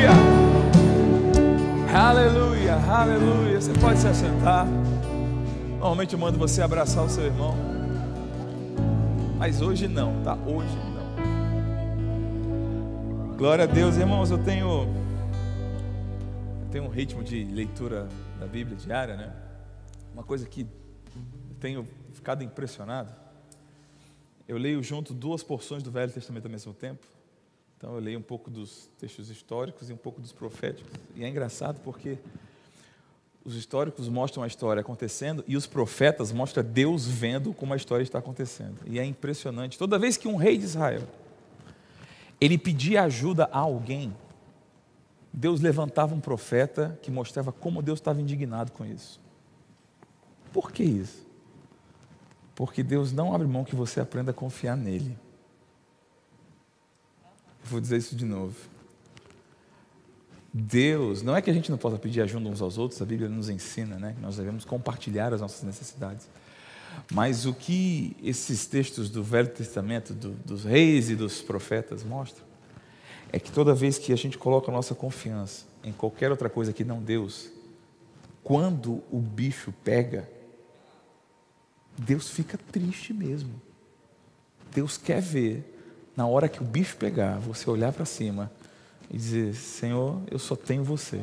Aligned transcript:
Aleluia! 0.00 0.40
Aleluia, 1.92 2.74
aleluia. 2.74 3.60
Você 3.60 3.72
pode 3.74 3.98
se 3.98 4.06
assentar. 4.08 4.66
Normalmente 5.72 6.14
eu 6.14 6.18
mando 6.18 6.38
você 6.38 6.62
abraçar 6.62 7.04
o 7.04 7.08
seu 7.10 7.24
irmão. 7.24 7.54
Mas 9.36 9.60
hoje 9.60 9.86
não, 9.86 10.22
tá? 10.22 10.34
Hoje 10.36 10.74
não. 10.94 11.04
Glória 13.36 13.64
a 13.64 13.66
Deus, 13.66 13.98
irmãos. 13.98 14.30
Eu 14.30 14.38
tenho, 14.42 14.84
eu 16.62 16.68
tenho 16.70 16.84
um 16.84 16.88
ritmo 16.88 17.22
de 17.22 17.44
leitura 17.44 18.08
da 18.38 18.46
Bíblia 18.46 18.78
diária, 18.78 19.16
né? 19.16 19.34
Uma 20.14 20.22
coisa 20.22 20.48
que 20.48 20.62
eu 20.62 21.56
tenho 21.58 21.86
ficado 22.14 22.42
impressionado. 22.42 23.12
Eu 24.48 24.56
leio 24.56 24.82
junto 24.82 25.12
duas 25.12 25.42
porções 25.42 25.82
do 25.82 25.90
Velho 25.90 26.10
Testamento 26.10 26.46
ao 26.46 26.50
mesmo 26.50 26.72
tempo. 26.72 27.06
Então 27.80 27.94
eu 27.94 27.98
leio 27.98 28.18
um 28.18 28.22
pouco 28.22 28.50
dos 28.50 28.90
textos 28.98 29.30
históricos 29.30 29.88
e 29.88 29.92
um 29.94 29.96
pouco 29.96 30.20
dos 30.20 30.32
proféticos. 30.32 30.92
E 31.16 31.24
é 31.24 31.28
engraçado 31.28 31.80
porque 31.80 32.18
os 33.42 33.56
históricos 33.56 34.06
mostram 34.06 34.42
a 34.42 34.46
história 34.46 34.82
acontecendo 34.82 35.42
e 35.48 35.56
os 35.56 35.66
profetas 35.66 36.30
mostram 36.30 36.62
Deus 36.62 37.06
vendo 37.06 37.54
como 37.54 37.72
a 37.72 37.76
história 37.76 38.02
está 38.02 38.18
acontecendo. 38.18 38.76
E 38.84 38.98
é 38.98 39.04
impressionante. 39.06 39.78
Toda 39.78 39.98
vez 39.98 40.18
que 40.18 40.28
um 40.28 40.36
rei 40.36 40.58
de 40.58 40.64
Israel 40.64 41.08
ele 42.38 42.58
pedia 42.58 43.04
ajuda 43.04 43.48
a 43.50 43.60
alguém, 43.60 44.14
Deus 45.32 45.62
levantava 45.62 46.14
um 46.14 46.20
profeta 46.20 46.98
que 47.00 47.10
mostrava 47.10 47.50
como 47.50 47.80
Deus 47.80 47.98
estava 47.98 48.20
indignado 48.20 48.72
com 48.72 48.84
isso. 48.84 49.18
Por 50.52 50.70
que 50.70 50.82
isso? 50.82 51.26
Porque 52.54 52.82
Deus 52.82 53.10
não 53.10 53.34
abre 53.34 53.46
mão 53.46 53.64
que 53.64 53.74
você 53.74 54.00
aprenda 54.00 54.32
a 54.32 54.34
confiar 54.34 54.76
nele. 54.76 55.16
Vou 57.64 57.80
dizer 57.80 57.98
isso 57.98 58.16
de 58.16 58.24
novo. 58.24 58.56
Deus, 60.52 61.22
não 61.22 61.36
é 61.36 61.42
que 61.42 61.48
a 61.50 61.52
gente 61.52 61.70
não 61.70 61.78
possa 61.78 61.96
pedir 61.96 62.20
ajuda 62.22 62.48
uns 62.48 62.60
aos 62.60 62.76
outros, 62.76 63.00
a 63.00 63.04
Bíblia 63.04 63.28
nos 63.28 63.48
ensina, 63.48 63.98
né? 63.98 64.16
Nós 64.20 64.36
devemos 64.36 64.64
compartilhar 64.64 65.32
as 65.32 65.40
nossas 65.40 65.62
necessidades. 65.62 66.28
Mas 67.12 67.46
o 67.46 67.54
que 67.54 68.16
esses 68.22 68.66
textos 68.66 69.08
do 69.10 69.22
Velho 69.22 69.48
Testamento, 69.48 70.12
do, 70.12 70.30
dos 70.30 70.64
reis 70.64 71.08
e 71.08 71.14
dos 71.14 71.40
profetas 71.40 72.02
mostram, 72.02 72.44
é 73.32 73.38
que 73.38 73.52
toda 73.52 73.72
vez 73.74 73.96
que 73.96 74.12
a 74.12 74.16
gente 74.16 74.36
coloca 74.36 74.70
a 74.70 74.74
nossa 74.74 74.94
confiança 74.94 75.66
em 75.84 75.92
qualquer 75.92 76.32
outra 76.32 76.50
coisa 76.50 76.72
que 76.72 76.82
não 76.82 77.00
Deus, 77.00 77.50
quando 78.42 79.02
o 79.10 79.20
bicho 79.20 79.72
pega, 79.84 80.28
Deus 81.96 82.28
fica 82.28 82.58
triste 82.72 83.12
mesmo. 83.12 83.60
Deus 84.74 84.96
quer 84.96 85.20
ver 85.20 85.79
na 86.16 86.26
hora 86.26 86.48
que 86.48 86.60
o 86.60 86.64
bicho 86.64 86.96
pegar, 86.96 87.38
você 87.38 87.68
olhar 87.68 87.92
para 87.92 88.04
cima 88.04 88.50
e 89.10 89.16
dizer: 89.16 89.54
Senhor, 89.54 90.20
eu 90.30 90.38
só 90.38 90.54
tenho 90.54 90.84
você. 90.84 91.20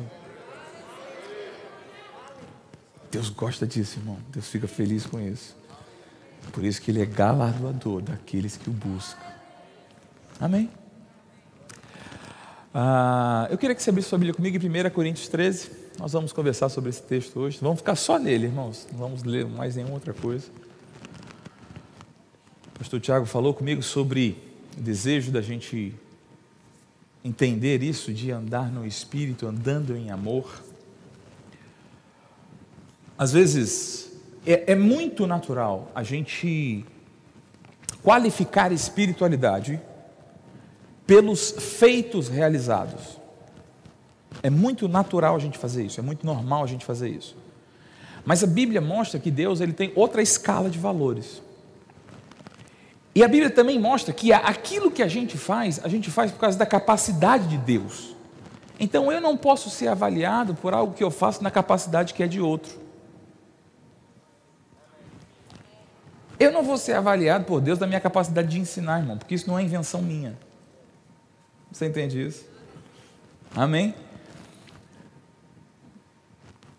Deus 3.10 3.30
gosta 3.30 3.66
disso, 3.66 3.98
irmão. 3.98 4.18
Deus 4.30 4.48
fica 4.48 4.68
feliz 4.68 5.06
com 5.06 5.18
isso. 5.20 5.56
Por 6.52 6.64
isso 6.64 6.80
que 6.80 6.90
Ele 6.90 7.02
é 7.02 7.06
galardoador 7.06 8.02
daqueles 8.02 8.56
que 8.56 8.68
o 8.68 8.72
buscam. 8.72 9.20
Amém? 10.40 10.70
Ah, 12.72 13.48
eu 13.50 13.56
queria 13.56 13.74
que 13.74 13.82
você 13.82 13.90
abrisse 13.90 14.08
sua 14.08 14.18
Bíblia 14.18 14.34
comigo 14.34 14.56
em 14.56 14.86
1 14.86 14.90
Coríntios 14.90 15.28
13. 15.28 15.70
Nós 15.98 16.12
vamos 16.12 16.32
conversar 16.32 16.68
sobre 16.68 16.90
esse 16.90 17.02
texto 17.02 17.40
hoje. 17.40 17.58
Vamos 17.60 17.78
ficar 17.78 17.96
só 17.96 18.18
nele, 18.18 18.46
irmãos. 18.46 18.86
Não 18.92 18.98
vamos 18.98 19.24
ler 19.24 19.46
mais 19.46 19.74
nenhuma 19.74 19.94
outra 19.94 20.12
coisa. 20.12 20.46
O 22.74 22.78
pastor 22.78 23.00
Tiago 23.00 23.26
falou 23.26 23.52
comigo 23.52 23.82
sobre 23.82 24.47
desejo 24.78 25.30
da 25.30 25.40
gente 25.40 25.94
entender 27.24 27.82
isso, 27.82 28.12
de 28.12 28.30
andar 28.30 28.70
no 28.70 28.86
Espírito, 28.86 29.46
andando 29.46 29.96
em 29.96 30.10
amor. 30.10 30.62
Às 33.16 33.32
vezes, 33.32 34.12
é, 34.46 34.72
é 34.72 34.74
muito 34.74 35.26
natural 35.26 35.90
a 35.94 36.02
gente 36.02 36.84
qualificar 38.02 38.72
espiritualidade 38.72 39.80
pelos 41.06 41.50
feitos 41.50 42.28
realizados. 42.28 43.18
É 44.42 44.50
muito 44.50 44.88
natural 44.88 45.34
a 45.34 45.38
gente 45.38 45.58
fazer 45.58 45.84
isso, 45.84 45.98
é 45.98 46.02
muito 46.02 46.24
normal 46.24 46.62
a 46.62 46.66
gente 46.66 46.84
fazer 46.84 47.08
isso. 47.08 47.36
Mas 48.24 48.44
a 48.44 48.46
Bíblia 48.46 48.80
mostra 48.80 49.18
que 49.18 49.30
Deus 49.30 49.60
ele 49.60 49.72
tem 49.72 49.92
outra 49.96 50.22
escala 50.22 50.70
de 50.70 50.78
valores. 50.78 51.42
E 53.18 53.24
a 53.24 53.26
Bíblia 53.26 53.50
também 53.50 53.80
mostra 53.80 54.14
que 54.14 54.32
aquilo 54.32 54.92
que 54.92 55.02
a 55.02 55.08
gente 55.08 55.36
faz, 55.36 55.84
a 55.84 55.88
gente 55.88 56.08
faz 56.08 56.30
por 56.30 56.38
causa 56.38 56.56
da 56.56 56.64
capacidade 56.64 57.48
de 57.48 57.58
Deus. 57.58 58.14
Então 58.78 59.10
eu 59.10 59.20
não 59.20 59.36
posso 59.36 59.68
ser 59.70 59.88
avaliado 59.88 60.54
por 60.54 60.72
algo 60.72 60.94
que 60.94 61.02
eu 61.02 61.10
faço 61.10 61.42
na 61.42 61.50
capacidade 61.50 62.14
que 62.14 62.22
é 62.22 62.28
de 62.28 62.40
outro. 62.40 62.78
Eu 66.38 66.52
não 66.52 66.62
vou 66.62 66.78
ser 66.78 66.92
avaliado 66.92 67.44
por 67.44 67.60
Deus 67.60 67.76
da 67.76 67.88
minha 67.88 67.98
capacidade 67.98 68.46
de 68.46 68.60
ensinar, 68.60 69.00
irmão, 69.00 69.18
porque 69.18 69.34
isso 69.34 69.48
não 69.48 69.58
é 69.58 69.64
invenção 69.64 70.00
minha. 70.00 70.38
Você 71.72 71.86
entende 71.86 72.24
isso? 72.24 72.46
Amém? 73.52 73.96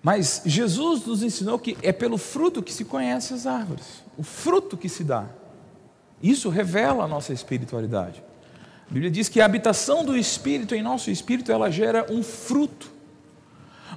Mas 0.01 0.41
Jesus 0.45 1.05
nos 1.05 1.21
ensinou 1.21 1.59
que 1.59 1.77
é 1.81 1.91
pelo 1.91 2.17
fruto 2.17 2.63
que 2.63 2.71
se 2.71 2.85
conhece 2.85 3.33
as 3.33 3.45
árvores, 3.45 4.01
o 4.17 4.23
fruto 4.23 4.77
que 4.77 4.87
se 4.87 5.03
dá. 5.03 5.27
Isso 6.21 6.49
revela 6.49 7.05
a 7.05 7.07
nossa 7.07 7.33
espiritualidade. 7.33 8.21
A 8.89 8.93
Bíblia 8.93 9.11
diz 9.11 9.29
que 9.29 9.39
a 9.39 9.45
habitação 9.45 10.03
do 10.03 10.17
Espírito 10.17 10.73
em 10.73 10.81
nosso 10.81 11.11
espírito 11.11 11.51
ela 11.51 11.69
gera 11.69 12.05
um 12.09 12.23
fruto. 12.23 12.91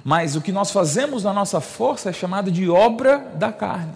Mas 0.03 0.35
o 0.35 0.41
que 0.41 0.51
nós 0.51 0.71
fazemos 0.71 1.23
na 1.23 1.33
nossa 1.33 1.61
força 1.61 2.09
é 2.09 2.13
chamado 2.13 2.51
de 2.51 2.69
obra 2.69 3.17
da 3.35 3.51
carne. 3.51 3.95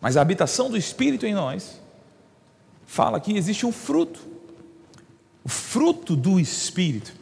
Mas 0.00 0.16
a 0.16 0.22
habitação 0.22 0.70
do 0.70 0.76
Espírito 0.76 1.26
em 1.26 1.34
nós 1.34 1.80
fala 2.86 3.20
que 3.20 3.36
existe 3.36 3.66
um 3.66 3.72
fruto. 3.72 4.20
O 5.44 5.48
fruto 5.48 6.16
do 6.16 6.38
Espírito. 6.38 7.12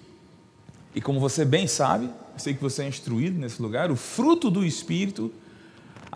E 0.95 1.01
como 1.01 1.19
você 1.19 1.45
bem 1.45 1.67
sabe, 1.67 2.07
eu 2.07 2.39
sei 2.39 2.55
que 2.55 2.63
você 2.63 2.83
é 2.85 2.89
instruído 2.89 3.39
nesse 3.39 3.61
lugar, 3.61 3.91
o 3.91 3.97
fruto 3.97 4.51
do 4.51 4.65
Espírito 4.65 5.33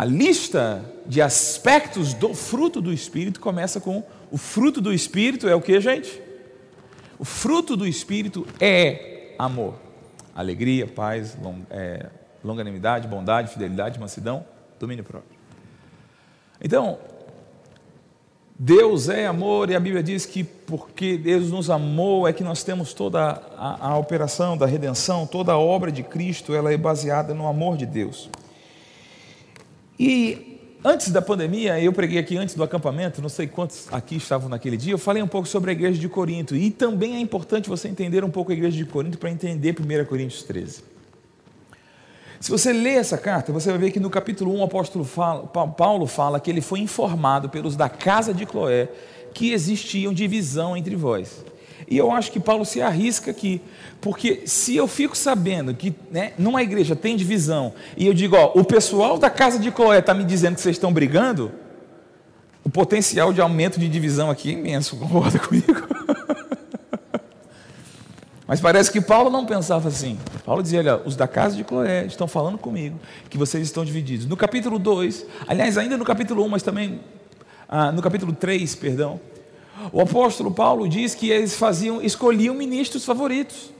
a 0.00 0.04
lista 0.06 0.82
de 1.04 1.20
aspectos 1.20 2.14
do 2.14 2.32
fruto 2.32 2.80
do 2.80 2.90
Espírito 2.90 3.38
começa 3.38 3.78
com 3.78 4.02
o 4.30 4.38
fruto 4.38 4.80
do 4.80 4.94
Espírito 4.94 5.46
é 5.46 5.54
o 5.54 5.60
que, 5.60 5.78
gente? 5.78 6.22
O 7.18 7.24
fruto 7.26 7.76
do 7.76 7.86
Espírito 7.86 8.46
é 8.58 9.34
amor, 9.38 9.74
alegria, 10.34 10.86
paz, 10.86 11.36
long, 11.42 11.56
é, 11.68 12.06
longanimidade, 12.42 13.06
bondade, 13.06 13.52
fidelidade, 13.52 14.00
mansidão, 14.00 14.42
domínio 14.78 15.04
próprio. 15.04 15.38
Então, 16.62 16.98
Deus 18.58 19.10
é 19.10 19.26
amor 19.26 19.68
e 19.68 19.76
a 19.76 19.80
Bíblia 19.80 20.02
diz 20.02 20.24
que 20.24 20.42
porque 20.42 21.18
Deus 21.18 21.50
nos 21.50 21.68
amou 21.68 22.26
é 22.26 22.32
que 22.32 22.42
nós 22.42 22.64
temos 22.64 22.94
toda 22.94 23.42
a, 23.54 23.88
a 23.88 23.98
operação 23.98 24.56
da 24.56 24.64
redenção, 24.64 25.26
toda 25.26 25.52
a 25.52 25.58
obra 25.58 25.92
de 25.92 26.02
Cristo, 26.02 26.54
ela 26.54 26.72
é 26.72 26.76
baseada 26.78 27.34
no 27.34 27.46
amor 27.46 27.76
de 27.76 27.84
Deus. 27.84 28.30
E 30.02 30.58
antes 30.82 31.10
da 31.10 31.20
pandemia, 31.20 31.78
eu 31.78 31.92
preguei 31.92 32.18
aqui 32.18 32.34
antes 32.34 32.54
do 32.54 32.62
acampamento, 32.62 33.20
não 33.20 33.28
sei 33.28 33.46
quantos 33.46 33.86
aqui 33.92 34.16
estavam 34.16 34.48
naquele 34.48 34.78
dia, 34.78 34.94
eu 34.94 34.98
falei 34.98 35.22
um 35.22 35.26
pouco 35.26 35.46
sobre 35.46 35.68
a 35.68 35.74
igreja 35.74 36.00
de 36.00 36.08
Corinto. 36.08 36.56
E 36.56 36.70
também 36.70 37.16
é 37.16 37.20
importante 37.20 37.68
você 37.68 37.86
entender 37.86 38.24
um 38.24 38.30
pouco 38.30 38.50
a 38.50 38.54
igreja 38.54 38.78
de 38.78 38.86
Corinto 38.86 39.18
para 39.18 39.30
entender 39.30 39.76
1 39.78 40.06
Coríntios 40.06 40.42
13. 40.44 40.82
Se 42.40 42.50
você 42.50 42.72
ler 42.72 42.94
essa 42.94 43.18
carta, 43.18 43.52
você 43.52 43.68
vai 43.68 43.78
ver 43.78 43.90
que 43.90 44.00
no 44.00 44.08
capítulo 44.08 44.54
1 44.54 44.60
o 44.60 44.64
apóstolo 44.64 45.04
fala, 45.04 45.46
Paulo 45.46 46.06
fala 46.06 46.40
que 46.40 46.50
ele 46.50 46.62
foi 46.62 46.80
informado 46.80 47.50
pelos 47.50 47.76
da 47.76 47.90
casa 47.90 48.32
de 48.32 48.46
Cloé 48.46 48.88
que 49.34 49.52
existiam 49.52 50.14
divisão 50.14 50.74
entre 50.74 50.96
vós. 50.96 51.44
E 51.90 51.98
eu 51.98 52.12
acho 52.12 52.30
que 52.30 52.38
Paulo 52.38 52.64
se 52.64 52.80
arrisca 52.80 53.32
aqui, 53.32 53.60
porque 54.00 54.42
se 54.46 54.76
eu 54.76 54.86
fico 54.86 55.18
sabendo 55.18 55.74
que 55.74 55.92
né, 56.09 56.32
numa 56.38 56.62
igreja 56.62 56.94
tem 56.94 57.16
divisão, 57.16 57.74
e 57.97 58.06
eu 58.06 58.15
digo, 58.15 58.36
ó, 58.36 58.53
o 58.54 58.65
pessoal 58.65 59.18
da 59.18 59.28
casa 59.28 59.59
de 59.59 59.72
Cloé 59.72 59.98
está 59.98 60.15
me 60.15 60.22
dizendo 60.22 60.54
que 60.54 60.60
vocês 60.60 60.76
estão 60.76 60.92
brigando, 60.92 61.50
o 62.62 62.70
potencial 62.70 63.32
de 63.32 63.41
aumento 63.41 63.80
de 63.80 63.88
divisão 63.88 64.30
aqui 64.30 64.50
é 64.50 64.53
imenso, 64.53 64.97
concorda 64.97 65.36
comigo? 65.42 65.88
Mas 68.47 68.60
parece 68.60 68.91
que 68.91 69.00
Paulo 69.00 69.28
não 69.28 69.44
pensava 69.44 69.88
assim. 69.88 70.18
Paulo 70.44 70.62
dizia: 70.62 70.80
olha, 70.80 71.00
os 71.04 71.15
da 71.15 71.28
casa 71.28 71.56
de 71.56 71.62
Cloé 71.62 72.06
estão 72.06 72.26
falando 72.26 72.59
comigo 72.59 72.98
que 73.28 73.38
vocês 73.38 73.65
estão 73.65 73.84
divididos. 73.84 74.26
No 74.26 74.36
capítulo 74.36 74.76
2, 74.76 75.24
aliás, 75.47 75.78
ainda 75.78 75.97
no 75.97 76.04
capítulo 76.04 76.44
1, 76.44 76.48
mas 76.48 76.62
também 76.62 77.00
ah, 77.68 77.92
no 77.92 78.03
capítulo 78.03 78.32
3, 78.32 78.74
perdão, 78.74 79.20
o 79.92 80.00
apóstolo 80.00 80.50
Paulo 80.50 80.88
diz 80.88 81.15
que 81.15 81.30
eles 81.30 81.54
faziam, 81.56 82.03
escolhiam 82.03 82.54
ministros 82.54 83.04
favoritos. 83.04 83.71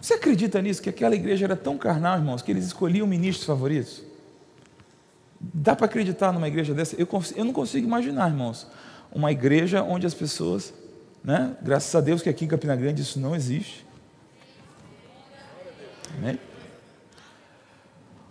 Você 0.00 0.14
acredita 0.14 0.60
nisso? 0.60 0.82
Que 0.82 0.90
aquela 0.90 1.14
igreja 1.14 1.46
era 1.46 1.56
tão 1.56 1.78
carnal, 1.78 2.18
irmãos, 2.18 2.42
que 2.42 2.50
eles 2.50 2.66
escolhiam 2.66 3.06
ministros 3.06 3.46
favoritos? 3.46 4.02
Dá 5.40 5.74
para 5.74 5.86
acreditar 5.86 6.32
numa 6.32 6.48
igreja 6.48 6.74
dessa? 6.74 6.94
Eu, 6.96 7.08
eu 7.36 7.44
não 7.44 7.52
consigo 7.52 7.86
imaginar, 7.86 8.28
irmãos, 8.28 8.66
uma 9.12 9.32
igreja 9.32 9.82
onde 9.82 10.06
as 10.06 10.14
pessoas, 10.14 10.74
né, 11.22 11.56
graças 11.62 11.94
a 11.94 12.00
Deus 12.00 12.22
que 12.22 12.28
aqui 12.28 12.44
em 12.44 12.48
Campina 12.48 12.76
Grande 12.76 13.02
isso 13.02 13.18
não 13.18 13.34
existe. 13.34 13.86
Amém? 16.18 16.38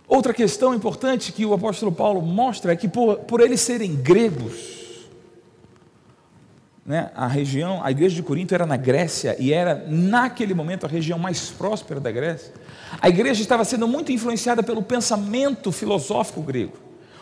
Outra 0.06 0.32
questão 0.32 0.74
importante 0.74 1.32
que 1.32 1.44
o 1.44 1.54
apóstolo 1.54 1.90
Paulo 1.90 2.22
mostra 2.22 2.72
é 2.72 2.76
que 2.76 2.86
por, 2.86 3.16
por 3.20 3.40
eles 3.40 3.60
serem 3.60 3.96
gregos, 3.96 4.83
né, 6.86 7.10
a 7.14 7.26
região, 7.26 7.80
a 7.82 7.90
igreja 7.90 8.14
de 8.14 8.22
Corinto 8.22 8.54
era 8.54 8.66
na 8.66 8.76
Grécia 8.76 9.34
e 9.38 9.52
era 9.52 9.86
naquele 9.88 10.52
momento 10.52 10.84
a 10.84 10.88
região 10.88 11.18
mais 11.18 11.50
próspera 11.50 11.98
da 11.98 12.12
Grécia. 12.12 12.52
A 13.00 13.08
igreja 13.08 13.40
estava 13.40 13.64
sendo 13.64 13.88
muito 13.88 14.12
influenciada 14.12 14.62
pelo 14.62 14.82
pensamento 14.82 15.72
filosófico 15.72 16.42
grego, 16.42 16.76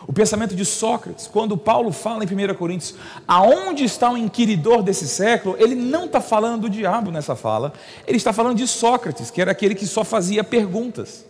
o 0.05 0.11
pensamento 0.11 0.53
de 0.53 0.65
Sócrates. 0.65 1.27
Quando 1.27 1.55
Paulo 1.55 1.93
fala 1.93 2.25
em 2.25 2.27
1 2.27 2.55
Coríntios, 2.55 2.95
aonde 3.25 3.85
está 3.85 4.11
o 4.11 4.17
inquiridor 4.17 4.83
desse 4.83 5.07
século, 5.07 5.55
ele 5.57 5.75
não 5.75 6.05
está 6.05 6.19
falando 6.19 6.63
do 6.63 6.69
diabo 6.69 7.09
nessa 7.09 7.35
fala, 7.35 7.71
ele 8.05 8.17
está 8.17 8.33
falando 8.33 8.57
de 8.57 8.67
Sócrates, 8.67 9.31
que 9.31 9.41
era 9.41 9.51
aquele 9.51 9.75
que 9.75 9.87
só 9.87 10.03
fazia 10.03 10.43
perguntas. 10.43 11.25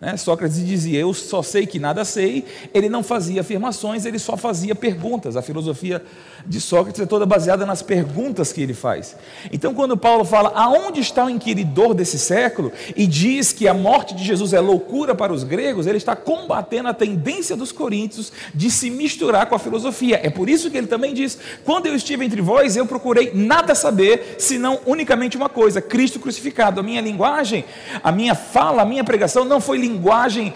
Né? 0.00 0.16
Sócrates 0.16 0.64
dizia: 0.64 0.98
Eu 0.98 1.14
só 1.14 1.42
sei 1.42 1.66
que 1.66 1.78
nada 1.78 2.04
sei. 2.04 2.44
Ele 2.74 2.88
não 2.88 3.02
fazia 3.02 3.40
afirmações, 3.40 4.04
ele 4.04 4.18
só 4.18 4.36
fazia 4.36 4.74
perguntas. 4.74 5.36
A 5.36 5.42
filosofia 5.42 6.02
de 6.46 6.60
Sócrates 6.60 7.00
é 7.00 7.06
toda 7.06 7.24
baseada 7.24 7.64
nas 7.64 7.82
perguntas 7.82 8.52
que 8.52 8.60
ele 8.60 8.74
faz. 8.74 9.16
Então, 9.50 9.74
quando 9.74 9.96
Paulo 9.96 10.24
fala 10.24 10.52
aonde 10.54 11.00
está 11.00 11.24
o 11.24 11.30
inquiridor 11.30 11.94
desse 11.94 12.18
século 12.18 12.70
e 12.94 13.06
diz 13.06 13.52
que 13.52 13.66
a 13.66 13.72
morte 13.72 14.14
de 14.14 14.22
Jesus 14.22 14.52
é 14.52 14.60
loucura 14.60 15.14
para 15.14 15.32
os 15.32 15.42
gregos, 15.42 15.86
ele 15.86 15.96
está 15.96 16.14
combatendo 16.14 16.88
a 16.88 16.94
tendência 16.94 17.56
dos 17.56 17.72
coríntios 17.72 18.32
de 18.54 18.70
se 18.70 18.90
misturar 18.90 19.46
com 19.46 19.54
a 19.54 19.58
filosofia. 19.58 20.20
É 20.22 20.28
por 20.28 20.48
isso 20.48 20.70
que 20.70 20.76
ele 20.76 20.86
também 20.86 21.14
diz: 21.14 21.38
Quando 21.64 21.86
eu 21.86 21.94
estive 21.94 22.24
entre 22.24 22.42
vós, 22.42 22.76
eu 22.76 22.86
procurei 22.86 23.32
nada 23.34 23.74
saber, 23.74 24.36
senão 24.38 24.78
unicamente 24.84 25.38
uma 25.38 25.48
coisa: 25.48 25.80
Cristo 25.80 26.20
crucificado. 26.20 26.80
A 26.80 26.82
minha 26.82 27.00
linguagem, 27.00 27.64
a 28.02 28.12
minha 28.12 28.34
fala, 28.34 28.82
a 28.82 28.84
minha 28.84 29.02
pregação 29.02 29.44
não 29.44 29.60
foi 29.60 29.78
linguagem 29.86 30.52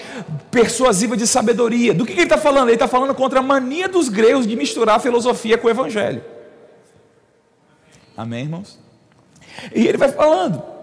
persuasiva 0.50 1.17
de 1.17 1.27
sabedoria. 1.27 1.94
Do 1.94 2.05
que, 2.05 2.12
que 2.12 2.21
ele 2.21 2.27
está 2.27 2.38
falando? 2.38 2.69
Ele 2.69 2.75
está 2.75 2.88
falando 2.88 3.15
contra 3.15 3.41
a 3.41 3.43
mania 3.43 3.88
dos 3.88 4.09
gregos 4.09 4.47
de 4.47 4.56
misturar 4.56 4.97
a 4.97 5.00
filosofia 5.00 5.56
com 5.56 5.67
o 5.67 5.71
evangelho. 5.71 6.23
Amém, 8.17 8.44
irmãos? 8.44 8.79
E 9.75 9.87
ele 9.87 9.99
vai 9.99 10.11
falando. 10.11 10.80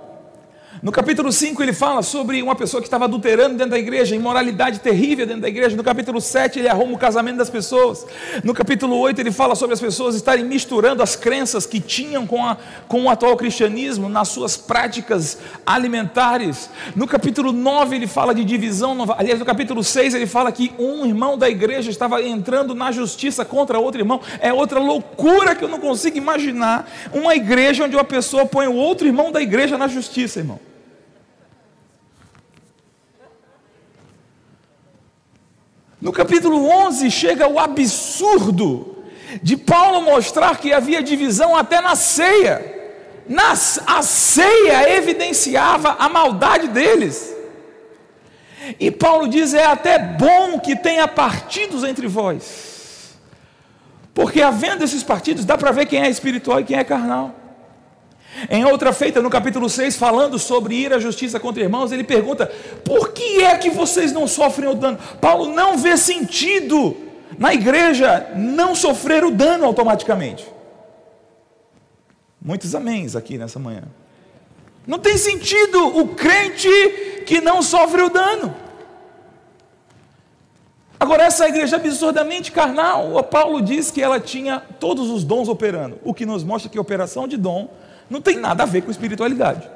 No 0.79 0.91
capítulo 0.91 1.31
5 1.31 1.63
ele 1.63 1.73
fala 1.73 2.03
sobre 2.03 2.39
uma 2.43 2.55
pessoa 2.55 2.79
que 2.79 2.87
estava 2.87 3.05
adulterando 3.05 3.55
dentro 3.55 3.71
da 3.71 3.79
igreja, 3.79 4.15
imoralidade 4.15 4.79
terrível 4.79 5.25
dentro 5.25 5.41
da 5.41 5.47
igreja. 5.47 5.75
No 5.75 5.83
capítulo 5.83 6.21
7 6.21 6.59
ele 6.59 6.67
arruma 6.67 6.93
o 6.93 6.97
casamento 6.99 7.37
das 7.37 7.49
pessoas. 7.49 8.05
No 8.43 8.53
capítulo 8.53 8.95
8 8.95 9.19
ele 9.19 9.31
fala 9.31 9.55
sobre 9.55 9.73
as 9.73 9.79
pessoas 9.79 10.13
estarem 10.13 10.45
misturando 10.45 11.01
as 11.01 11.15
crenças 11.15 11.65
que 11.65 11.79
tinham 11.79 12.27
com, 12.27 12.45
a, 12.45 12.57
com 12.87 13.03
o 13.03 13.09
atual 13.09 13.35
cristianismo 13.35 14.07
nas 14.07 14.27
suas 14.27 14.55
práticas 14.55 15.39
alimentares. 15.65 16.69
No 16.95 17.07
capítulo 17.07 17.51
9 17.51 17.95
ele 17.95 18.07
fala 18.07 18.35
de 18.35 18.45
divisão. 18.45 18.95
Aliás, 19.17 19.39
no 19.39 19.45
capítulo 19.45 19.83
6 19.83 20.13
ele 20.13 20.27
fala 20.27 20.51
que 20.51 20.71
um 20.77 21.07
irmão 21.07 21.39
da 21.39 21.49
igreja 21.49 21.89
estava 21.89 22.21
entrando 22.21 22.75
na 22.75 22.91
justiça 22.91 23.43
contra 23.43 23.79
outro 23.79 23.99
irmão. 23.99 24.21
É 24.39 24.53
outra 24.53 24.79
loucura 24.79 25.55
que 25.55 25.63
eu 25.63 25.69
não 25.69 25.79
consigo 25.79 26.17
imaginar. 26.17 26.87
Uma 27.11 27.35
igreja 27.35 27.83
onde 27.83 27.95
uma 27.95 28.03
pessoa 28.03 28.45
põe 28.45 28.67
o 28.67 28.75
outro 28.75 29.07
irmão 29.07 29.31
da 29.31 29.41
igreja 29.41 29.75
na 29.75 29.87
justiça, 29.87 30.37
irmão. 30.37 30.67
No 35.99 36.11
capítulo 36.11 36.67
11 36.67 37.09
chega 37.09 37.47
o 37.47 37.59
absurdo 37.59 39.03
de 39.41 39.57
Paulo 39.57 40.01
mostrar 40.01 40.57
que 40.57 40.71
havia 40.71 41.01
divisão 41.01 41.55
até 41.55 41.81
na 41.81 41.95
ceia. 41.95 42.75
Na, 43.27 43.51
a 43.51 44.01
ceia 44.03 44.95
evidenciava 44.95 45.95
a 45.99 46.07
maldade 46.07 46.67
deles. 46.67 47.35
E 48.79 48.91
Paulo 48.91 49.27
diz: 49.27 49.53
é 49.53 49.65
até 49.65 49.97
bom 49.97 50.59
que 50.59 50.75
tenha 50.75 51.07
partidos 51.07 51.83
entre 51.83 52.07
vós, 52.07 53.17
porque 54.13 54.41
havendo 54.41 54.83
esses 54.83 55.03
partidos, 55.03 55.45
dá 55.45 55.57
para 55.57 55.71
ver 55.71 55.85
quem 55.87 56.01
é 56.01 56.09
espiritual 56.09 56.59
e 56.59 56.63
quem 56.63 56.77
é 56.77 56.83
carnal. 56.83 57.33
Em 58.49 58.63
outra 58.65 58.93
feita, 58.93 59.21
no 59.21 59.29
capítulo 59.29 59.69
6, 59.69 59.95
falando 59.95 60.37
sobre 60.37 60.75
ir 60.75 60.93
à 60.93 60.99
justiça 60.99 61.39
contra 61.39 61.63
irmãos, 61.63 61.91
ele 61.91 62.03
pergunta: 62.03 62.45
por 62.83 63.11
que 63.11 63.43
é 63.43 63.57
que 63.57 63.69
vocês 63.69 64.11
não 64.11 64.27
sofrem 64.27 64.69
o 64.69 64.75
dano? 64.75 64.99
Paulo 65.19 65.53
não 65.53 65.77
vê 65.77 65.97
sentido 65.97 66.95
na 67.37 67.53
igreja 67.53 68.31
não 68.35 68.75
sofrer 68.75 69.23
o 69.23 69.31
dano 69.31 69.65
automaticamente. 69.65 70.47
Muitos 72.39 72.75
améns 72.75 73.15
aqui 73.15 73.37
nessa 73.37 73.57
manhã. 73.59 73.83
Não 74.85 74.99
tem 74.99 75.17
sentido 75.17 75.97
o 75.97 76.09
crente 76.09 76.69
que 77.25 77.41
não 77.41 77.61
sofre 77.61 78.01
o 78.03 78.09
dano. 78.09 78.55
Agora, 80.99 81.23
essa 81.23 81.47
igreja 81.47 81.75
absurdamente 81.75 82.51
carnal, 82.51 83.23
Paulo 83.23 83.61
diz 83.61 83.91
que 83.91 84.01
ela 84.01 84.19
tinha 84.19 84.59
todos 84.79 85.09
os 85.09 85.23
dons 85.23 85.47
operando, 85.47 85.99
o 86.03 86.13
que 86.13 86.25
nos 86.25 86.43
mostra 86.43 86.71
que 86.71 86.79
operação 86.79 87.27
de 87.27 87.37
dom 87.37 87.69
não 88.09 88.21
tem 88.21 88.37
nada 88.37 88.63
a 88.63 88.65
ver 88.65 88.81
com 88.81 88.91
espiritualidade. 88.91 89.69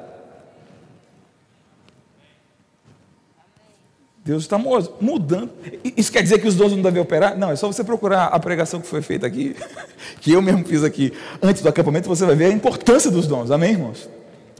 Deus 4.24 4.44
está 4.44 4.56
mudando. 4.56 5.50
Isso 5.96 6.12
quer 6.12 6.22
dizer 6.22 6.38
que 6.38 6.46
os 6.46 6.54
dons 6.54 6.72
não 6.72 6.80
devem 6.80 7.02
operar? 7.02 7.36
Não, 7.36 7.50
é 7.50 7.56
só 7.56 7.66
você 7.66 7.82
procurar 7.82 8.26
a 8.26 8.38
pregação 8.38 8.80
que 8.80 8.86
foi 8.86 9.02
feita 9.02 9.26
aqui, 9.26 9.56
que 10.20 10.30
eu 10.30 10.40
mesmo 10.40 10.64
fiz 10.64 10.84
aqui 10.84 11.12
antes 11.42 11.60
do 11.60 11.68
acampamento, 11.68 12.08
você 12.08 12.24
vai 12.24 12.36
ver 12.36 12.44
a 12.46 12.50
importância 12.50 13.10
dos 13.10 13.26
dons. 13.26 13.50
Amém, 13.50 13.72
irmãos? 13.72 14.08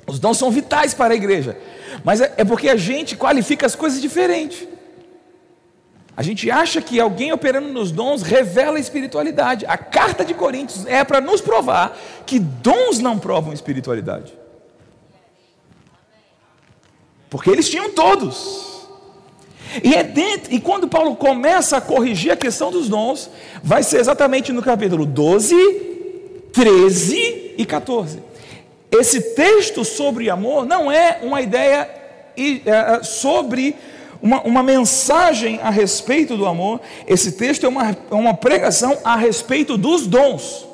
Os 0.05 0.19
dons 0.19 0.37
são 0.37 0.51
vitais 0.51 0.95
para 0.95 1.15
a 1.15 1.17
igreja, 1.17 1.57
mas 2.03 2.21
é, 2.21 2.35
é 2.39 2.45
porque 2.45 2.69
a 2.69 2.77
gente 2.77 3.17
qualifica 3.17 3.65
as 3.65 3.77
coisas 3.77 4.03
diferente. 4.03 4.69
A 6.17 6.23
gente 6.23 6.51
acha 6.51 6.83
que 6.83 7.01
alguém 7.01 7.33
operando 7.33 7.69
nos 7.69 7.91
dons 7.91 8.23
revela 8.23 8.79
espiritualidade. 8.79 9.65
A 9.67 9.79
carta 9.79 10.25
de 10.25 10.35
Coríntios 10.35 10.87
é 10.87 11.03
para 11.03 11.21
nos 11.21 11.41
provar 11.41 11.99
que 12.27 12.39
dons 12.39 12.99
não 12.99 13.19
provam 13.19 13.53
espiritualidade. 13.53 14.35
Porque 17.31 17.49
eles 17.49 17.69
tinham 17.71 17.91
todos. 17.91 18.73
E, 19.83 19.95
é 19.95 20.03
dentro, 20.03 20.53
e 20.53 20.61
quando 20.61 20.87
Paulo 20.87 21.17
começa 21.17 21.79
a 21.79 21.81
corrigir 21.81 22.31
a 22.31 22.37
questão 22.37 22.71
dos 22.71 22.91
dons, 22.91 23.31
vai 23.63 23.83
ser 23.83 24.01
exatamente 24.01 24.53
no 24.53 24.61
capítulo 24.61 25.07
12, 25.07 25.55
13 26.53 27.55
e 27.57 27.65
14. 27.65 28.23
Esse 28.91 29.35
texto 29.35 29.83
sobre 29.83 30.29
amor 30.29 30.67
não 30.67 30.93
é 30.93 31.21
uma 31.23 31.41
ideia 31.41 31.89
é, 32.37 33.03
sobre 33.03 33.75
uma, 34.23 34.41
uma 34.43 34.63
mensagem 34.63 35.59
a 35.63 35.69
respeito 35.69 36.37
do 36.37 36.47
amor, 36.47 36.81
esse 37.07 37.33
texto 37.33 37.67
é 37.67 37.69
uma, 37.69 37.91
é 37.91 38.15
uma 38.15 38.35
pregação 38.35 38.97
a 39.05 39.17
respeito 39.17 39.77
dos 39.77 40.07
dons. 40.07 40.67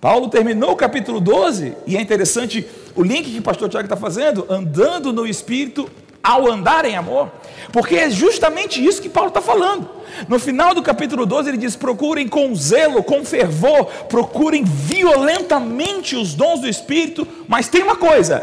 Paulo 0.00 0.28
terminou 0.28 0.72
o 0.72 0.76
capítulo 0.76 1.20
12, 1.20 1.74
e 1.86 1.96
é 1.96 2.00
interessante 2.00 2.66
o 2.94 3.02
link 3.02 3.30
que 3.30 3.38
o 3.38 3.42
pastor 3.42 3.68
Tiago 3.70 3.86
está 3.86 3.96
fazendo, 3.96 4.44
andando 4.50 5.12
no 5.12 5.26
Espírito 5.26 5.88
ao 6.22 6.50
andar 6.50 6.84
em 6.84 6.96
amor, 6.96 7.30
porque 7.70 7.96
é 7.96 8.10
justamente 8.10 8.84
isso 8.84 9.00
que 9.00 9.08
Paulo 9.08 9.28
está 9.28 9.40
falando. 9.40 9.88
No 10.28 10.38
final 10.38 10.74
do 10.74 10.82
capítulo 10.82 11.26
12, 11.26 11.50
ele 11.50 11.58
diz: 11.58 11.76
procurem 11.76 12.28
com 12.28 12.54
zelo, 12.54 13.02
com 13.02 13.24
fervor, 13.24 13.86
procurem 14.08 14.64
violentamente 14.64 16.16
os 16.16 16.34
dons 16.34 16.60
do 16.60 16.68
Espírito, 16.68 17.26
mas 17.46 17.68
tem 17.68 17.82
uma 17.82 17.96
coisa: 17.96 18.42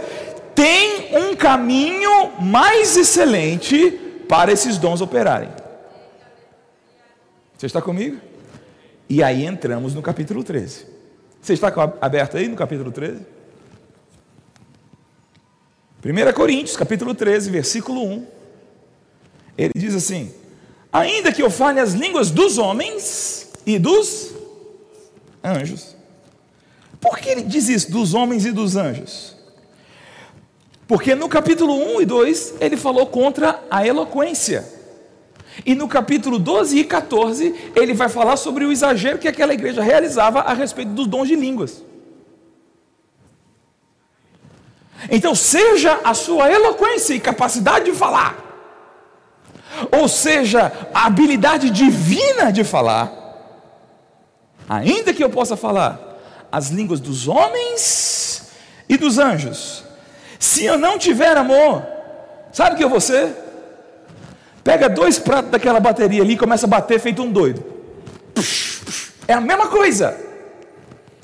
tem 0.56 1.18
um 1.18 1.36
caminho 1.36 2.32
mais 2.40 2.96
excelente 2.98 3.92
para 4.28 4.52
esses 4.52 4.78
dons 4.78 5.02
operarem. 5.02 5.50
Você 7.58 7.66
está 7.66 7.82
comigo? 7.82 8.18
E 9.10 9.22
aí 9.22 9.46
entramos 9.46 9.94
no 9.94 10.02
capítulo 10.02 10.44
13. 10.44 10.86
Você 11.42 11.54
está 11.54 11.68
aberto 12.00 12.38
aí 12.38 12.48
no 12.48 12.56
capítulo 12.56 12.92
13? 12.92 13.26
1 16.04 16.34
Coríntios, 16.34 16.76
capítulo 16.76 17.14
13, 17.14 17.52
versículo 17.52 18.04
1. 18.04 18.28
Ele 19.58 19.74
diz 19.76 19.94
assim: 19.94 20.34
Ainda 20.92 21.32
que 21.32 21.42
eu 21.42 21.50
fale 21.50 21.80
as 21.80 21.94
línguas 21.94 22.32
dos 22.32 22.58
homens 22.58 23.52
e 23.66 23.78
dos 23.78 24.34
anjos. 25.44 25.96
Por 27.00 27.18
que 27.18 27.30
ele 27.30 27.44
diz 27.44 27.68
isso, 27.70 27.92
dos 27.92 28.14
homens 28.14 28.46
e 28.46 28.52
dos 28.52 28.76
anjos? 28.76 29.36
Porque 30.92 31.16
no 31.16 31.30
capítulo 31.30 31.74
1 31.96 32.02
e 32.02 32.06
2 32.06 32.56
ele 32.60 32.76
falou 32.76 33.08
contra 33.08 33.64
a 33.72 33.88
eloquência. 33.88 34.68
E 35.66 35.74
no 35.74 35.88
capítulo 35.88 36.38
12 36.38 36.80
e 36.80 36.84
14 36.84 37.72
ele 37.74 37.94
vai 37.94 38.10
falar 38.10 38.36
sobre 38.36 38.66
o 38.66 38.74
exagero 38.74 39.18
que 39.18 39.26
aquela 39.26 39.54
igreja 39.54 39.82
realizava 39.82 40.42
a 40.42 40.54
respeito 40.54 40.92
dos 40.92 41.08
dons 41.08 41.30
de 41.30 41.36
línguas. 41.38 41.82
Então, 45.10 45.34
seja 45.34 45.98
a 46.04 46.14
sua 46.14 46.52
eloquência 46.52 47.14
e 47.14 47.22
capacidade 47.22 47.86
de 47.86 47.94
falar, 47.94 48.36
ou 49.98 50.10
seja, 50.10 50.74
a 50.94 51.06
habilidade 51.06 51.70
divina 51.70 52.52
de 52.52 52.66
falar, 52.66 53.14
ainda 54.68 55.14
que 55.14 55.24
eu 55.24 55.30
possa 55.30 55.56
falar 55.56 56.20
as 56.52 56.68
línguas 56.68 57.00
dos 57.00 57.30
homens 57.30 58.52
e 58.90 58.98
dos 58.98 59.18
anjos, 59.18 59.90
se 60.42 60.66
eu 60.66 60.78
não 60.78 60.98
tiver 60.98 61.38
amor, 61.38 61.84
Sabe 62.52 62.76
o 62.76 62.78
que 62.78 62.84
é 62.84 62.88
você? 62.88 63.32
Pega 64.64 64.90
dois 64.90 65.18
pratos 65.18 65.52
daquela 65.52 65.80
bateria 65.80 66.22
ali 66.22 66.34
e 66.34 66.38
começa 66.38 66.66
a 66.66 66.70
bater 66.70 67.00
feito 67.00 67.24
um 67.24 67.32
doido. 67.32 67.64
É 69.28 69.34
a 69.34 69.42
mesma 69.42 69.68
coisa. 69.68 70.18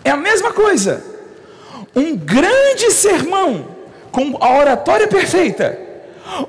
É 0.03 0.09
a 0.09 0.17
mesma 0.17 0.53
coisa. 0.53 1.03
Um 1.95 2.15
grande 2.15 2.91
sermão 2.91 3.67
com 4.11 4.37
a 4.39 4.57
oratória 4.57 5.07
perfeita 5.07 5.77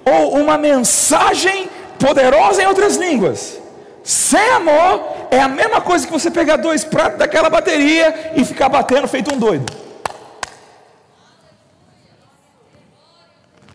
ou 0.04 0.36
uma 0.36 0.56
mensagem 0.56 1.68
poderosa 1.98 2.62
em 2.62 2.66
outras 2.66 2.96
línguas. 2.96 3.58
Sem 4.04 4.50
amor 4.50 5.28
é 5.30 5.40
a 5.40 5.48
mesma 5.48 5.80
coisa 5.80 6.06
que 6.06 6.12
você 6.12 6.30
pegar 6.30 6.56
dois 6.56 6.84
pratos 6.84 7.18
daquela 7.18 7.50
bateria 7.50 8.32
e 8.36 8.44
ficar 8.44 8.68
batendo 8.68 9.08
feito 9.08 9.34
um 9.34 9.38
doido. 9.38 9.70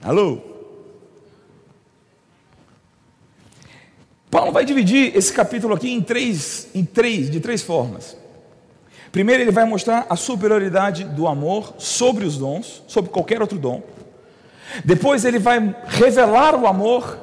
Alô? 0.03 0.39
Paulo 4.29 4.51
vai 4.51 4.65
dividir 4.65 5.15
esse 5.15 5.31
capítulo 5.31 5.73
aqui 5.73 5.93
em 5.93 6.01
três, 6.01 6.67
em 6.75 6.83
três, 6.83 7.29
de 7.29 7.39
três 7.39 7.61
formas. 7.61 8.17
Primeiro, 9.11 9.43
ele 9.43 9.51
vai 9.51 9.63
mostrar 9.63 10.05
a 10.09 10.15
superioridade 10.15 11.03
do 11.05 11.27
amor 11.27 11.75
sobre 11.77 12.25
os 12.25 12.37
dons, 12.37 12.83
sobre 12.87 13.11
qualquer 13.11 13.41
outro 13.41 13.57
dom. 13.57 13.81
Depois, 14.83 15.23
ele 15.23 15.39
vai 15.39 15.75
revelar 15.85 16.55
o 16.55 16.67
amor 16.67 17.17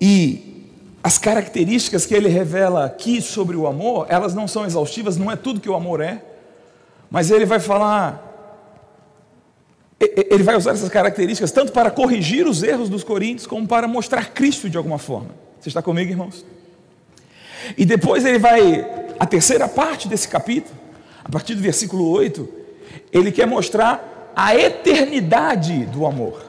e 0.00 0.66
as 1.02 1.16
características 1.16 2.06
que 2.06 2.14
ele 2.14 2.28
revela 2.28 2.86
aqui 2.86 3.22
sobre 3.22 3.56
o 3.56 3.66
amor, 3.66 4.06
elas 4.08 4.34
não 4.34 4.48
são 4.48 4.64
exaustivas, 4.64 5.16
não 5.16 5.30
é 5.30 5.36
tudo 5.36 5.60
que 5.60 5.68
o 5.68 5.76
amor 5.76 6.00
é, 6.00 6.22
mas 7.10 7.30
ele 7.30 7.44
vai 7.44 7.60
falar, 7.60 8.27
ele 10.00 10.44
vai 10.44 10.56
usar 10.56 10.72
essas 10.72 10.88
características 10.88 11.50
tanto 11.50 11.72
para 11.72 11.90
corrigir 11.90 12.46
os 12.46 12.62
erros 12.62 12.88
dos 12.88 13.02
coríntios, 13.02 13.46
como 13.46 13.66
para 13.66 13.88
mostrar 13.88 14.32
Cristo 14.32 14.70
de 14.70 14.76
alguma 14.76 14.98
forma. 14.98 15.30
Você 15.60 15.68
está 15.68 15.82
comigo, 15.82 16.10
irmãos? 16.10 16.44
E 17.76 17.84
depois 17.84 18.24
ele 18.24 18.38
vai 18.38 18.86
a 19.18 19.26
terceira 19.26 19.68
parte 19.68 20.06
desse 20.06 20.28
capítulo, 20.28 20.76
a 21.24 21.28
partir 21.28 21.54
do 21.54 21.60
versículo 21.60 22.08
8, 22.10 22.48
ele 23.12 23.32
quer 23.32 23.46
mostrar 23.46 24.32
a 24.36 24.54
eternidade 24.54 25.84
do 25.86 26.06
amor. 26.06 26.44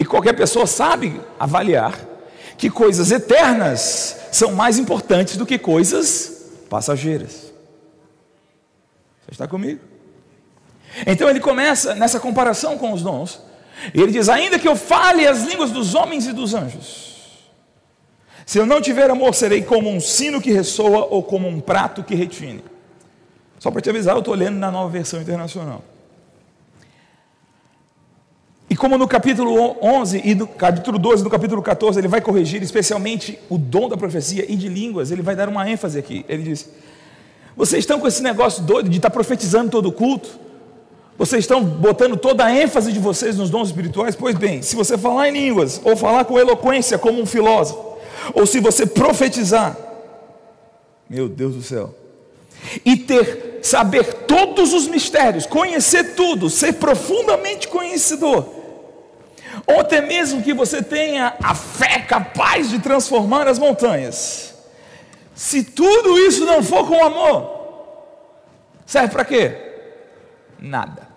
E 0.00 0.04
qualquer 0.04 0.34
pessoa 0.34 0.66
sabe 0.66 1.20
avaliar 1.38 1.98
que 2.56 2.70
coisas 2.70 3.12
eternas 3.12 4.16
são 4.32 4.52
mais 4.52 4.78
importantes 4.78 5.36
do 5.36 5.44
que 5.44 5.58
coisas 5.58 6.46
passageiras. 6.70 7.52
Você 9.24 9.32
está 9.32 9.46
comigo? 9.46 9.80
Então 11.06 11.28
ele 11.28 11.40
começa 11.40 11.94
nessa 11.94 12.18
comparação 12.18 12.78
com 12.78 12.92
os 12.92 13.02
dons, 13.02 13.40
ele 13.94 14.12
diz: 14.12 14.28
Ainda 14.28 14.58
que 14.58 14.68
eu 14.68 14.76
fale 14.76 15.26
as 15.26 15.44
línguas 15.44 15.70
dos 15.70 15.94
homens 15.94 16.26
e 16.26 16.32
dos 16.32 16.54
anjos, 16.54 17.08
se 18.44 18.58
eu 18.58 18.66
não 18.66 18.80
tiver 18.80 19.10
amor, 19.10 19.34
serei 19.34 19.62
como 19.62 19.90
um 19.90 20.00
sino 20.00 20.40
que 20.40 20.50
ressoa 20.50 21.06
ou 21.10 21.22
como 21.22 21.46
um 21.46 21.60
prato 21.60 22.02
que 22.02 22.14
retine. 22.14 22.64
Só 23.58 23.70
para 23.70 23.80
te 23.80 23.90
avisar, 23.90 24.14
eu 24.14 24.20
estou 24.20 24.34
lendo 24.34 24.56
na 24.56 24.70
nova 24.70 24.88
versão 24.88 25.20
internacional. 25.20 25.84
E 28.70 28.76
como 28.76 28.98
no 28.98 29.08
capítulo 29.08 29.76
11 29.82 30.22
e 30.24 30.34
no 30.34 30.46
capítulo 30.46 30.98
12 30.98 31.22
e 31.22 31.24
no 31.24 31.30
capítulo 31.30 31.62
14 31.62 31.98
ele 31.98 32.08
vai 32.08 32.20
corrigir 32.20 32.62
especialmente 32.62 33.38
o 33.48 33.56
dom 33.56 33.88
da 33.88 33.96
profecia 33.96 34.44
e 34.50 34.56
de 34.56 34.68
línguas, 34.68 35.10
ele 35.10 35.22
vai 35.22 35.34
dar 35.34 35.48
uma 35.48 35.68
ênfase 35.68 35.98
aqui. 35.98 36.24
Ele 36.28 36.42
diz: 36.42 36.70
Vocês 37.56 37.80
estão 37.80 37.98
com 37.98 38.06
esse 38.06 38.22
negócio 38.22 38.62
doido 38.62 38.88
de 38.88 38.96
estar 38.96 39.10
profetizando 39.10 39.70
todo 39.70 39.88
o 39.88 39.92
culto? 39.92 40.47
Vocês 41.18 41.42
estão 41.42 41.64
botando 41.64 42.16
toda 42.16 42.44
a 42.44 42.54
ênfase 42.54 42.92
de 42.92 43.00
vocês 43.00 43.36
nos 43.36 43.50
dons 43.50 43.68
espirituais? 43.68 44.14
Pois 44.14 44.36
bem, 44.36 44.62
se 44.62 44.76
você 44.76 44.96
falar 44.96 45.28
em 45.28 45.32
línguas 45.32 45.80
ou 45.82 45.96
falar 45.96 46.24
com 46.24 46.38
eloquência 46.38 46.96
como 46.96 47.20
um 47.20 47.26
filósofo, 47.26 47.98
ou 48.32 48.46
se 48.46 48.60
você 48.60 48.86
profetizar, 48.86 49.76
meu 51.10 51.28
Deus 51.28 51.56
do 51.56 51.62
céu, 51.62 51.92
e 52.84 52.96
ter, 52.96 53.58
saber 53.62 54.04
todos 54.28 54.72
os 54.72 54.86
mistérios, 54.86 55.44
conhecer 55.44 56.14
tudo, 56.14 56.48
ser 56.48 56.74
profundamente 56.74 57.66
conhecedor, 57.66 58.54
ou 59.66 59.80
até 59.80 60.00
mesmo 60.00 60.40
que 60.40 60.54
você 60.54 60.80
tenha 60.80 61.34
a 61.42 61.52
fé 61.52 61.98
capaz 61.98 62.70
de 62.70 62.78
transformar 62.78 63.48
as 63.48 63.58
montanhas, 63.58 64.54
se 65.34 65.64
tudo 65.64 66.16
isso 66.16 66.44
não 66.44 66.62
for 66.62 66.86
com 66.86 67.02
amor, 67.04 67.58
serve 68.86 69.08
para 69.08 69.24
quê? 69.24 69.54
Nada. 70.60 71.07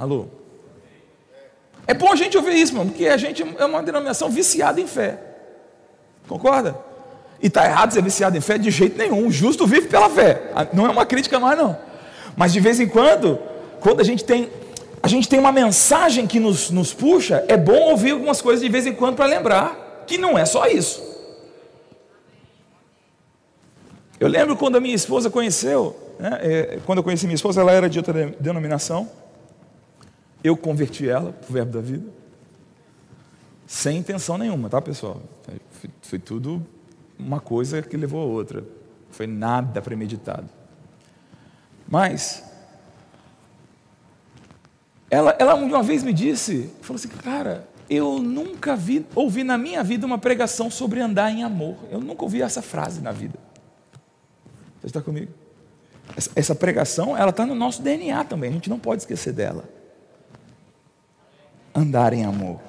Alô? 0.00 0.28
É 1.86 1.92
bom 1.92 2.10
a 2.10 2.16
gente 2.16 2.34
ouvir 2.34 2.54
isso, 2.54 2.72
irmão, 2.72 2.88
porque 2.88 3.06
a 3.06 3.18
gente 3.18 3.44
é 3.58 3.64
uma 3.66 3.82
denominação 3.82 4.30
viciada 4.30 4.80
em 4.80 4.86
fé. 4.86 5.18
Concorda? 6.26 6.74
E 7.42 7.48
está 7.48 7.66
errado 7.66 7.92
ser 7.92 8.02
viciado 8.02 8.34
em 8.34 8.40
fé 8.40 8.56
de 8.56 8.70
jeito 8.70 8.96
nenhum. 8.96 9.26
O 9.26 9.30
justo 9.30 9.66
vive 9.66 9.88
pela 9.88 10.08
fé. 10.08 10.52
Ah, 10.54 10.66
não 10.72 10.86
é 10.86 10.88
uma 10.88 11.04
crítica 11.04 11.38
nós, 11.38 11.58
não. 11.58 11.76
Mas 12.34 12.50
de 12.50 12.60
vez 12.60 12.80
em 12.80 12.88
quando, 12.88 13.38
quando 13.80 14.00
a 14.00 14.02
gente 14.02 14.24
tem, 14.24 14.48
a 15.02 15.08
gente 15.08 15.28
tem 15.28 15.38
uma 15.38 15.52
mensagem 15.52 16.26
que 16.26 16.40
nos, 16.40 16.70
nos 16.70 16.94
puxa, 16.94 17.44
é 17.46 17.58
bom 17.58 17.90
ouvir 17.90 18.12
algumas 18.12 18.40
coisas 18.40 18.62
de 18.62 18.70
vez 18.70 18.86
em 18.86 18.94
quando 18.94 19.16
para 19.16 19.26
lembrar 19.26 20.04
que 20.06 20.16
não 20.16 20.38
é 20.38 20.46
só 20.46 20.66
isso. 20.66 21.02
Eu 24.18 24.28
lembro 24.28 24.56
quando 24.56 24.76
a 24.76 24.80
minha 24.80 24.94
esposa 24.94 25.28
conheceu, 25.28 25.94
né, 26.18 26.38
é, 26.40 26.78
quando 26.86 26.98
eu 26.98 27.04
conheci 27.04 27.26
minha 27.26 27.34
esposa, 27.34 27.60
ela 27.60 27.72
era 27.72 27.88
de 27.90 27.98
outra 27.98 28.34
denominação. 28.40 29.19
Eu 30.42 30.56
converti 30.56 31.08
ela 31.08 31.32
para 31.32 31.50
o 31.50 31.52
verbo 31.52 31.72
da 31.72 31.80
vida, 31.80 32.10
sem 33.66 33.98
intenção 33.98 34.38
nenhuma, 34.38 34.68
tá 34.68 34.80
pessoal? 34.80 35.20
Foi, 35.70 35.90
foi 36.02 36.18
tudo 36.18 36.66
uma 37.18 37.38
coisa 37.38 37.82
que 37.82 37.96
levou 37.96 38.22
a 38.22 38.24
outra, 38.24 38.64
foi 39.10 39.26
nada 39.26 39.82
premeditado. 39.82 40.48
Mas, 41.86 42.42
ela, 45.10 45.36
ela 45.38 45.54
uma 45.54 45.82
vez 45.82 46.02
me 46.02 46.12
disse, 46.12 46.70
falou 46.80 46.96
assim, 46.96 47.08
cara, 47.08 47.68
eu 47.88 48.18
nunca 48.18 48.74
vi, 48.74 49.04
ouvi 49.14 49.44
na 49.44 49.58
minha 49.58 49.84
vida 49.84 50.06
uma 50.06 50.18
pregação 50.18 50.70
sobre 50.70 51.00
andar 51.00 51.30
em 51.30 51.42
amor. 51.42 51.76
Eu 51.90 52.00
nunca 52.00 52.22
ouvi 52.22 52.40
essa 52.40 52.62
frase 52.62 53.00
na 53.02 53.12
vida. 53.12 53.38
Você 54.80 54.86
está 54.86 55.02
comigo? 55.02 55.32
Essa, 56.16 56.30
essa 56.34 56.54
pregação, 56.54 57.16
ela 57.16 57.30
está 57.30 57.44
no 57.44 57.54
nosso 57.54 57.82
DNA 57.82 58.24
também, 58.24 58.50
a 58.50 58.52
gente 58.54 58.70
não 58.70 58.78
pode 58.78 59.02
esquecer 59.02 59.32
dela 59.32 59.79
andar 61.74 62.12
em 62.12 62.24
amor. 62.24 62.60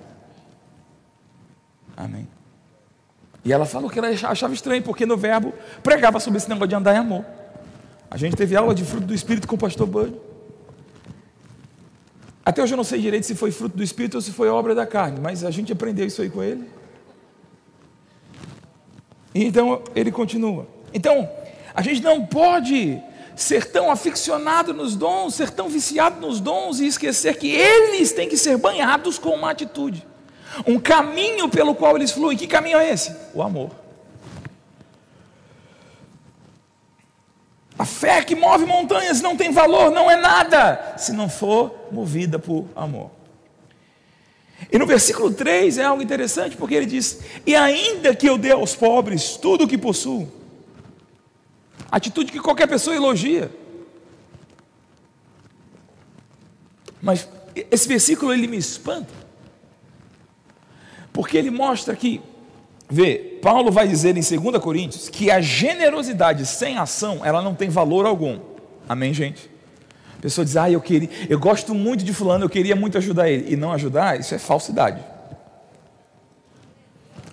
Amém. 1.95 2.27
E 3.43 3.51
ela 3.51 3.65
falou 3.65 3.89
que 3.89 3.97
ela 3.97 4.09
achava 4.09 4.53
estranho, 4.53 4.83
porque 4.83 5.05
no 5.05 5.17
verbo 5.17 5.53
pregava 5.81 6.19
sobre 6.19 6.37
esse 6.37 6.47
negócio 6.47 6.67
de 6.67 6.75
andar 6.75 6.93
em 6.93 6.99
amor. 6.99 7.25
A 8.09 8.17
gente 8.17 8.35
teve 8.35 8.55
aula 8.55 8.75
de 8.75 8.83
fruto 8.83 9.07
do 9.07 9.13
Espírito 9.13 9.47
com 9.47 9.55
o 9.55 9.57
pastor 9.57 9.87
Bud. 9.87 10.13
Até 12.45 12.61
hoje 12.61 12.73
eu 12.73 12.77
não 12.77 12.83
sei 12.83 12.99
direito 12.99 13.25
se 13.25 13.35
foi 13.35 13.51
fruto 13.51 13.77
do 13.77 13.83
Espírito 13.83 14.15
ou 14.15 14.21
se 14.21 14.31
foi 14.31 14.49
obra 14.49 14.75
da 14.75 14.85
carne, 14.85 15.19
mas 15.21 15.43
a 15.43 15.51
gente 15.51 15.71
aprendeu 15.71 16.05
isso 16.05 16.21
aí 16.21 16.29
com 16.29 16.43
ele. 16.43 16.67
E 19.33 19.45
então 19.45 19.81
ele 19.95 20.11
continua. 20.11 20.67
Então, 20.93 21.29
a 21.73 21.81
gente 21.81 22.01
não 22.01 22.25
pode 22.25 23.01
ser 23.35 23.65
tão 23.65 23.91
aficionado 23.91 24.73
nos 24.73 24.95
dons, 24.95 25.35
ser 25.35 25.49
tão 25.49 25.69
viciado 25.69 26.19
nos 26.19 26.39
dons 26.39 26.79
e 26.79 26.87
esquecer 26.87 27.37
que 27.37 27.51
eles 27.51 28.11
têm 28.11 28.29
que 28.29 28.37
ser 28.37 28.57
banhados 28.57 29.17
com 29.17 29.29
uma 29.29 29.51
atitude, 29.51 30.05
um 30.65 30.79
caminho 30.79 31.49
pelo 31.49 31.73
qual 31.73 31.95
eles 31.95 32.11
fluem. 32.11 32.37
Que 32.37 32.47
caminho 32.47 32.77
é 32.77 32.91
esse? 32.91 33.15
O 33.33 33.41
amor. 33.41 33.71
A 37.77 37.85
fé 37.85 38.21
que 38.21 38.35
move 38.35 38.65
montanhas 38.65 39.21
não 39.21 39.35
tem 39.35 39.51
valor, 39.51 39.89
não 39.89 40.09
é 40.09 40.15
nada, 40.15 40.93
se 40.97 41.11
não 41.11 41.27
for 41.27 41.87
movida 41.91 42.37
por 42.37 42.67
amor. 42.75 43.09
E 44.71 44.77
no 44.77 44.85
versículo 44.85 45.33
3 45.33 45.77
é 45.77 45.83
algo 45.85 46.03
interessante, 46.03 46.55
porque 46.55 46.75
ele 46.75 46.85
diz: 46.85 47.21
E 47.45 47.55
ainda 47.55 48.13
que 48.13 48.27
eu 48.27 48.37
dê 48.37 48.51
aos 48.51 48.75
pobres 48.75 49.35
tudo 49.37 49.63
o 49.63 49.67
que 49.67 49.77
possuo, 49.77 50.31
Atitude 51.91 52.31
que 52.31 52.39
qualquer 52.39 52.67
pessoa 52.67 52.95
elogia. 52.95 53.51
Mas 57.01 57.27
esse 57.69 57.87
versículo 57.87 58.31
ele 58.31 58.47
me 58.47 58.57
espanta. 58.57 59.11
Porque 61.11 61.37
ele 61.37 61.49
mostra 61.49 61.93
que, 61.95 62.21
vê, 62.89 63.39
Paulo 63.41 63.71
vai 63.71 63.87
dizer 63.87 64.15
em 64.15 64.21
2 64.21 64.63
Coríntios 64.63 65.09
que 65.09 65.29
a 65.29 65.41
generosidade 65.41 66.45
sem 66.45 66.77
ação, 66.77 67.25
ela 67.25 67.41
não 67.41 67.53
tem 67.53 67.69
valor 67.69 68.05
algum. 68.05 68.39
Amém, 68.87 69.13
gente? 69.13 69.49
A 70.17 70.21
pessoa 70.21 70.45
diz: 70.45 70.55
"Ah, 70.55 70.71
eu 70.71 70.79
queria, 70.79 71.09
eu 71.27 71.39
gosto 71.39 71.73
muito 71.73 72.05
de 72.05 72.13
fulano, 72.13 72.45
eu 72.45 72.49
queria 72.49 72.75
muito 72.75 72.97
ajudar 72.97 73.29
ele" 73.29 73.51
e 73.51 73.57
não 73.57 73.73
ajudar, 73.73 74.19
isso 74.19 74.33
é 74.33 74.37
falsidade. 74.37 75.03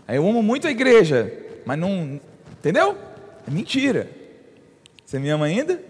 Eu 0.08 0.26
amo 0.26 0.42
muito 0.42 0.66
a 0.66 0.70
igreja, 0.70 1.30
mas 1.66 1.78
não, 1.78 2.18
entendeu? 2.58 2.96
É 3.46 3.50
mentira. 3.50 4.17
Você 5.08 5.18
me 5.18 5.30
ama 5.30 5.46
ainda? 5.46 5.80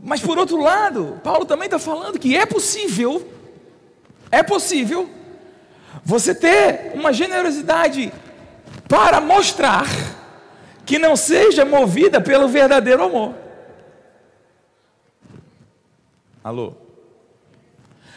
Mas 0.00 0.20
por 0.20 0.38
outro 0.38 0.58
lado, 0.62 1.20
Paulo 1.24 1.44
também 1.44 1.66
está 1.66 1.76
falando 1.76 2.20
que 2.20 2.36
é 2.36 2.46
possível, 2.46 3.28
é 4.30 4.44
possível, 4.44 5.10
você 6.04 6.32
ter 6.32 6.92
uma 6.94 7.12
generosidade 7.12 8.12
para 8.88 9.20
mostrar 9.20 9.88
que 10.84 11.00
não 11.00 11.16
seja 11.16 11.64
movida 11.64 12.20
pelo 12.20 12.46
verdadeiro 12.46 13.02
amor. 13.02 13.34
Alô? 16.44 16.74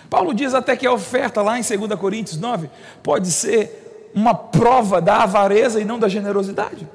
Paulo 0.07 0.35
diz 0.35 0.53
até 0.53 0.77
que 0.77 0.85
a 0.85 0.93
oferta 0.93 1.41
lá 1.41 1.57
em 1.57 1.63
2 1.63 1.99
Coríntios 1.99 2.37
9 2.37 2.69
pode 3.01 3.31
ser 3.31 4.11
uma 4.13 4.35
prova 4.35 5.01
da 5.01 5.23
avareza 5.23 5.81
e 5.81 5.83
não 5.83 5.97
da 5.97 6.07
generosidade. 6.07 6.87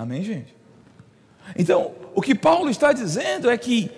Amém, 0.00 0.22
gente? 0.22 0.56
Então, 1.54 1.92
o 2.14 2.22
que 2.22 2.34
Paulo 2.34 2.70
está 2.70 2.90
dizendo 2.90 3.50
é 3.50 3.58
que 3.58 3.90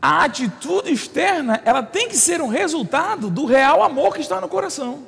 a 0.00 0.24
atitude 0.24 0.90
externa, 0.90 1.60
ela 1.66 1.82
tem 1.82 2.08
que 2.08 2.16
ser 2.16 2.40
um 2.40 2.48
resultado 2.48 3.28
do 3.28 3.44
real 3.44 3.82
amor 3.82 4.14
que 4.14 4.22
está 4.22 4.40
no 4.40 4.48
coração. 4.48 5.06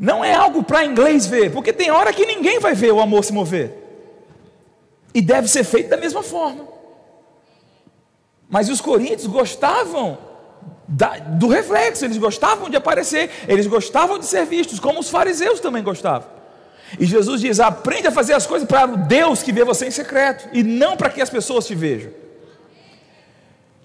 Não 0.00 0.24
é 0.24 0.32
algo 0.32 0.62
para 0.62 0.82
inglês 0.82 1.26
ver, 1.26 1.52
porque 1.52 1.74
tem 1.74 1.90
hora 1.90 2.10
que 2.10 2.24
ninguém 2.24 2.58
vai 2.58 2.72
ver 2.72 2.90
o 2.90 3.00
amor 3.00 3.22
se 3.22 3.34
mover. 3.34 3.70
E 5.12 5.20
deve 5.20 5.46
ser 5.46 5.64
feito 5.64 5.90
da 5.90 5.98
mesma 5.98 6.22
forma. 6.22 6.66
Mas 8.48 8.70
os 8.70 8.80
coríntios 8.80 9.26
gostavam 9.26 10.16
da, 10.88 11.18
do 11.18 11.48
reflexo, 11.48 12.06
eles 12.06 12.16
gostavam 12.16 12.70
de 12.70 12.78
aparecer, 12.78 13.30
eles 13.46 13.66
gostavam 13.66 14.18
de 14.18 14.24
ser 14.24 14.46
vistos, 14.46 14.80
como 14.80 15.00
os 15.00 15.10
fariseus 15.10 15.60
também 15.60 15.82
gostavam. 15.82 16.43
E 16.98 17.06
Jesus 17.06 17.40
diz: 17.40 17.60
aprende 17.60 18.08
a 18.08 18.12
fazer 18.12 18.34
as 18.34 18.46
coisas 18.46 18.66
para 18.66 18.90
o 18.90 18.96
Deus 18.96 19.42
que 19.42 19.52
vê 19.52 19.64
você 19.64 19.86
em 19.86 19.90
secreto, 19.90 20.48
e 20.52 20.62
não 20.62 20.96
para 20.96 21.10
que 21.10 21.20
as 21.20 21.30
pessoas 21.30 21.66
te 21.66 21.74
vejam. 21.74 22.10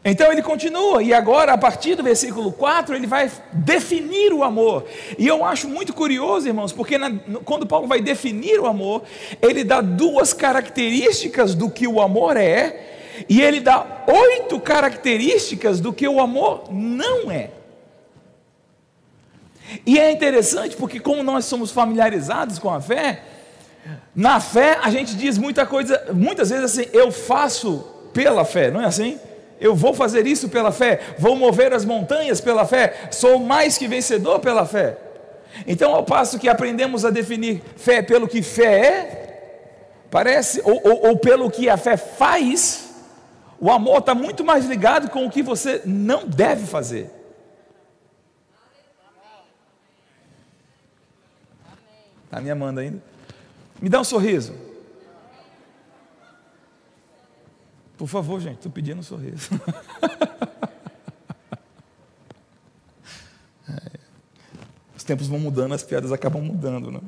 Então 0.03 0.31
ele 0.31 0.41
continua, 0.41 1.03
e 1.03 1.13
agora, 1.13 1.51
a 1.51 1.57
partir 1.57 1.95
do 1.95 2.03
versículo 2.03 2.53
4, 2.53 2.95
ele 2.95 3.05
vai 3.05 3.29
definir 3.51 4.31
o 4.31 4.43
amor. 4.43 4.85
E 5.17 5.27
eu 5.27 5.43
acho 5.43 5.67
muito 5.67 5.93
curioso, 5.93 6.47
irmãos, 6.47 6.71
porque 6.71 6.97
na, 6.97 7.11
quando 7.43 7.67
Paulo 7.67 7.85
vai 7.85 7.99
definir 7.99 8.59
o 8.61 8.65
amor, 8.65 9.03
ele 9.41 9.63
dá 9.63 9.81
duas 9.81 10.31
características 10.31 11.53
do 11.53 11.69
que 11.69 11.85
o 11.85 11.99
amor 11.99 12.37
é, 12.37 13.25
e 13.27 13.41
ele 13.41 13.59
dá 13.59 14.05
oito 14.07 14.57
características 14.61 15.81
do 15.81 15.91
que 15.91 16.07
o 16.07 16.21
amor 16.21 16.63
não 16.71 17.29
é. 17.29 17.51
E 19.85 19.99
é 19.99 20.11
interessante 20.11 20.75
porque, 20.75 20.99
como 20.99 21.23
nós 21.23 21.45
somos 21.45 21.71
familiarizados 21.71 22.59
com 22.59 22.69
a 22.69 22.81
fé, 22.81 23.21
na 24.15 24.39
fé 24.39 24.79
a 24.81 24.89
gente 24.89 25.15
diz 25.15 25.37
muita 25.37 25.65
coisa, 25.65 26.01
muitas 26.13 26.49
vezes 26.49 26.65
assim, 26.65 26.89
eu 26.93 27.11
faço 27.11 27.85
pela 28.13 28.43
fé, 28.43 28.71
não 28.71 28.81
é 28.81 28.85
assim? 28.85 29.19
Eu 29.59 29.75
vou 29.75 29.93
fazer 29.93 30.25
isso 30.25 30.49
pela 30.49 30.71
fé, 30.71 30.99
vou 31.17 31.35
mover 31.35 31.73
as 31.73 31.85
montanhas 31.85 32.39
pela 32.39 32.65
fé, 32.65 33.09
sou 33.11 33.39
mais 33.39 33.77
que 33.77 33.87
vencedor 33.87 34.39
pela 34.39 34.65
fé. 34.65 34.97
Então, 35.67 35.93
ao 35.93 36.03
passo 36.03 36.39
que 36.39 36.47
aprendemos 36.47 37.03
a 37.03 37.09
definir 37.09 37.61
fé 37.75 38.01
pelo 38.01 38.27
que 38.27 38.41
fé 38.41 38.79
é, 38.79 39.29
parece, 40.09 40.61
ou, 40.63 40.79
ou, 40.83 41.07
ou 41.09 41.17
pelo 41.17 41.51
que 41.51 41.69
a 41.69 41.75
fé 41.75 41.97
faz, 41.97 42.89
o 43.59 43.69
amor 43.69 43.99
está 43.99 44.15
muito 44.15 44.43
mais 44.43 44.65
ligado 44.65 45.09
com 45.09 45.25
o 45.25 45.29
que 45.29 45.43
você 45.43 45.81
não 45.85 46.25
deve 46.25 46.65
fazer. 46.65 47.18
Está 52.29 52.39
me 52.39 52.51
amando 52.51 52.79
ainda? 52.79 53.01
Me 53.81 53.89
dá 53.89 53.99
um 53.99 54.03
sorriso. 54.03 54.53
Por 57.97 58.07
favor, 58.07 58.39
gente, 58.39 58.57
estou 58.57 58.71
pedindo 58.71 58.99
um 58.99 59.03
sorriso. 59.03 59.49
É. 63.71 63.99
Os 64.97 65.03
tempos 65.03 65.27
vão 65.27 65.37
mudando, 65.37 65.75
as 65.75 65.83
piadas 65.83 66.11
acabam 66.11 66.41
mudando, 66.41 66.89
né? 66.89 66.99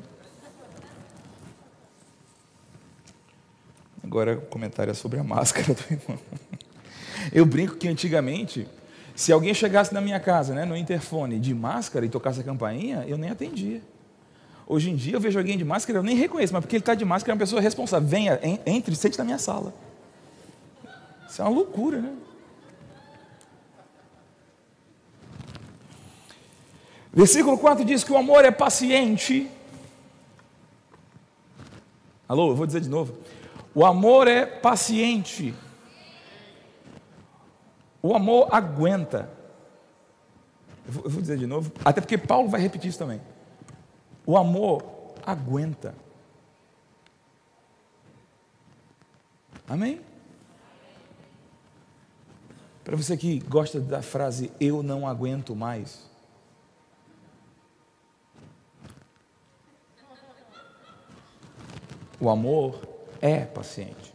Agora 4.04 4.36
comentário 4.36 4.92
é 4.92 4.94
sobre 4.94 5.18
a 5.18 5.24
máscara 5.24 5.74
do 5.74 5.82
irmão. 5.92 6.18
Eu 7.32 7.44
brinco 7.44 7.74
que 7.74 7.88
antigamente, 7.88 8.68
se 9.16 9.32
alguém 9.32 9.52
chegasse 9.52 9.92
na 9.92 10.00
minha 10.00 10.20
casa, 10.20 10.54
né, 10.54 10.64
no 10.64 10.76
interfone, 10.76 11.40
de 11.40 11.52
máscara 11.52 12.06
e 12.06 12.08
tocasse 12.08 12.40
a 12.40 12.44
campainha, 12.44 13.04
eu 13.08 13.18
nem 13.18 13.28
atendia. 13.28 13.82
Hoje 14.72 14.88
em 14.88 14.96
dia 14.96 15.16
eu 15.16 15.20
vejo 15.20 15.38
alguém 15.38 15.58
de 15.58 15.66
máscara, 15.66 15.98
eu 15.98 16.02
nem 16.02 16.16
reconheço, 16.16 16.50
mas 16.50 16.62
porque 16.62 16.76
ele 16.76 16.80
está 16.80 16.94
de 16.94 17.04
máscara 17.04 17.32
é 17.32 17.34
uma 17.34 17.38
pessoa 17.38 17.60
responsável. 17.60 18.08
Venha, 18.08 18.40
entre, 18.64 18.96
sente 18.96 19.18
na 19.18 19.24
minha 19.24 19.36
sala. 19.36 19.74
Isso 21.28 21.42
é 21.42 21.44
uma 21.44 21.50
loucura, 21.50 22.00
né? 22.00 22.16
Versículo 27.12 27.58
4 27.58 27.84
diz 27.84 28.02
que 28.02 28.12
o 28.12 28.16
amor 28.16 28.46
é 28.46 28.50
paciente. 28.50 29.46
Alô, 32.26 32.52
eu 32.52 32.56
vou 32.56 32.66
dizer 32.66 32.80
de 32.80 32.88
novo. 32.88 33.14
O 33.74 33.84
amor 33.84 34.26
é 34.26 34.46
paciente. 34.46 35.54
O 38.02 38.14
amor 38.14 38.48
aguenta. 38.50 39.28
Eu 40.86 41.10
vou, 41.10 41.20
dizer 41.20 41.36
de 41.36 41.46
novo, 41.46 41.70
até 41.84 42.00
porque 42.00 42.16
Paulo 42.16 42.48
vai 42.48 42.62
repetir 42.62 42.88
isso 42.88 42.98
também. 42.98 43.20
O 44.24 44.36
amor 44.36 44.84
aguenta. 45.24 45.94
Amém? 49.68 50.00
Para 52.84 52.96
você 52.96 53.16
que 53.16 53.38
gosta 53.40 53.80
da 53.80 54.02
frase 54.02 54.52
eu 54.60 54.82
não 54.82 55.06
aguento 55.06 55.54
mais. 55.54 56.10
O 62.20 62.28
amor 62.30 62.80
é 63.20 63.44
paciente. 63.44 64.14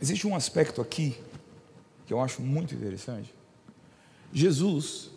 Existe 0.00 0.26
um 0.26 0.34
aspecto 0.34 0.80
aqui 0.80 1.22
que 2.06 2.12
eu 2.12 2.20
acho 2.20 2.40
muito 2.42 2.74
interessante. 2.74 3.34
Jesus, 4.32 5.10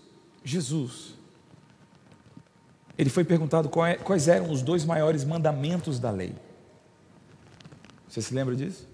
Jesus, 0.43 1.15
ele 2.97 3.09
foi 3.09 3.23
perguntado 3.23 3.69
é, 3.85 3.95
quais 3.95 4.27
eram 4.27 4.51
os 4.51 4.61
dois 4.61 4.85
maiores 4.85 5.23
mandamentos 5.23 5.99
da 5.99 6.11
lei. 6.11 6.33
Você 8.07 8.21
se 8.21 8.33
lembra 8.33 8.55
disso? 8.55 8.87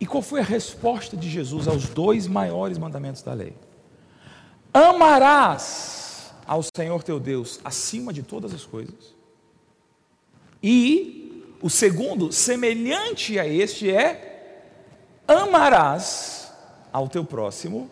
E 0.00 0.06
qual 0.06 0.22
foi 0.22 0.40
a 0.40 0.44
resposta 0.44 1.16
de 1.16 1.28
Jesus 1.28 1.68
aos 1.68 1.88
dois 1.88 2.26
maiores 2.26 2.78
mandamentos 2.78 3.22
da 3.22 3.32
lei? 3.32 3.54
Amarás 4.72 6.32
ao 6.46 6.62
Senhor 6.62 7.02
teu 7.02 7.18
Deus 7.18 7.60
acima 7.64 8.12
de 8.12 8.22
todas 8.22 8.54
as 8.54 8.64
coisas. 8.64 9.14
E 10.62 11.44
o 11.60 11.70
segundo, 11.70 12.32
semelhante 12.32 13.38
a 13.38 13.46
este, 13.46 13.90
é: 13.90 14.62
amarás 15.26 16.52
ao 16.92 17.08
teu 17.08 17.24
próximo 17.24 17.90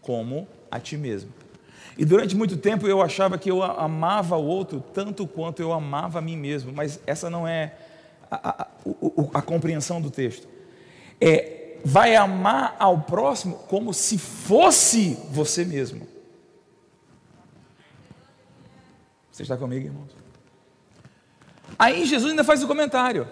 como 0.00 0.46
a 0.70 0.78
ti 0.78 0.96
mesmo. 0.96 1.39
E 1.96 2.04
durante 2.04 2.36
muito 2.36 2.56
tempo 2.56 2.86
eu 2.86 3.02
achava 3.02 3.36
que 3.38 3.50
eu 3.50 3.62
amava 3.62 4.36
o 4.36 4.44
outro 4.44 4.82
tanto 4.94 5.26
quanto 5.26 5.60
eu 5.60 5.72
amava 5.72 6.18
a 6.18 6.22
mim 6.22 6.36
mesmo, 6.36 6.72
mas 6.72 7.00
essa 7.06 7.28
não 7.28 7.46
é 7.46 7.74
a, 8.30 8.48
a, 8.48 8.62
a, 8.62 8.68
a 9.34 9.42
compreensão 9.42 10.00
do 10.00 10.10
texto. 10.10 10.46
É, 11.20 11.76
vai 11.84 12.14
amar 12.16 12.76
ao 12.78 13.00
próximo 13.00 13.56
como 13.68 13.92
se 13.92 14.18
fosse 14.18 15.18
você 15.30 15.64
mesmo. 15.64 16.06
Você 19.30 19.42
está 19.42 19.56
comigo, 19.56 19.86
irmãos? 19.86 20.10
Aí 21.78 22.04
Jesus 22.04 22.30
ainda 22.30 22.44
faz 22.44 22.62
o 22.62 22.66
comentário: 22.66 23.26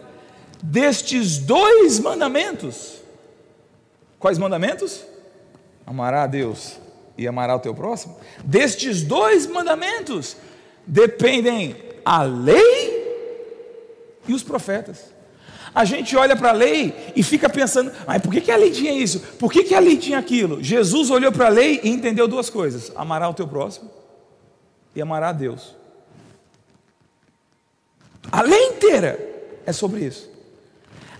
destes 0.63 1.39
dois 1.39 1.99
mandamentos, 1.99 3.03
quais 4.19 4.39
mandamentos? 4.39 5.05
Amará 5.87 6.25
a 6.25 6.27
Deus 6.27 6.79
e 7.19 7.27
amará 7.27 7.57
o 7.57 7.59
teu 7.59 7.75
próximo. 7.75 8.17
Destes 8.45 9.03
dois 9.03 9.47
mandamentos 9.47 10.37
dependem 10.87 11.77
a 12.05 12.23
lei 12.23 12.97
e 14.27 14.33
os 14.33 14.45
profetas. 14.45 15.13
A 15.75 15.85
gente 15.85 16.17
olha 16.17 16.35
para 16.35 16.51
a 16.51 16.53
lei 16.53 17.13
e 17.15 17.23
fica 17.23 17.49
pensando, 17.49 17.93
mas 18.07 18.23
por 18.23 18.33
que, 18.33 18.41
que 18.41 18.51
a 18.51 18.57
lei 18.57 18.71
tinha 18.71 18.93
isso? 18.93 19.21
Por 19.39 19.53
que, 19.53 19.65
que 19.65 19.75
a 19.75 19.81
lei 19.81 19.97
tinha 19.97 20.19
aquilo? 20.19 20.63
Jesus 20.63 21.11
olhou 21.11 21.33
para 21.33 21.47
a 21.47 21.51
lei 21.51 21.81
e 21.83 21.91
entendeu 21.91 22.27
duas 22.29 22.49
coisas: 22.49 22.93
amará 22.95 23.29
o 23.29 23.35
teu 23.35 23.47
próximo 23.47 23.91
e 24.95 25.03
amará 25.03 25.29
a 25.29 25.33
Deus. 25.33 25.77
A 28.31 28.43
lei 28.43 28.69
inteira 28.69 29.19
é 29.67 29.73
sobre 29.73 30.05
isso. 30.05 30.31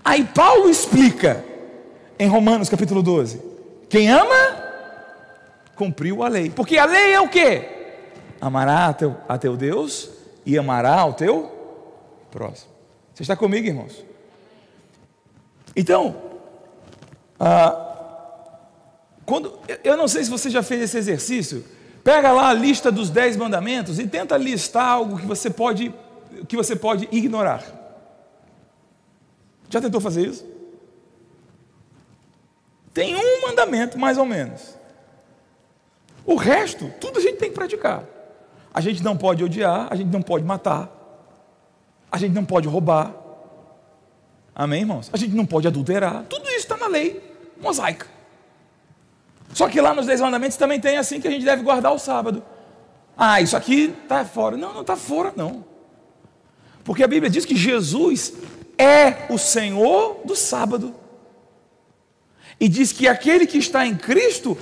Aí 0.03 0.23
Paulo 0.25 0.69
explica 0.69 1.43
em 2.17 2.27
Romanos 2.27 2.69
capítulo 2.69 3.03
12: 3.03 3.41
quem 3.89 4.09
ama 4.09 4.58
cumpriu 5.79 6.21
a 6.21 6.27
lei. 6.27 6.49
Porque 6.49 6.77
a 6.77 6.83
lei 6.83 7.13
é 7.13 7.21
o 7.21 7.29
que? 7.29 7.63
Amará 8.41 8.87
a 8.87 8.93
teu, 8.93 9.15
a 9.29 9.37
teu 9.37 9.55
Deus 9.55 10.09
e 10.45 10.57
amará 10.57 10.99
ao 10.99 11.13
teu 11.13 11.49
próximo. 12.29 12.69
Você 13.13 13.23
está 13.23 13.35
comigo, 13.35 13.65
irmãos? 13.65 14.03
Então, 15.73 16.21
ah, 17.39 17.85
quando, 19.25 19.57
eu 19.81 19.95
não 19.95 20.09
sei 20.09 20.25
se 20.25 20.29
você 20.29 20.49
já 20.49 20.61
fez 20.61 20.81
esse 20.81 20.97
exercício, 20.97 21.63
pega 22.03 22.33
lá 22.33 22.49
a 22.49 22.53
lista 22.53 22.91
dos 22.91 23.09
dez 23.09 23.37
mandamentos 23.37 23.99
e 23.99 24.07
tenta 24.07 24.35
listar 24.35 24.85
algo 24.85 25.17
que 25.17 25.25
você 25.25 25.49
pode, 25.49 25.93
que 26.47 26.57
você 26.57 26.75
pode 26.75 27.07
ignorar. 27.09 27.63
Já 29.69 29.79
tentou 29.79 30.01
fazer 30.01 30.27
isso? 30.27 30.45
Tem 32.93 33.15
um 33.15 33.47
mandamento, 33.47 33.97
mais 33.97 34.17
ou 34.17 34.25
menos. 34.25 34.78
O 36.29 36.35
resto, 36.35 36.93
tudo 37.01 37.17
a 37.17 37.21
gente 37.23 37.37
tem 37.37 37.49
que 37.49 37.55
praticar. 37.55 38.03
A 38.71 38.79
gente 38.81 39.03
não 39.03 39.17
pode 39.17 39.43
odiar, 39.43 39.87
a 39.89 39.95
gente 39.95 40.09
não 40.09 40.21
pode 40.21 40.45
matar, 40.45 40.87
a 42.11 42.19
gente 42.19 42.33
não 42.33 42.45
pode 42.45 42.67
roubar. 42.67 43.15
Amém, 44.53 44.81
irmãos? 44.81 45.09
A 45.11 45.17
gente 45.17 45.33
não 45.35 45.43
pode 45.43 45.67
adulterar. 45.67 46.25
Tudo 46.29 46.47
isso 46.49 46.57
está 46.59 46.77
na 46.77 46.85
lei 46.85 47.19
mosaica. 47.59 48.05
Só 49.55 49.67
que 49.67 49.81
lá 49.81 49.91
nos 49.91 50.05
Dez 50.05 50.21
Mandamentos 50.21 50.55
também 50.55 50.79
tem 50.79 50.97
assim 50.97 51.19
que 51.19 51.27
a 51.27 51.31
gente 51.31 51.43
deve 51.43 51.63
guardar 51.63 51.91
o 51.93 51.97
sábado. 51.97 52.43
Ah, 53.17 53.41
isso 53.41 53.57
aqui 53.57 53.95
está 54.03 54.23
fora. 54.23 54.55
Não, 54.55 54.71
não 54.71 54.81
está 54.81 54.95
fora, 54.95 55.33
não. 55.35 55.65
Porque 56.83 57.01
a 57.01 57.07
Bíblia 57.07 57.31
diz 57.31 57.43
que 57.43 57.55
Jesus 57.55 58.33
é 58.77 59.25
o 59.33 59.37
Senhor 59.39 60.21
do 60.23 60.35
sábado. 60.35 60.93
E 62.59 62.69
diz 62.69 62.91
que 62.91 63.07
aquele 63.07 63.47
que 63.47 63.57
está 63.57 63.83
em 63.83 63.97
Cristo 63.97 64.55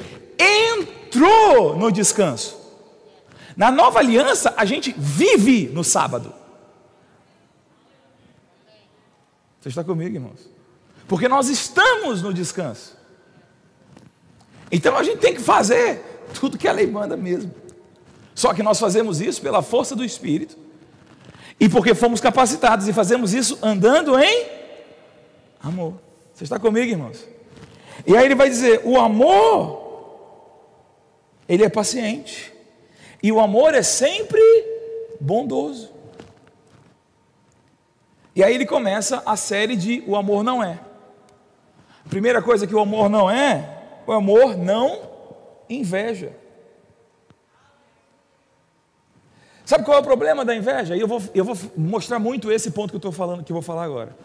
entrou 1.07 1.75
no 1.77 1.91
descanso. 1.91 2.57
Na 3.55 3.71
nova 3.71 3.99
aliança, 3.99 4.53
a 4.55 4.65
gente 4.65 4.93
vive 4.97 5.67
no 5.69 5.83
sábado. 5.83 6.33
Você 9.59 9.69
está 9.69 9.83
comigo, 9.83 10.15
irmãos? 10.15 10.49
Porque 11.07 11.27
nós 11.27 11.49
estamos 11.49 12.21
no 12.21 12.33
descanso. 12.33 12.95
Então 14.71 14.97
a 14.97 15.03
gente 15.03 15.19
tem 15.19 15.33
que 15.33 15.41
fazer 15.41 16.23
tudo 16.33 16.57
que 16.57 16.67
a 16.67 16.71
lei 16.73 16.85
manda 16.85 17.15
mesmo. 17.17 17.51
Só 18.35 18.53
que 18.53 18.61
nós 18.61 18.79
fazemos 18.79 19.21
isso 19.21 19.41
pela 19.41 19.61
força 19.61 19.95
do 19.95 20.05
Espírito 20.05 20.57
e 21.59 21.67
porque 21.67 21.95
fomos 21.95 22.21
capacitados 22.21 22.87
e 22.87 22.93
fazemos 22.93 23.33
isso 23.33 23.57
andando 23.63 24.19
em 24.19 24.45
amor. 25.59 25.95
Você 26.33 26.43
está 26.43 26.59
comigo, 26.59 26.91
irmãos? 26.91 27.25
E 28.05 28.15
aí 28.15 28.25
ele 28.25 28.35
vai 28.35 28.49
dizer: 28.49 28.81
o 28.83 28.99
amor, 28.99 29.86
ele 31.47 31.63
é 31.63 31.69
paciente. 31.69 32.53
E 33.21 33.31
o 33.31 33.39
amor 33.39 33.73
é 33.73 33.81
sempre 33.81 34.41
bondoso. 35.19 35.91
E 38.35 38.43
aí 38.43 38.53
ele 38.53 38.65
começa 38.65 39.23
a 39.25 39.35
série 39.35 39.75
de 39.75 40.03
O 40.05 40.15
Amor 40.15 40.43
Não 40.43 40.63
É. 40.63 40.79
A 42.05 42.09
primeira 42.09 42.41
coisa 42.41 42.65
que 42.65 42.73
o 42.73 42.79
amor 42.79 43.09
não 43.09 43.29
é, 43.29 43.83
o 44.07 44.13
amor 44.13 44.55
não 44.55 45.01
inveja. 45.69 46.31
Sabe 49.65 49.83
qual 49.83 49.97
é 49.97 49.99
o 49.99 50.03
problema 50.03 50.45
da 50.45 50.55
inveja? 50.55 50.95
E 50.95 51.01
eu 51.01 51.07
vou, 51.07 51.21
eu 51.35 51.43
vou 51.43 51.57
mostrar 51.75 52.17
muito 52.17 52.49
esse 52.49 52.71
ponto 52.71 52.91
que 52.91 52.95
eu 52.95 52.99
estou 52.99 53.11
falando, 53.11 53.43
que 53.43 53.51
eu 53.51 53.55
vou 53.55 53.61
falar 53.61 53.83
agora. 53.83 54.15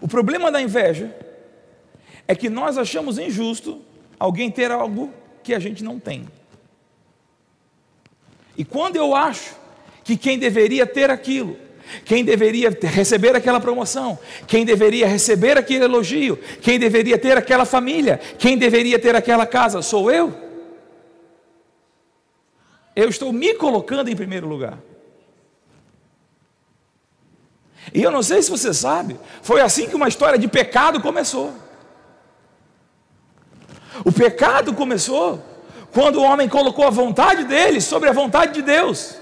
O 0.00 0.08
problema 0.08 0.50
da 0.50 0.60
inveja 0.60 1.14
é 2.26 2.34
que 2.34 2.50
nós 2.50 2.76
achamos 2.76 3.18
injusto 3.18 3.80
alguém 4.18 4.50
ter 4.50 4.72
algo 4.72 5.12
que 5.44 5.54
a 5.54 5.60
gente 5.60 5.84
não 5.84 6.00
tem. 6.00 6.26
E 8.58 8.64
quando 8.64 8.96
eu 8.96 9.14
acho 9.14 9.54
que 10.02 10.16
quem 10.16 10.36
deveria 10.36 10.84
ter 10.84 11.10
aquilo, 11.10 11.56
quem 12.04 12.24
deveria 12.24 12.76
receber 12.82 13.36
aquela 13.36 13.60
promoção, 13.60 14.18
quem 14.48 14.64
deveria 14.64 15.06
receber 15.06 15.56
aquele 15.56 15.84
elogio, 15.84 16.36
quem 16.60 16.76
deveria 16.76 17.16
ter 17.16 17.38
aquela 17.38 17.64
família, 17.64 18.20
quem 18.36 18.58
deveria 18.58 18.98
ter 18.98 19.14
aquela 19.14 19.46
casa, 19.46 19.80
sou 19.80 20.10
eu? 20.10 20.34
Eu 22.96 23.08
estou 23.08 23.32
me 23.32 23.54
colocando 23.54 24.10
em 24.10 24.16
primeiro 24.16 24.48
lugar. 24.48 24.76
E 27.94 28.02
eu 28.02 28.10
não 28.10 28.24
sei 28.24 28.42
se 28.42 28.50
você 28.50 28.74
sabe, 28.74 29.18
foi 29.40 29.60
assim 29.60 29.88
que 29.88 29.94
uma 29.94 30.08
história 30.08 30.36
de 30.38 30.48
pecado 30.48 31.00
começou. 31.00 31.54
O 34.04 34.10
pecado 34.10 34.74
começou 34.74 35.42
quando 35.98 36.20
o 36.20 36.22
homem 36.22 36.48
colocou 36.48 36.86
a 36.86 36.90
vontade 36.90 37.42
dele 37.42 37.80
sobre 37.80 38.08
a 38.08 38.12
vontade 38.12 38.52
de 38.52 38.62
Deus. 38.62 39.16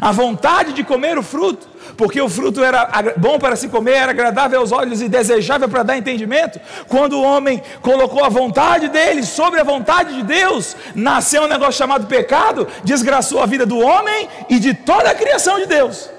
A 0.00 0.10
vontade 0.10 0.72
de 0.72 0.82
comer 0.82 1.16
o 1.16 1.22
fruto, 1.22 1.68
porque 1.96 2.20
o 2.20 2.28
fruto 2.28 2.64
era 2.64 2.90
bom 3.16 3.38
para 3.38 3.54
se 3.54 3.68
comer, 3.68 3.92
era 3.92 4.10
agradável 4.10 4.58
aos 4.58 4.72
olhos 4.72 5.00
e 5.00 5.08
desejável 5.08 5.68
para 5.68 5.84
dar 5.84 5.96
entendimento. 5.96 6.60
Quando 6.88 7.12
o 7.12 7.22
homem 7.22 7.62
colocou 7.80 8.24
a 8.24 8.28
vontade 8.28 8.88
dele 8.88 9.22
sobre 9.22 9.60
a 9.60 9.62
vontade 9.62 10.16
de 10.16 10.24
Deus, 10.24 10.74
nasceu 10.96 11.44
um 11.44 11.48
negócio 11.48 11.74
chamado 11.74 12.08
pecado, 12.08 12.66
desgraçou 12.82 13.40
a 13.40 13.46
vida 13.46 13.64
do 13.64 13.78
homem 13.78 14.28
e 14.48 14.58
de 14.58 14.74
toda 14.74 15.10
a 15.10 15.14
criação 15.14 15.60
de 15.60 15.66
Deus. 15.66 16.10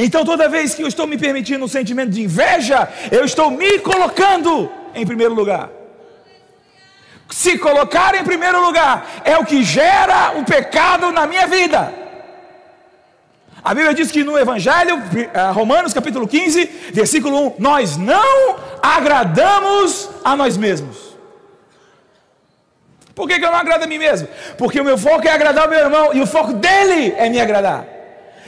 Então, 0.00 0.24
toda 0.24 0.48
vez 0.48 0.74
que 0.74 0.82
eu 0.82 0.88
estou 0.88 1.06
me 1.06 1.16
permitindo 1.16 1.64
um 1.64 1.68
sentimento 1.68 2.10
de 2.10 2.22
inveja, 2.22 2.88
eu 3.12 3.24
estou 3.24 3.52
me 3.52 3.78
colocando 3.78 4.68
em 4.96 5.06
primeiro 5.06 5.32
lugar 5.32 5.79
se 7.30 7.58
colocar 7.58 8.14
em 8.14 8.24
primeiro 8.24 8.60
lugar 8.60 9.22
é 9.24 9.38
o 9.38 9.44
que 9.44 9.62
gera 9.62 10.32
o 10.36 10.44
pecado 10.44 11.12
na 11.12 11.26
minha 11.26 11.46
vida. 11.46 11.94
A 13.62 13.74
Bíblia 13.74 13.94
diz 13.94 14.10
que 14.10 14.24
no 14.24 14.38
Evangelho, 14.38 15.02
eh, 15.14 15.50
Romanos 15.52 15.92
capítulo 15.92 16.26
15, 16.26 16.64
versículo 16.92 17.48
1, 17.48 17.54
nós 17.58 17.96
não 17.96 18.56
agradamos 18.82 20.08
a 20.24 20.34
nós 20.34 20.56
mesmos. 20.56 21.10
Por 23.14 23.28
que, 23.28 23.34
eu 23.34 23.50
não 23.50 23.58
agrado 23.58 23.82
a 23.82 23.86
mim 23.86 23.98
mesmo? 23.98 24.28
Porque 24.56 24.80
o 24.80 24.84
meu 24.84 24.96
foco 24.96 25.28
é 25.28 25.30
agradar 25.30 25.66
o 25.66 25.70
meu 25.70 25.78
irmão 25.78 26.14
e 26.14 26.22
o 26.22 26.26
foco 26.26 26.54
dele 26.54 27.14
é 27.18 27.28
me 27.28 27.38
agradar. 27.38 27.84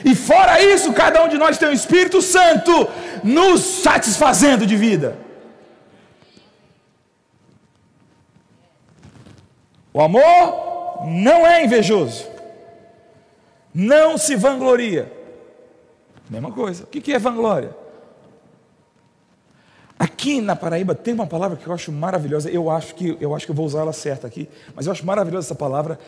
E 0.02 0.14
fora 0.14 0.62
isso, 0.62 0.92
cada 0.94 1.22
um 1.22 1.28
de 1.28 1.36
nós 1.36 1.58
tem 1.58 1.68
o 1.68 1.72
Espírito 1.72 2.22
Santo 2.22 2.88
nos 3.22 3.60
satisfazendo 3.60 4.66
de 4.66 4.76
vida. 4.76 5.16
O 9.92 10.00
amor 10.00 11.05
não 11.05 11.46
é 11.46 11.64
invejoso, 11.64 12.26
não 13.74 14.16
se 14.16 14.37
vangloria. 14.37 15.12
Mesma 16.31 16.50
coisa. 16.50 16.85
O 16.85 16.87
que 16.87 17.12
é 17.12 17.18
vanglória? 17.18 17.76
Aqui 19.98 20.40
na 20.40 20.57
Paraíba 20.57 20.94
tem 20.94 21.12
uma 21.14 21.26
palavra 21.26 21.57
que 21.57 21.66
eu 21.66 21.72
acho 21.72 21.92
maravilhosa. 21.92 22.50
Eu 22.50 22.70
acho 22.70 22.94
que 22.94 23.16
eu 23.20 23.35
acho 23.35 23.44
que 23.44 23.52
eu 23.52 23.57
vou 23.57 23.66
usar 23.66 23.81
ela 23.81 23.92
certa 23.92 24.26
aqui, 24.26 24.48
mas 24.74 24.87
eu 24.87 24.92
acho 24.92 25.05
maravilhosa 25.05 25.48
essa 25.48 25.55
palavra. 25.55 25.98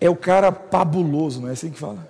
É 0.00 0.08
o 0.08 0.16
cara 0.16 0.50
pabuloso, 0.50 1.40
não 1.40 1.48
é 1.48 1.52
assim 1.52 1.70
que 1.70 1.78
fala? 1.78 2.08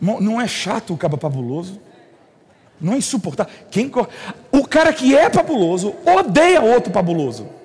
Não 0.00 0.40
é 0.40 0.48
chato 0.48 0.94
o 0.94 0.96
cara 0.96 1.16
pabuloso. 1.16 1.80
Não 2.80 2.94
é 2.94 2.96
insuportável. 2.96 3.52
Quem, 3.70 3.90
o 4.50 4.66
cara 4.66 4.92
que 4.92 5.14
é 5.14 5.28
pabuloso 5.28 5.94
odeia 6.04 6.62
outro 6.62 6.92
pabuloso. 6.92 7.59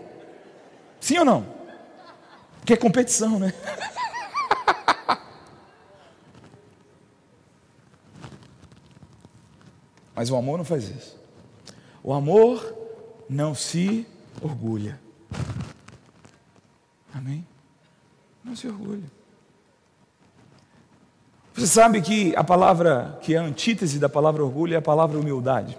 Sim 1.00 1.20
ou 1.20 1.26
não? 1.26 1.46
Porque 2.60 2.74
é 2.74 2.78
competição, 2.78 3.38
né? 3.40 3.54
Mas 10.16 10.30
o 10.32 10.36
amor 10.36 10.58
não 10.58 10.66
faz 10.66 10.90
isso. 10.90 11.20
O 12.02 12.14
amor 12.14 12.76
não 13.30 13.54
se 13.54 14.08
orgulha. 14.42 15.00
Amém? 17.14 17.46
Não 18.44 18.56
se 18.56 18.68
orgulha. 18.68 19.04
Você 21.54 21.68
sabe 21.68 22.02
que 22.02 22.36
a 22.36 22.44
palavra 22.44 23.18
que 23.22 23.36
é 23.36 23.38
a 23.38 23.42
antítese 23.42 24.00
da 24.00 24.10
palavra 24.10 24.44
orgulho 24.44 24.74
é 24.74 24.78
a 24.78 24.82
palavra 24.82 25.20
humildade. 25.20 25.78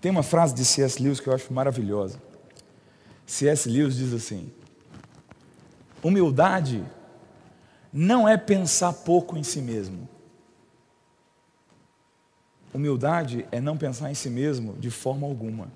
Tem 0.00 0.10
uma 0.10 0.22
frase 0.22 0.54
de 0.54 0.64
C.S. 0.64 1.02
Lewis 1.02 1.20
que 1.20 1.28
eu 1.28 1.34
acho 1.34 1.52
maravilhosa. 1.52 2.20
C.S. 3.26 3.68
Lewis 3.68 3.96
diz 3.96 4.12
assim: 4.12 4.52
humildade 6.02 6.84
não 7.92 8.28
é 8.28 8.36
pensar 8.36 8.92
pouco 8.92 9.36
em 9.36 9.42
si 9.42 9.60
mesmo. 9.60 10.08
Humildade 12.72 13.46
é 13.52 13.60
não 13.60 13.76
pensar 13.76 14.10
em 14.10 14.14
si 14.14 14.28
mesmo 14.28 14.76
de 14.76 14.90
forma 14.90 15.26
alguma. 15.26 15.72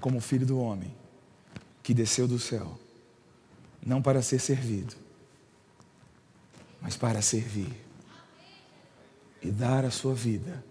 Como 0.00 0.20
filho 0.20 0.46
do 0.46 0.58
homem 0.58 0.94
que 1.82 1.94
desceu 1.94 2.28
do 2.28 2.38
céu, 2.38 2.78
não 3.84 4.00
para 4.02 4.22
ser 4.22 4.38
servido, 4.38 4.94
mas 6.80 6.96
para 6.96 7.22
servir 7.22 7.74
e 9.42 9.50
dar 9.50 9.84
a 9.84 9.90
sua 9.90 10.14
vida 10.14 10.62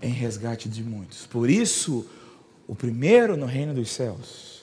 em 0.00 0.10
resgate 0.10 0.68
de 0.68 0.82
muitos. 0.82 1.26
Por 1.26 1.50
isso, 1.50 2.08
o 2.66 2.74
primeiro 2.74 3.36
no 3.36 3.46
reino 3.46 3.74
dos 3.74 3.90
céus 3.90 4.62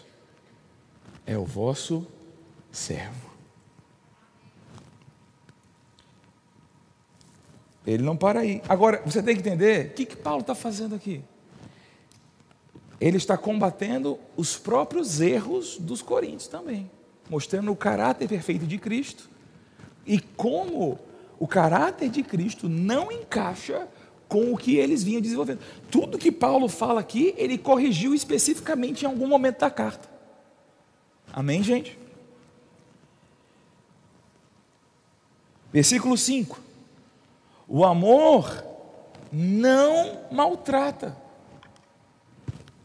é 1.26 1.38
o 1.38 1.46
vosso 1.46 2.06
servo. 2.72 3.26
Ele 7.86 8.04
não 8.04 8.18
para 8.18 8.40
aí. 8.40 8.62
Agora, 8.68 9.02
você 9.06 9.22
tem 9.22 9.36
que 9.36 9.42
entender 9.42 9.88
o 9.88 9.90
que, 9.92 10.06
que 10.06 10.16
Paulo 10.16 10.42
está 10.42 10.56
fazendo 10.56 10.96
aqui. 10.96 11.24
Ele 13.00 13.18
está 13.18 13.38
combatendo 13.38 14.18
os 14.36 14.58
próprios 14.58 15.22
erros 15.22 15.78
dos 15.78 16.02
coríntios 16.02 16.48
também, 16.48 16.90
mostrando 17.30 17.72
o 17.72 17.76
caráter 17.76 18.28
perfeito 18.28 18.66
de 18.66 18.78
Cristo 18.78 19.30
e 20.06 20.20
como 20.20 20.98
o 21.38 21.48
caráter 21.48 22.10
de 22.10 22.24
Cristo 22.24 22.70
não 22.70 23.12
encaixa 23.12 23.88
com 24.28 24.54
o 24.54 24.58
que 24.58 24.76
eles 24.78 25.04
vinham 25.04 25.22
desenvolvendo. 25.22 25.60
Tudo 25.92 26.18
que 26.18 26.32
Paulo 26.32 26.68
fala 26.68 27.00
aqui, 27.00 27.34
ele 27.38 27.58
corrigiu 27.58 28.14
especificamente 28.14 29.04
em 29.04 29.08
algum 29.08 29.28
momento 29.28 29.60
da 29.60 29.70
carta. 29.70 30.10
Amém, 31.32 31.62
gente? 31.62 31.98
Versículo 35.72 36.18
5. 36.18 36.60
O 37.68 37.84
amor 37.84 38.64
não 39.32 40.22
maltrata. 40.32 41.18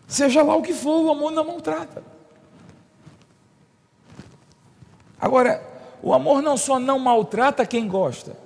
Seja 0.08 0.42
lá 0.42 0.56
o 0.56 0.62
que 0.62 0.72
for, 0.72 1.04
o 1.04 1.10
amor 1.10 1.30
não 1.30 1.44
maltrata. 1.44 2.02
Agora, 5.20 5.62
o 6.02 6.12
amor 6.12 6.42
não 6.42 6.56
só 6.56 6.80
não 6.80 6.98
maltrata 6.98 7.64
quem 7.64 7.86
gosta. 7.86 8.36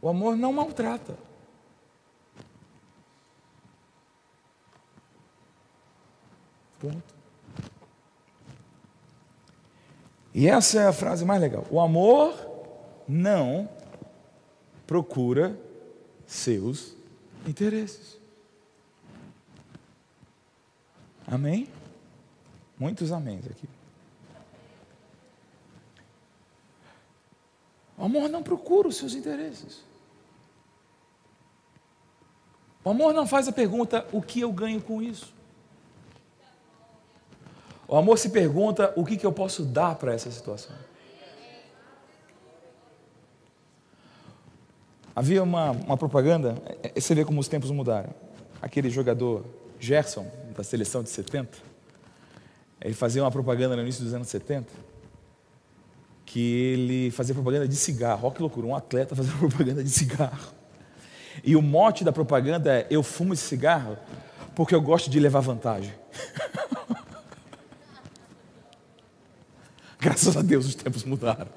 O 0.00 0.08
amor 0.08 0.36
não 0.36 0.52
maltrata. 0.52 1.16
Ponto. 6.78 7.14
E 10.32 10.48
essa 10.48 10.80
é 10.80 10.86
a 10.86 10.92
frase 10.92 11.24
mais 11.24 11.40
legal. 11.40 11.66
O 11.70 11.80
amor 11.80 12.34
não 13.06 13.68
procura 14.86 15.58
seus 16.26 16.94
interesses. 17.46 18.18
Amém? 21.26 21.68
Muitos 22.78 23.12
améns 23.12 23.46
aqui. 23.46 23.68
O 27.98 28.04
amor 28.04 28.28
não 28.30 28.42
procura 28.42 28.88
os 28.88 28.96
seus 28.96 29.12
interesses. 29.12 29.89
O 32.82 32.90
amor 32.90 33.12
não 33.12 33.26
faz 33.26 33.46
a 33.48 33.52
pergunta: 33.52 34.06
o 34.12 34.22
que 34.22 34.40
eu 34.40 34.52
ganho 34.52 34.80
com 34.80 35.02
isso? 35.02 35.32
O 37.86 37.96
amor 37.96 38.18
se 38.18 38.30
pergunta: 38.30 38.92
o 38.96 39.04
que, 39.04 39.16
que 39.16 39.26
eu 39.26 39.32
posso 39.32 39.64
dar 39.64 39.96
para 39.96 40.14
essa 40.14 40.30
situação? 40.30 40.74
Havia 45.14 45.42
uma, 45.42 45.72
uma 45.72 45.96
propaganda, 45.96 46.56
é, 46.82 46.92
é, 46.94 47.00
você 47.00 47.14
vê 47.14 47.24
como 47.24 47.40
os 47.40 47.48
tempos 47.48 47.70
mudaram. 47.70 48.10
Aquele 48.62 48.88
jogador 48.88 49.44
Gerson, 49.78 50.26
da 50.56 50.62
seleção 50.62 51.02
de 51.02 51.10
70, 51.10 51.58
ele 52.80 52.94
fazia 52.94 53.22
uma 53.22 53.30
propaganda 53.30 53.74
no 53.76 53.82
início 53.82 54.04
dos 54.04 54.14
anos 54.14 54.28
70, 54.28 54.68
que 56.24 56.72
ele 56.72 57.10
fazia 57.10 57.34
propaganda 57.34 57.66
de 57.66 57.76
cigarro. 57.76 58.26
Olha 58.26 58.34
que 58.34 58.40
loucura, 58.40 58.66
um 58.66 58.74
atleta 58.74 59.16
fazendo 59.16 59.36
propaganda 59.50 59.82
de 59.82 59.90
cigarro. 59.90 60.59
E 61.44 61.56
o 61.56 61.62
mote 61.62 62.04
da 62.04 62.12
propaganda 62.12 62.72
é: 62.72 62.86
Eu 62.90 63.02
fumo 63.02 63.32
esse 63.34 63.44
cigarro 63.44 63.96
porque 64.54 64.74
eu 64.74 64.80
gosto 64.80 65.08
de 65.08 65.18
levar 65.20 65.40
vantagem. 65.40 65.92
Graças 69.98 70.36
a 70.36 70.42
Deus 70.42 70.66
os 70.66 70.74
tempos 70.74 71.04
mudaram. 71.04 71.48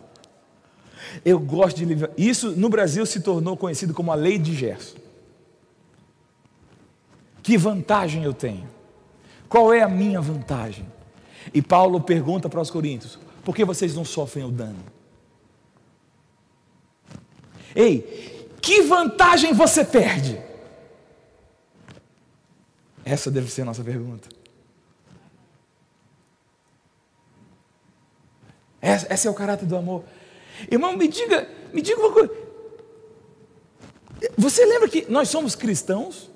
Eu 1.24 1.40
gosto 1.40 1.78
de 1.78 1.86
livrar. 1.86 2.12
Isso 2.18 2.52
no 2.52 2.70
Brasil 2.70 3.06
se 3.06 3.22
tornou 3.22 3.56
conhecido 3.56 3.94
como 3.94 4.12
a 4.12 4.16
lei 4.16 4.38
de 4.38 4.54
Gerson. 4.54 4.98
Que 7.42 7.58
vantagem 7.58 8.24
eu 8.24 8.34
tenho? 8.34 8.68
Qual 9.48 9.74
é 9.74 9.82
a 9.82 9.90
minha 9.90 10.20
vantagem? 10.22 10.86
E 11.54 11.62
Paulo 11.62 12.00
pergunta 12.02 12.50
para 12.50 12.62
os 12.62 12.72
coríntios: 12.72 13.20
por 13.44 13.56
que 13.56 13.66
vocês 13.66 13.96
não 13.96 14.06
sofrem 14.06 14.46
o 14.46 14.52
dano? 14.52 14.80
Ei, 17.76 18.33
que 18.64 18.82
vantagem 18.84 19.52
você 19.54 19.84
perde? 19.84 20.42
Essa 23.04 23.30
deve 23.30 23.52
ser 23.52 23.64
a 23.64 23.66
nossa 23.66 23.84
pergunta. 23.84 24.30
Esse 28.82 29.28
é 29.28 29.30
o 29.30 29.34
caráter 29.34 29.66
do 29.66 29.76
amor. 29.76 30.06
Irmão, 30.72 30.96
me 30.96 31.10
diga, 31.10 31.46
me 31.74 31.82
diga 31.82 32.00
uma 32.00 32.14
coisa. 32.14 32.32
Você 34.38 34.66
lembra 34.66 34.88
que 34.88 35.06
nós 35.12 35.28
somos 35.28 35.56
cristãos? 35.56 36.32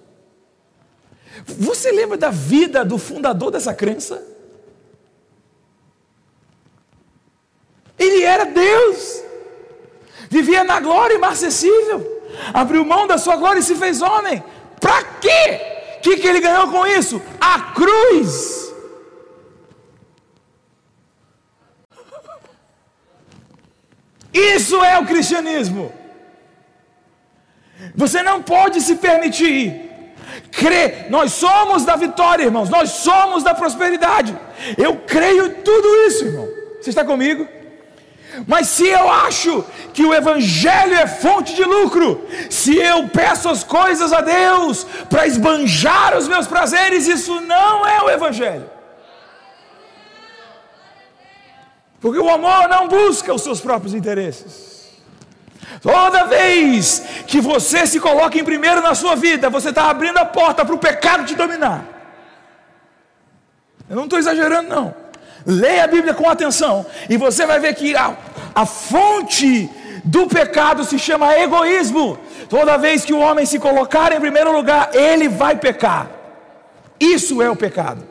Você 1.45 1.91
lembra 1.93 2.17
da 2.17 2.29
vida 2.29 2.83
do 2.83 2.97
fundador 2.97 3.51
dessa 3.51 3.73
crença? 3.73 4.21
Ele 7.97 8.21
era 8.23 8.43
Deus, 8.43 9.23
vivia 10.29 10.63
na 10.63 10.79
glória 10.79 11.15
imacessível, 11.15 12.16
abriu 12.53 12.85
mão 12.85 13.07
da 13.07 13.17
sua 13.17 13.35
glória 13.35 13.59
e 13.59 13.63
se 13.63 13.75
fez 13.75 14.01
homem. 14.01 14.43
Para 14.79 15.03
quê? 15.03 15.61
O 15.97 16.01
que, 16.01 16.17
que 16.17 16.27
ele 16.27 16.39
ganhou 16.39 16.69
com 16.69 16.85
isso? 16.85 17.21
A 17.39 17.73
cruz. 17.73 18.67
Isso 24.33 24.83
é 24.83 24.99
o 24.99 25.05
cristianismo. 25.05 25.91
Você 27.95 28.21
não 28.21 28.41
pode 28.41 28.81
se 28.81 28.95
permitir 28.95 29.87
crer. 30.51 31.07
Nós 31.09 31.33
somos 31.33 31.85
da 31.85 31.95
vitória, 31.95 32.43
irmãos. 32.43 32.69
Nós 32.69 32.91
somos 32.91 33.43
da 33.43 33.53
prosperidade. 33.53 34.37
Eu 34.77 34.97
creio 34.97 35.47
em 35.47 35.51
tudo 35.61 35.87
isso, 36.07 36.25
irmão. 36.25 36.47
Você 36.79 36.89
está 36.89 37.03
comigo? 37.03 37.47
Mas 38.45 38.67
se 38.67 38.85
eu 38.87 39.09
acho 39.09 39.63
que 39.93 40.05
o 40.05 40.13
Evangelho 40.13 40.93
é 40.93 41.07
fonte 41.07 41.55
de 41.55 41.63
lucro, 41.63 42.27
se 42.49 42.77
eu 42.77 43.07
peço 43.09 43.49
as 43.49 43.63
coisas 43.63 44.13
a 44.13 44.21
Deus 44.21 44.85
para 45.09 45.25
esbanjar 45.25 46.15
os 46.17 46.27
meus 46.27 46.45
prazeres, 46.45 47.07
isso 47.07 47.39
não 47.41 47.87
é 47.87 48.01
o 48.03 48.09
Evangelho. 48.09 48.69
Porque 51.99 52.19
o 52.19 52.29
amor 52.29 52.67
não 52.67 52.87
busca 52.87 53.33
os 53.33 53.41
seus 53.41 53.59
próprios 53.59 53.93
interesses. 53.93 54.67
Toda 55.81 56.25
vez 56.25 57.03
que 57.27 57.41
você 57.41 57.85
se 57.85 57.99
coloca 57.99 58.37
em 58.37 58.43
primeiro 58.43 58.81
na 58.81 58.95
sua 58.95 59.15
vida, 59.15 59.49
você 59.49 59.69
está 59.69 59.89
abrindo 59.89 60.17
a 60.17 60.25
porta 60.25 60.63
para 60.63 60.75
o 60.75 60.79
pecado 60.79 61.25
te 61.25 61.35
dominar. 61.35 61.83
Eu 63.89 63.95
não 63.95 64.03
estou 64.03 64.19
exagerando, 64.19 64.69
não. 64.69 65.07
Leia 65.45 65.85
a 65.85 65.87
Bíblia 65.87 66.13
com 66.13 66.29
atenção 66.29 66.85
e 67.09 67.15
você 67.15 67.45
vai 67.45 67.59
ver 67.59 67.73
que 67.73 67.95
a, 67.95 68.15
a 68.57 68.65
fonte 68.65 69.69
do 70.03 70.25
pecado 70.25 70.83
se 70.83 70.97
chama 70.97 71.37
egoísmo. 71.37 72.17
Toda 72.49 72.75
vez 72.75 73.05
que 73.05 73.13
o 73.13 73.19
homem 73.19 73.45
se 73.45 73.59
colocar 73.59 74.11
em 74.11 74.19
primeiro 74.19 74.51
lugar, 74.51 74.95
ele 74.95 75.29
vai 75.29 75.55
pecar. 75.55 76.09
Isso 76.99 77.39
é 77.39 77.47
o 77.47 77.55
pecado. 77.55 78.03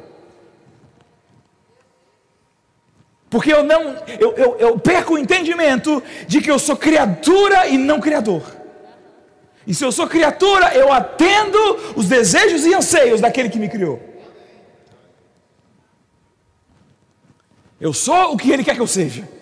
Porque 3.28 3.52
eu 3.52 3.64
não, 3.64 3.96
eu, 4.20 4.34
eu, 4.34 4.56
eu 4.60 4.78
perco 4.78 5.14
o 5.14 5.18
entendimento 5.18 6.00
de 6.28 6.40
que 6.40 6.48
eu 6.48 6.60
sou 6.60 6.76
criatura 6.76 7.66
e 7.66 7.76
não 7.76 7.98
criador. 7.98 8.44
E 9.66 9.74
se 9.74 9.84
eu 9.84 9.90
sou 9.90 10.06
criatura, 10.06 10.72
eu 10.76 10.92
atendo 10.92 11.58
os 11.96 12.06
desejos 12.06 12.64
e 12.64 12.72
anseios 12.72 13.20
daquele 13.20 13.48
que 13.48 13.58
me 13.58 13.68
criou. 13.68 14.00
Eu 17.80 17.92
sou 17.92 18.32
o 18.32 18.36
que 18.36 18.52
ele 18.52 18.62
quer 18.62 18.76
que 18.76 18.80
eu 18.80 18.86
seja. 18.86 19.35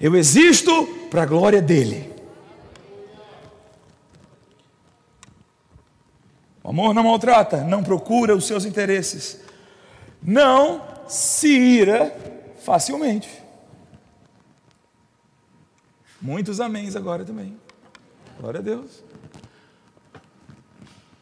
Eu 0.00 0.14
existo 0.14 0.86
para 1.10 1.22
a 1.22 1.26
glória 1.26 1.60
dele. 1.60 2.12
O 6.62 6.70
amor 6.70 6.94
não 6.94 7.02
maltrata, 7.02 7.64
não 7.64 7.82
procura 7.82 8.36
os 8.36 8.46
seus 8.46 8.64
interesses, 8.64 9.40
não 10.22 10.82
se 11.08 11.48
ira 11.48 12.14
facilmente. 12.62 13.28
Muitos 16.20 16.60
améns 16.60 16.94
agora 16.94 17.24
também. 17.24 17.56
Glória 18.38 18.60
a 18.60 18.62
Deus. 18.62 19.02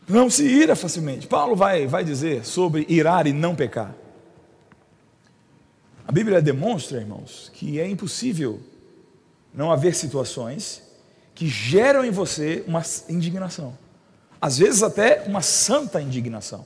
Não 0.08 0.28
se 0.28 0.44
ira 0.44 0.74
facilmente. 0.74 1.26
Paulo 1.26 1.54
vai, 1.54 1.86
vai 1.86 2.04
dizer 2.04 2.44
sobre 2.44 2.84
irar 2.88 3.26
e 3.26 3.32
não 3.32 3.54
pecar. 3.54 3.94
A 6.06 6.12
Bíblia 6.12 6.40
demonstra, 6.40 6.98
irmãos, 6.98 7.50
que 7.52 7.80
é 7.80 7.88
impossível 7.88 8.60
não 9.52 9.72
haver 9.72 9.94
situações 9.94 10.82
que 11.34 11.48
geram 11.48 12.04
em 12.04 12.10
você 12.10 12.64
uma 12.66 12.82
indignação. 13.08 13.76
Às 14.40 14.58
vezes 14.58 14.82
até 14.82 15.24
uma 15.26 15.42
santa 15.42 16.00
indignação. 16.00 16.64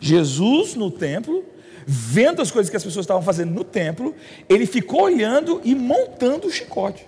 Jesus 0.00 0.74
no 0.74 0.90
templo 0.90 1.44
vendo 1.86 2.40
as 2.40 2.50
coisas 2.50 2.70
que 2.70 2.76
as 2.76 2.84
pessoas 2.84 3.04
estavam 3.04 3.22
fazendo 3.22 3.52
no 3.52 3.64
templo, 3.64 4.14
ele 4.48 4.66
ficou 4.66 5.02
olhando 5.02 5.60
e 5.64 5.74
montando 5.74 6.46
o 6.46 6.50
chicote. 6.50 7.06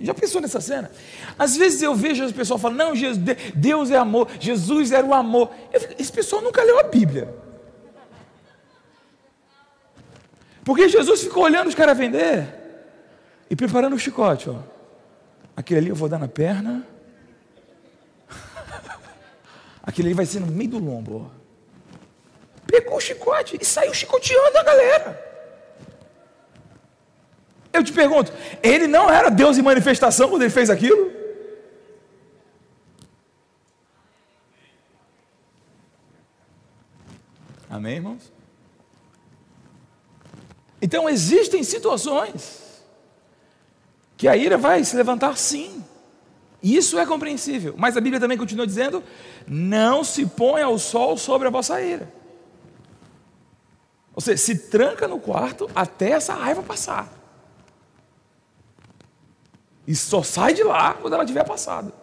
Já 0.00 0.12
pensou 0.12 0.40
nessa 0.40 0.60
cena? 0.60 0.90
Às 1.38 1.56
vezes 1.56 1.80
eu 1.82 1.94
vejo 1.94 2.24
as 2.24 2.32
pessoas 2.32 2.60
falando, 2.60 2.78
não, 2.78 2.94
Jesus, 2.96 3.20
Deus 3.54 3.90
é 3.90 3.96
amor, 3.96 4.28
Jesus 4.38 4.92
era 4.92 5.06
o 5.06 5.14
amor. 5.14 5.50
Fico, 5.72 5.94
esse 5.98 6.12
pessoal 6.12 6.42
nunca 6.42 6.62
leu 6.62 6.78
a 6.78 6.84
Bíblia. 6.84 7.34
Porque 10.64 10.88
Jesus 10.88 11.22
ficou 11.22 11.44
olhando 11.44 11.68
os 11.68 11.74
caras 11.74 11.96
vender 11.96 12.46
e 13.50 13.54
preparando 13.54 13.94
o 13.94 13.98
chicote. 13.98 14.48
Ó. 14.48 14.56
Aquele 15.54 15.80
ali 15.80 15.88
eu 15.90 15.94
vou 15.94 16.08
dar 16.08 16.18
na 16.18 16.26
perna. 16.26 16.86
Aquele 19.82 20.08
ali 20.08 20.14
vai 20.14 20.24
ser 20.24 20.40
no 20.40 20.46
meio 20.46 20.70
do 20.70 20.78
lombo. 20.78 21.30
Ó. 21.30 21.44
Pegou 22.66 22.96
o 22.96 23.00
chicote 23.00 23.58
e 23.60 23.64
saiu 23.64 23.92
chicoteando 23.92 24.56
a 24.56 24.62
galera. 24.62 25.34
Eu 27.70 27.84
te 27.84 27.92
pergunto, 27.92 28.32
ele 28.62 28.86
não 28.86 29.10
era 29.10 29.30
Deus 29.30 29.58
em 29.58 29.62
manifestação 29.62 30.28
quando 30.30 30.42
ele 30.42 30.50
fez 30.50 30.70
aquilo? 30.70 31.12
Amém, 37.68 37.96
irmãos? 37.96 38.32
Então 40.84 41.08
existem 41.08 41.64
situações 41.64 42.60
que 44.18 44.28
a 44.28 44.36
ira 44.36 44.58
vai 44.58 44.84
se 44.84 44.94
levantar 44.94 45.34
sim. 45.38 45.82
Isso 46.62 46.98
é 46.98 47.06
compreensível. 47.06 47.74
Mas 47.78 47.96
a 47.96 48.02
Bíblia 48.02 48.20
também 48.20 48.36
continua 48.36 48.66
dizendo: 48.66 49.02
não 49.48 50.04
se 50.04 50.26
ponha 50.26 50.68
o 50.68 50.78
sol 50.78 51.16
sobre 51.16 51.48
a 51.48 51.50
vossa 51.50 51.80
ira. 51.80 52.12
Ou 54.14 54.20
seja, 54.20 54.36
se 54.36 54.58
tranca 54.68 55.08
no 55.08 55.18
quarto 55.18 55.70
até 55.74 56.10
essa 56.10 56.34
raiva 56.34 56.62
passar. 56.62 57.10
E 59.86 59.96
só 59.96 60.22
sai 60.22 60.52
de 60.52 60.62
lá 60.62 60.92
quando 60.92 61.14
ela 61.14 61.24
tiver 61.24 61.44
passado. 61.44 61.94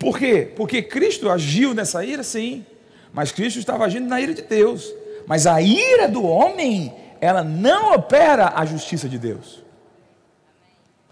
Por 0.00 0.18
quê? 0.18 0.52
Porque 0.56 0.82
Cristo 0.82 1.30
agiu 1.30 1.72
nessa 1.74 2.04
ira, 2.04 2.24
sim. 2.24 2.66
Mas 3.12 3.30
Cristo 3.30 3.60
estava 3.60 3.84
agindo 3.84 4.08
na 4.08 4.20
ira 4.20 4.34
de 4.34 4.42
Deus. 4.42 4.92
Mas 5.28 5.46
a 5.46 5.62
ira 5.62 6.08
do 6.08 6.24
homem, 6.24 7.03
ela 7.24 7.42
não 7.42 7.94
opera 7.94 8.52
a 8.54 8.66
justiça 8.66 9.08
de 9.08 9.18
Deus. 9.18 9.64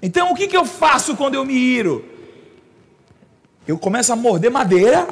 Então 0.03 0.31
o 0.31 0.35
que, 0.35 0.47
que 0.47 0.57
eu 0.57 0.67
faço 0.67 1.17
quando 1.17 1.37
eu 1.37 1.45
me 1.45 1.55
iro? 1.55 2.05
Eu 3.67 3.79
começo 3.79 4.13
a 4.13 4.17
morder 4.17 4.51
madeira, 4.51 5.07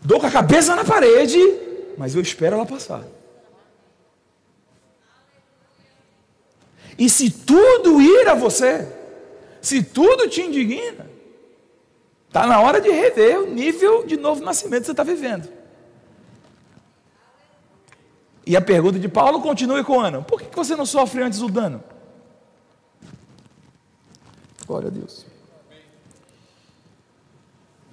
dou 0.00 0.18
com 0.18 0.26
a 0.26 0.30
cabeça 0.30 0.74
na 0.74 0.84
parede, 0.84 1.38
mas 1.98 2.14
eu 2.14 2.22
espero 2.22 2.54
ela 2.56 2.64
passar. 2.64 3.02
E 6.98 7.10
se 7.10 7.30
tudo 7.30 8.00
ir 8.00 8.26
a 8.26 8.34
você, 8.34 8.88
se 9.60 9.82
tudo 9.82 10.28
te 10.28 10.40
indigna, 10.40 11.10
está 12.26 12.46
na 12.46 12.58
hora 12.60 12.80
de 12.80 12.88
rever 12.88 13.40
o 13.40 13.50
nível 13.50 14.06
de 14.06 14.16
novo 14.16 14.42
nascimento 14.42 14.80
que 14.80 14.86
você 14.86 14.92
está 14.92 15.02
vivendo. 15.02 15.57
E 18.48 18.56
a 18.56 18.62
pergunta 18.62 18.98
de 18.98 19.10
Paulo 19.10 19.42
continua 19.42 19.78
ecoando: 19.78 20.22
por 20.22 20.40
que 20.40 20.56
você 20.56 20.74
não 20.74 20.86
sofre 20.86 21.22
antes 21.22 21.42
o 21.42 21.50
dano? 21.50 21.84
Glória 24.66 24.88
a 24.88 24.90
Deus. 24.90 25.26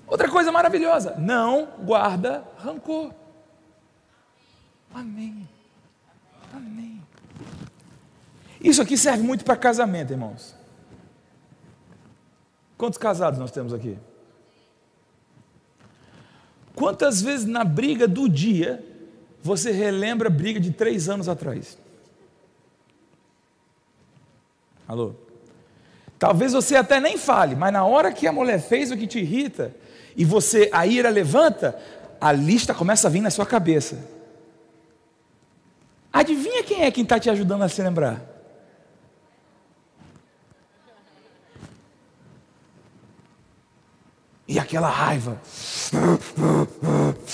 Outra 0.08 0.30
coisa 0.30 0.54
maravilhosa: 0.54 1.14
não 1.18 1.66
guarda 1.84 2.42
rancor. 2.58 3.14
Amém. 4.94 5.46
Amém. 6.54 7.04
Isso 8.62 8.82
aqui 8.82 8.98
serve 8.98 9.24
muito 9.24 9.44
para 9.44 9.58
casamento, 9.58 10.14
irmãos. 10.14 10.56
Quantos 12.78 12.98
casados 12.98 13.38
nós 13.38 13.52
temos 13.52 13.74
aqui? 13.74 14.00
Quantas 16.74 17.22
vezes 17.22 17.46
na 17.46 17.66
briga 17.66 18.08
do 18.08 18.30
dia 18.30 18.95
você 19.46 19.72
relembra 19.72 20.28
a 20.28 20.32
briga 20.32 20.60
de 20.60 20.72
três 20.72 21.08
anos 21.08 21.30
atrás? 21.30 21.78
Alô? 24.88 25.14
Talvez 26.18 26.52
você 26.54 26.76
até 26.76 27.00
nem 27.00 27.16
fale, 27.16 27.56
mas 27.56 27.72
na 27.72 27.86
hora 27.86 28.12
que 28.12 28.26
a 28.26 28.32
mulher 28.32 28.60
fez 28.60 28.90
o 28.90 28.98
que 28.98 29.06
te 29.06 29.20
irrita 29.20 29.72
e 30.18 30.26
você 30.26 30.68
a 30.74 30.88
ira 30.88 31.10
levanta, 31.10 31.80
a 32.20 32.32
lista 32.32 32.74
começa 32.74 33.08
a 33.08 33.12
vir 33.12 33.22
na 33.22 33.30
sua 33.30 33.46
cabeça. 33.46 34.00
Adivinha 36.12 36.64
quem 36.64 36.82
é 36.82 36.90
quem 36.90 37.04
está 37.04 37.20
te 37.20 37.30
ajudando 37.30 37.62
a 37.62 37.70
se 37.70 37.84
lembrar? 37.84 38.20
E 44.48 44.58
aquela 44.58 44.90
raiva. 44.90 45.40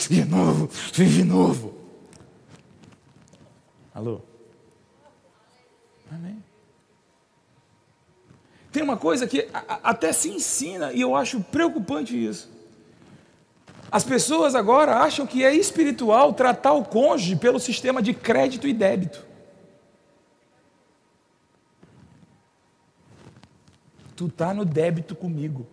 De 0.10 0.26
novo, 0.26 0.69
de 0.91 1.24
novo. 1.24 1.81
Alô? 3.94 4.22
Amém. 6.12 6.44
Tem 8.72 8.82
uma 8.82 8.96
coisa 8.96 9.28
que 9.28 9.50
até 9.54 10.14
se 10.14 10.30
ensina, 10.30 10.94
e 10.94 11.02
eu 11.02 11.16
acho 11.16 11.42
preocupante 11.42 12.16
isso. 12.16 12.50
As 13.92 14.06
pessoas 14.06 14.56
agora 14.56 15.00
acham 15.00 15.28
que 15.28 15.44
é 15.44 15.54
espiritual 15.54 16.34
tratar 16.34 16.72
o 16.72 16.86
cônjuge 16.86 17.36
pelo 17.36 17.60
sistema 17.60 18.02
de 18.02 18.14
crédito 18.14 18.66
e 18.66 18.74
débito. 18.74 19.26
Tu 24.16 24.28
está 24.28 24.54
no 24.54 24.64
débito 24.64 25.14
comigo. 25.14 25.68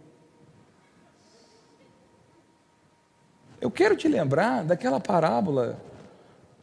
Eu 3.61 3.71
quero 3.71 3.97
te 3.97 4.09
lembrar 4.09 4.65
daquela 4.65 4.99
parábola 4.99 5.81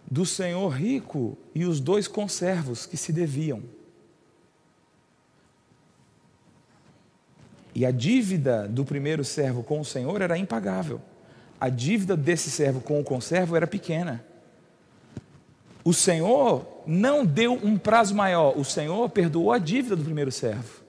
do 0.09 0.25
senhor 0.25 0.69
rico 0.69 1.37
e 1.53 1.65
os 1.65 1.79
dois 1.79 2.07
conservos 2.07 2.85
que 2.85 2.97
se 2.97 3.11
deviam. 3.11 3.63
E 7.73 7.85
a 7.85 7.91
dívida 7.91 8.67
do 8.67 8.85
primeiro 8.85 9.25
servo 9.25 9.61
com 9.61 9.79
o 9.79 9.85
senhor 9.85 10.21
era 10.21 10.37
impagável. 10.37 11.01
A 11.59 11.67
dívida 11.67 12.15
desse 12.15 12.49
servo 12.49 12.79
com 12.79 12.99
o 12.99 13.03
conservo 13.03 13.55
era 13.55 13.67
pequena. 13.67 14.23
O 15.83 15.93
senhor 15.93 16.65
não 16.87 17.25
deu 17.25 17.53
um 17.53 17.77
prazo 17.77 18.15
maior, 18.15 18.57
o 18.57 18.63
senhor 18.63 19.09
perdoou 19.09 19.51
a 19.51 19.57
dívida 19.57 19.95
do 19.95 20.03
primeiro 20.03 20.31
servo. 20.31 20.83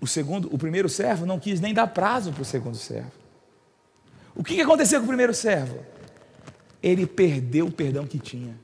O 0.00 0.06
segundo, 0.06 0.52
o 0.52 0.58
primeiro 0.58 0.88
servo 0.88 1.26
não 1.26 1.38
quis 1.38 1.60
nem 1.60 1.74
dar 1.74 1.86
prazo 1.88 2.32
para 2.32 2.42
o 2.42 2.44
segundo 2.44 2.76
servo. 2.76 3.12
O 4.34 4.42
que 4.42 4.60
aconteceu 4.60 4.98
com 5.00 5.04
o 5.04 5.08
primeiro 5.08 5.34
servo? 5.34 5.78
Ele 6.86 7.04
perdeu 7.04 7.66
o 7.66 7.72
perdão 7.72 8.06
que 8.06 8.16
tinha. 8.16 8.56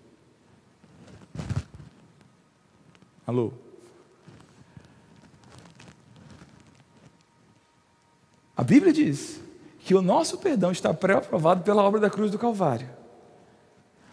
Alô? 3.26 3.52
A 8.56 8.62
Bíblia 8.62 8.92
diz 8.92 9.40
que 9.80 9.92
o 9.92 10.00
nosso 10.00 10.38
perdão 10.38 10.70
está 10.70 10.94
pré-aprovado 10.94 11.64
pela 11.64 11.82
obra 11.82 11.98
da 11.98 12.08
cruz 12.08 12.30
do 12.30 12.38
Calvário. 12.38 12.88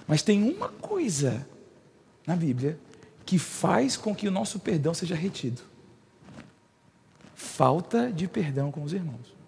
Mas 0.08 0.24
tem 0.24 0.41
uma 0.41 0.69
coisa 0.69 1.48
na 2.26 2.36
Bíblia 2.36 2.80
que 3.28 3.38
faz 3.38 3.95
com 3.95 4.15
que 4.15 4.28
o 4.28 4.32
nosso 4.32 4.60
perdão 4.60 4.91
seja 4.91 5.13
retido: 5.13 5.62
falta 7.36 8.12
de 8.12 8.28
perdão 8.28 8.72
com 8.72 8.82
os 8.82 8.91
irmãos. 8.91 9.38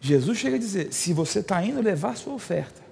Jesus 0.00 0.38
chega 0.38 0.56
a 0.56 0.58
dizer: 0.58 0.92
se 0.92 1.12
você 1.12 1.40
está 1.40 1.62
indo 1.64 1.80
levar 1.80 2.16
sua 2.16 2.34
oferta 2.34 2.82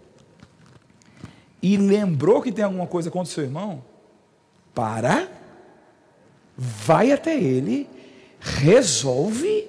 e 1.62 1.76
lembrou 1.76 2.42
que 2.42 2.52
tem 2.52 2.64
alguma 2.64 2.86
coisa 2.86 3.11
contra 3.11 3.30
o 3.30 3.34
seu 3.34 3.44
irmão, 3.44 3.82
para, 4.74 5.30
vai 6.57 7.12
até 7.12 7.38
ele, 7.38 7.88
resolve, 8.40 9.68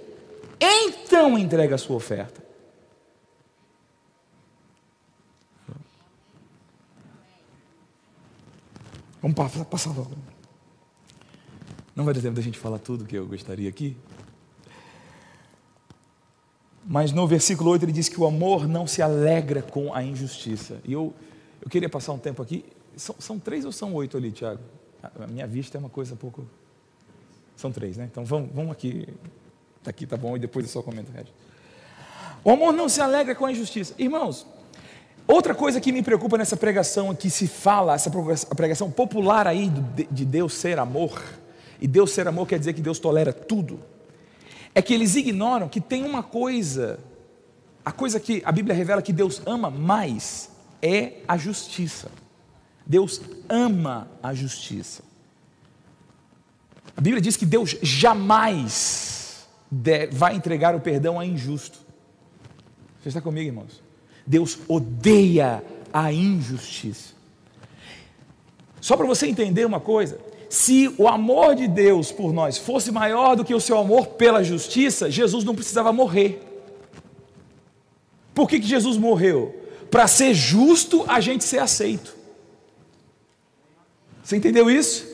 então 0.59 1.37
entrega 1.37 1.75
a 1.75 1.77
sua 1.77 1.95
oferta. 1.95 2.43
Vamos 9.21 9.65
passar 9.67 9.89
logo. 9.89 10.11
Não 11.95 12.03
vai 12.03 12.13
ter 12.13 12.21
tempo 12.21 12.35
da 12.35 12.41
gente 12.41 12.59
falar 12.59 12.77
tudo 12.77 13.05
que 13.05 13.15
eu 13.15 13.25
gostaria 13.25 13.69
aqui. 13.69 13.97
Mas 16.87 17.11
no 17.11 17.25
versículo 17.25 17.71
8 17.71 17.83
ele 17.85 17.91
diz 17.91 18.07
que 18.07 18.19
o 18.19 18.25
amor 18.25 18.67
não 18.67 18.85
se 18.85 19.01
alegra 19.01 19.61
com 19.63 19.91
a 19.93 20.03
injustiça. 20.03 20.79
E 20.85 20.93
eu, 20.93 21.13
eu 21.59 21.69
queria 21.69 21.89
passar 21.89 22.13
um 22.13 22.19
tempo 22.19 22.41
aqui. 22.43 22.63
São, 22.95 23.15
são 23.17 23.39
três 23.39 23.65
ou 23.65 23.71
são 23.71 23.93
oito 23.95 24.15
ali, 24.15 24.31
Tiago? 24.31 24.61
A 25.01 25.27
minha 25.27 25.47
vista 25.47 25.77
é 25.77 25.79
uma 25.79 25.89
coisa 25.89 26.15
pouco. 26.15 26.45
São 27.55 27.71
três, 27.71 27.97
né? 27.97 28.07
Então 28.09 28.23
vamos, 28.23 28.49
vamos 28.53 28.71
aqui. 28.71 29.07
Tá 29.83 29.89
aqui, 29.89 30.05
tá 30.05 30.15
bom, 30.15 30.35
e 30.35 30.39
depois 30.39 30.65
eu 30.65 30.71
só 30.71 30.81
comento 30.81 31.11
o 31.11 31.15
resto. 31.15 31.33
O 32.43 32.51
amor 32.51 32.71
não 32.71 32.87
se 32.87 33.01
alegra 33.01 33.33
com 33.33 33.45
a 33.45 33.51
injustiça. 33.51 33.95
Irmãos, 33.97 34.45
outra 35.27 35.55
coisa 35.55 35.81
que 35.81 35.91
me 35.91 36.03
preocupa 36.03 36.37
nessa 36.37 36.55
pregação 36.55 37.15
que 37.15 37.29
se 37.29 37.47
fala, 37.47 37.95
essa 37.95 38.11
pregação 38.55 38.91
popular 38.91 39.47
aí 39.47 39.71
de 40.11 40.25
Deus 40.25 40.53
ser 40.53 40.77
amor, 40.77 41.23
e 41.81 41.87
Deus 41.87 42.11
ser 42.11 42.27
amor 42.27 42.47
quer 42.47 42.59
dizer 42.59 42.73
que 42.73 42.81
Deus 42.81 42.99
tolera 42.99 43.33
tudo, 43.33 43.79
é 44.75 44.81
que 44.81 44.93
eles 44.93 45.15
ignoram 45.15 45.69
que 45.69 45.79
tem 45.79 46.03
uma 46.03 46.21
coisa, 46.21 46.99
a 47.83 47.93
coisa 47.93 48.19
que 48.19 48.43
a 48.45 48.51
Bíblia 48.51 48.75
revela 48.75 49.01
que 49.01 49.13
Deus 49.13 49.41
ama 49.45 49.71
mais 49.71 50.51
é 50.81 51.21
a 51.25 51.37
justiça. 51.37 52.11
Deus 52.85 53.21
ama 53.49 54.11
a 54.21 54.33
justiça. 54.33 55.01
A 56.95 57.01
Bíblia 57.01 57.21
diz 57.21 57.37
que 57.37 57.45
Deus 57.45 57.77
jamais 57.81 59.47
vai 60.11 60.35
entregar 60.35 60.75
o 60.75 60.81
perdão 60.81 61.19
a 61.19 61.25
injusto. 61.25 61.79
Você 63.01 63.09
está 63.09 63.21
comigo, 63.21 63.47
irmãos? 63.47 63.81
Deus 64.27 64.59
odeia 64.67 65.63
a 65.91 66.11
injustiça. 66.11 67.13
Só 68.81 68.97
para 68.97 69.05
você 69.05 69.27
entender 69.27 69.65
uma 69.65 69.79
coisa: 69.79 70.19
se 70.49 70.93
o 70.97 71.07
amor 71.07 71.55
de 71.55 71.67
Deus 71.67 72.11
por 72.11 72.31
nós 72.31 72.57
fosse 72.57 72.91
maior 72.91 73.35
do 73.35 73.43
que 73.43 73.53
o 73.53 73.59
seu 73.59 73.77
amor 73.77 74.07
pela 74.07 74.43
justiça, 74.43 75.09
Jesus 75.09 75.43
não 75.43 75.55
precisava 75.55 75.91
morrer. 75.91 76.41
Por 78.33 78.49
que, 78.49 78.59
que 78.59 78.67
Jesus 78.67 78.97
morreu? 78.97 79.55
Para 79.89 80.07
ser 80.07 80.33
justo, 80.33 81.05
a 81.07 81.19
gente 81.19 81.43
ser 81.43 81.59
aceito. 81.59 82.15
Você 84.23 84.35
entendeu 84.35 84.69
isso? 84.69 85.05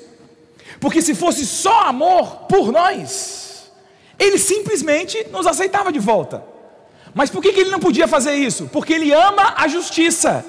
Porque 0.79 1.01
se 1.01 1.13
fosse 1.13 1.45
só 1.45 1.84
amor 1.84 2.45
por 2.49 2.71
nós, 2.71 3.71
ele 4.17 4.38
simplesmente 4.38 5.27
nos 5.32 5.45
aceitava 5.45 5.91
de 5.91 5.99
volta. 5.99 6.43
Mas 7.13 7.29
por 7.29 7.41
que, 7.41 7.53
que 7.53 7.59
ele 7.59 7.69
não 7.69 7.79
podia 7.79 8.07
fazer 8.07 8.34
isso? 8.34 8.69
Porque 8.71 8.93
ele 8.93 9.11
ama 9.11 9.53
a 9.57 9.67
justiça. 9.67 10.45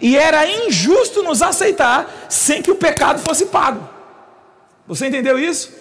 E 0.00 0.16
era 0.16 0.46
injusto 0.46 1.22
nos 1.22 1.42
aceitar 1.42 2.26
sem 2.28 2.62
que 2.62 2.70
o 2.70 2.76
pecado 2.76 3.18
fosse 3.20 3.46
pago. 3.46 3.91
Você 4.86 5.06
entendeu 5.06 5.38
isso? 5.38 5.72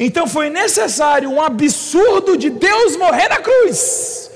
Então 0.00 0.26
foi 0.26 0.50
necessário 0.50 1.30
um 1.30 1.40
absurdo 1.40 2.36
de 2.36 2.50
Deus 2.50 2.96
morrer 2.96 3.28
na 3.28 3.38
cruz 3.38 4.26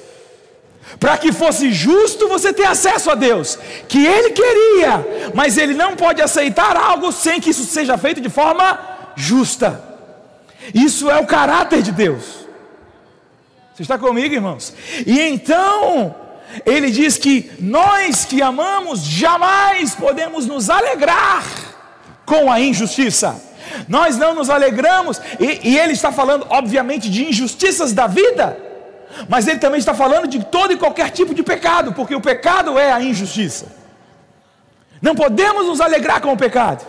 para 1.00 1.16
que 1.16 1.32
fosse 1.32 1.72
justo 1.72 2.28
você 2.28 2.52
ter 2.52 2.66
acesso 2.66 3.10
a 3.10 3.14
Deus, 3.14 3.58
que 3.88 4.06
Ele 4.06 4.30
queria, 4.30 5.32
mas 5.34 5.56
Ele 5.56 5.72
não 5.72 5.96
pode 5.96 6.20
aceitar 6.20 6.76
algo 6.76 7.10
sem 7.10 7.40
que 7.40 7.50
isso 7.50 7.64
seja 7.64 7.96
feito 7.96 8.20
de 8.20 8.28
forma 8.28 8.78
justa. 9.16 9.82
Isso 10.74 11.10
é 11.10 11.18
o 11.18 11.26
caráter 11.26 11.80
de 11.80 11.90
Deus. 11.90 12.46
Você 13.74 13.82
está 13.82 13.98
comigo, 13.98 14.34
irmãos? 14.34 14.74
E 15.06 15.18
então, 15.20 16.14
Ele 16.66 16.90
diz 16.90 17.16
que 17.16 17.50
nós 17.58 18.26
que 18.26 18.42
amamos 18.42 19.00
jamais 19.00 19.94
podemos 19.94 20.44
nos 20.44 20.68
alegrar 20.68 21.44
com 22.26 22.52
a 22.52 22.60
injustiça. 22.60 23.49
Nós 23.88 24.16
não 24.16 24.34
nos 24.34 24.50
alegramos, 24.50 25.20
e, 25.38 25.70
e 25.70 25.78
Ele 25.78 25.92
está 25.92 26.10
falando, 26.12 26.46
obviamente, 26.50 27.10
de 27.10 27.24
injustiças 27.28 27.92
da 27.92 28.06
vida 28.06 28.70
mas 29.28 29.46
ele 29.46 29.58
também 29.58 29.78
está 29.78 29.94
falando 29.94 30.26
de 30.26 30.44
todo 30.44 30.72
e 30.72 30.76
qualquer 30.76 31.10
tipo 31.10 31.34
de 31.34 31.42
pecado, 31.42 31.92
porque 31.92 32.14
o 32.14 32.20
pecado 32.20 32.78
é 32.78 32.92
a 32.92 33.02
injustiça. 33.02 33.66
Não 35.02 35.14
podemos 35.14 35.66
nos 35.66 35.80
alegrar 35.80 36.20
com 36.20 36.32
o 36.32 36.36
pecado. 36.36 36.84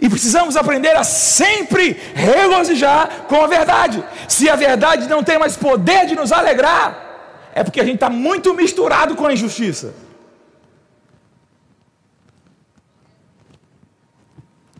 E 0.00 0.08
precisamos 0.08 0.56
aprender 0.56 0.96
a 0.96 1.04
sempre 1.04 2.00
regozijar 2.14 3.26
com 3.28 3.42
a 3.42 3.46
verdade. 3.46 4.02
Se 4.26 4.48
a 4.48 4.56
verdade 4.56 5.08
não 5.08 5.22
tem 5.22 5.38
mais 5.38 5.56
poder 5.56 6.06
de 6.06 6.14
nos 6.14 6.32
alegrar, 6.32 7.50
é 7.54 7.62
porque 7.62 7.80
a 7.80 7.84
gente 7.84 7.96
está 7.96 8.08
muito 8.08 8.54
misturado 8.54 9.14
com 9.14 9.26
a 9.26 9.32
injustiça. 9.32 9.94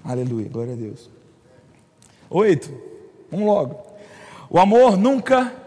Aleluia, 0.04 0.48
glória 0.48 0.74
a 0.74 0.76
Deus. 0.76 1.10
Oito, 2.30 2.70
vamos 3.30 3.46
logo. 3.46 3.82
O 4.50 4.58
amor 4.60 4.96
nunca 4.96 5.64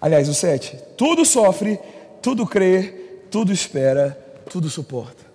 Aliás, 0.00 0.28
o 0.28 0.34
7. 0.34 0.76
Tudo 0.96 1.24
sofre, 1.24 1.78
tudo 2.22 2.46
crê, 2.46 3.22
tudo 3.30 3.52
espera, 3.52 4.10
tudo 4.50 4.70
suporta. 4.70 5.26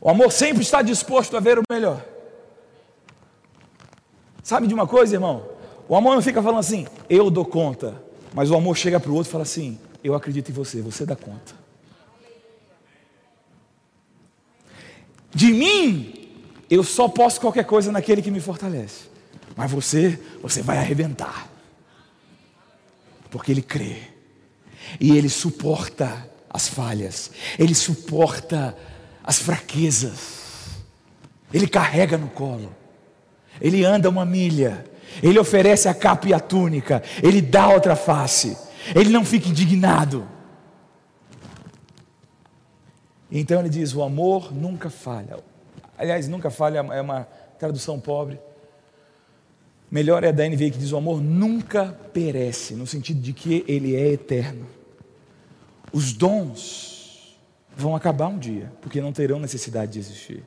O 0.00 0.08
amor 0.08 0.32
sempre 0.32 0.62
está 0.62 0.82
disposto 0.82 1.36
a 1.36 1.40
ver 1.40 1.58
o 1.58 1.62
melhor. 1.70 2.04
Sabe 4.42 4.66
de 4.66 4.74
uma 4.74 4.86
coisa, 4.86 5.14
irmão? 5.14 5.46
O 5.88 5.94
amor 5.94 6.14
não 6.14 6.22
fica 6.22 6.42
falando 6.42 6.60
assim, 6.60 6.86
eu 7.08 7.30
dou 7.30 7.44
conta. 7.44 8.02
Mas 8.34 8.50
o 8.50 8.56
amor 8.56 8.76
chega 8.76 8.98
para 8.98 9.10
o 9.10 9.14
outro 9.14 9.28
e 9.28 9.32
fala 9.32 9.42
assim: 9.42 9.78
eu 10.02 10.14
acredito 10.14 10.48
em 10.48 10.54
você, 10.54 10.80
você 10.80 11.04
dá 11.04 11.14
conta. 11.14 11.54
De 15.34 15.52
mim, 15.52 16.21
eu 16.74 16.84
só 16.84 17.08
posso 17.08 17.40
qualquer 17.40 17.64
coisa 17.64 17.92
naquele 17.92 18.22
que 18.22 18.30
me 18.30 18.40
fortalece. 18.40 19.10
Mas 19.56 19.70
você, 19.70 20.18
você 20.40 20.62
vai 20.62 20.78
arrebentar 20.78 21.52
porque 23.32 23.50
ele 23.50 23.62
crê. 23.62 23.96
E 25.00 25.16
ele 25.16 25.30
suporta 25.30 26.30
as 26.50 26.68
falhas, 26.68 27.32
ele 27.58 27.74
suporta 27.74 28.76
as 29.24 29.38
fraquezas, 29.38 30.66
ele 31.52 31.66
carrega 31.66 32.18
no 32.18 32.28
colo, 32.28 32.74
ele 33.58 33.84
anda 33.84 34.10
uma 34.10 34.26
milha, 34.26 34.84
ele 35.22 35.38
oferece 35.38 35.88
a 35.88 35.94
capa 35.94 36.28
e 36.28 36.34
a 36.34 36.40
túnica, 36.40 37.02
ele 37.22 37.40
dá 37.40 37.68
outra 37.68 37.96
face, 37.96 38.56
ele 38.94 39.08
não 39.08 39.24
fica 39.24 39.48
indignado. 39.48 40.28
Então 43.30 43.60
ele 43.60 43.70
diz: 43.70 43.94
o 43.94 44.02
amor 44.02 44.52
nunca 44.52 44.90
falha. 44.90 45.38
Aliás, 45.96 46.28
nunca 46.28 46.50
falha 46.50 46.78
é 46.78 47.00
uma 47.00 47.28
tradução 47.58 48.00
pobre. 48.00 48.40
Melhor 49.90 50.24
é 50.24 50.32
da 50.32 50.48
NVI 50.48 50.70
que 50.70 50.78
diz: 50.78 50.92
o 50.92 50.96
amor 50.96 51.20
nunca 51.20 51.96
perece, 52.12 52.74
no 52.74 52.86
sentido 52.86 53.20
de 53.20 53.32
que 53.32 53.64
ele 53.68 53.94
é 53.94 54.08
eterno. 54.08 54.66
Os 55.92 56.12
dons 56.12 57.38
vão 57.76 57.94
acabar 57.94 58.28
um 58.28 58.38
dia, 58.38 58.72
porque 58.80 59.00
não 59.00 59.12
terão 59.12 59.38
necessidade 59.38 59.92
de 59.92 59.98
existir. 59.98 60.44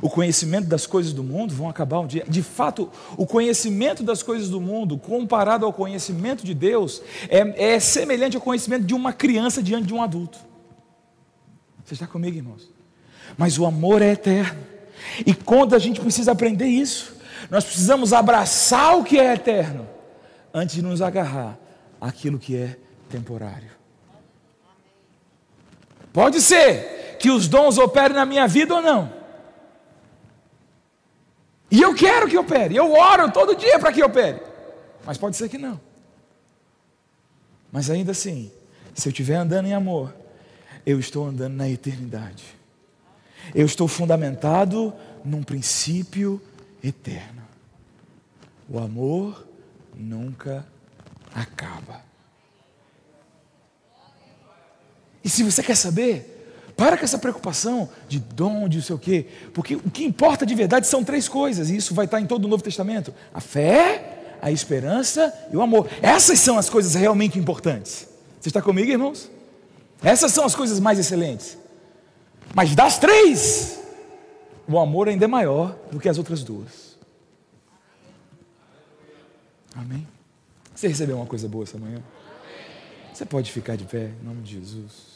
O 0.00 0.08
conhecimento 0.08 0.68
das 0.68 0.86
coisas 0.86 1.12
do 1.12 1.22
mundo 1.22 1.52
vão 1.54 1.68
acabar 1.68 2.00
um 2.00 2.06
dia. 2.06 2.24
De 2.26 2.42
fato, 2.42 2.90
o 3.16 3.26
conhecimento 3.26 4.02
das 4.02 4.22
coisas 4.22 4.48
do 4.48 4.60
mundo, 4.60 4.96
comparado 4.96 5.66
ao 5.66 5.72
conhecimento 5.72 6.44
de 6.44 6.54
Deus, 6.54 7.02
é, 7.28 7.74
é 7.74 7.80
semelhante 7.80 8.36
ao 8.36 8.42
conhecimento 8.42 8.86
de 8.86 8.94
uma 8.94 9.12
criança 9.12 9.62
diante 9.62 9.88
de 9.88 9.94
um 9.94 10.02
adulto. 10.02 10.38
Você 11.84 11.94
está 11.94 12.06
comigo, 12.06 12.36
irmãos? 12.36 12.71
Mas 13.36 13.58
o 13.58 13.66
amor 13.66 14.02
é 14.02 14.12
eterno. 14.12 14.60
E 15.26 15.34
quando 15.34 15.74
a 15.74 15.78
gente 15.78 16.00
precisa 16.00 16.32
aprender 16.32 16.66
isso, 16.66 17.16
nós 17.50 17.64
precisamos 17.64 18.12
abraçar 18.12 18.96
o 18.98 19.04
que 19.04 19.18
é 19.18 19.34
eterno 19.34 19.88
antes 20.54 20.74
de 20.74 20.82
nos 20.82 21.02
agarrar 21.02 21.58
àquilo 22.00 22.38
que 22.38 22.56
é 22.56 22.76
temporário. 23.08 23.70
Pode 26.12 26.40
ser 26.40 27.16
que 27.18 27.30
os 27.30 27.48
dons 27.48 27.78
operem 27.78 28.16
na 28.16 28.26
minha 28.26 28.46
vida 28.46 28.74
ou 28.74 28.82
não. 28.82 29.12
E 31.70 31.80
eu 31.80 31.94
quero 31.94 32.28
que 32.28 32.36
opere, 32.36 32.76
eu 32.76 32.92
oro 32.92 33.32
todo 33.32 33.56
dia 33.56 33.78
para 33.78 33.92
que 33.92 34.02
opere. 34.02 34.40
Mas 35.06 35.16
pode 35.16 35.36
ser 35.36 35.48
que 35.48 35.56
não. 35.56 35.80
Mas 37.70 37.88
ainda 37.88 38.12
assim, 38.12 38.52
se 38.94 39.08
eu 39.08 39.10
estiver 39.10 39.36
andando 39.36 39.66
em 39.66 39.72
amor, 39.72 40.14
eu 40.84 41.00
estou 41.00 41.26
andando 41.26 41.54
na 41.54 41.68
eternidade. 41.68 42.44
Eu 43.54 43.66
estou 43.66 43.88
fundamentado 43.88 44.92
num 45.24 45.42
princípio 45.42 46.40
eterno. 46.82 47.42
O 48.68 48.78
amor 48.78 49.46
nunca 49.94 50.66
acaba. 51.34 52.00
E 55.24 55.28
se 55.28 55.42
você 55.42 55.62
quer 55.62 55.76
saber, 55.76 56.32
para 56.76 56.96
com 56.96 57.04
essa 57.04 57.18
preocupação 57.18 57.88
de 58.08 58.18
dom, 58.18 58.68
de 58.68 58.78
não 58.78 58.84
sei 58.84 58.96
o 58.96 58.98
quê, 58.98 59.26
porque 59.52 59.76
o 59.76 59.90
que 59.90 60.04
importa 60.04 60.44
de 60.44 60.54
verdade 60.54 60.86
são 60.86 61.04
três 61.04 61.28
coisas, 61.28 61.70
e 61.70 61.76
isso 61.76 61.94
vai 61.94 62.06
estar 62.06 62.20
em 62.20 62.26
todo 62.26 62.44
o 62.44 62.48
Novo 62.48 62.62
Testamento: 62.62 63.14
a 63.32 63.40
fé, 63.40 64.36
a 64.40 64.50
esperança 64.50 65.32
e 65.52 65.56
o 65.56 65.62
amor. 65.62 65.88
Essas 66.00 66.40
são 66.40 66.58
as 66.58 66.68
coisas 66.68 66.94
realmente 66.94 67.38
importantes. 67.38 68.08
Você 68.40 68.48
está 68.48 68.60
comigo, 68.60 68.90
irmãos? 68.90 69.30
Essas 70.02 70.32
são 70.32 70.44
as 70.44 70.54
coisas 70.54 70.80
mais 70.80 70.98
excelentes. 70.98 71.56
Mas 72.54 72.74
das 72.74 72.98
três, 72.98 73.80
o 74.68 74.78
amor 74.78 75.08
ainda 75.08 75.24
é 75.24 75.28
maior 75.28 75.74
do 75.90 75.98
que 75.98 76.08
as 76.08 76.18
outras 76.18 76.42
duas. 76.42 76.98
Amém? 79.74 80.06
Você 80.74 80.86
recebeu 80.88 81.16
uma 81.16 81.26
coisa 81.26 81.48
boa 81.48 81.64
essa 81.64 81.78
manhã? 81.78 82.02
Você 83.12 83.24
pode 83.24 83.50
ficar 83.50 83.76
de 83.76 83.84
pé, 83.84 84.10
em 84.20 84.24
nome 84.24 84.42
de 84.42 84.52
Jesus. 84.52 85.12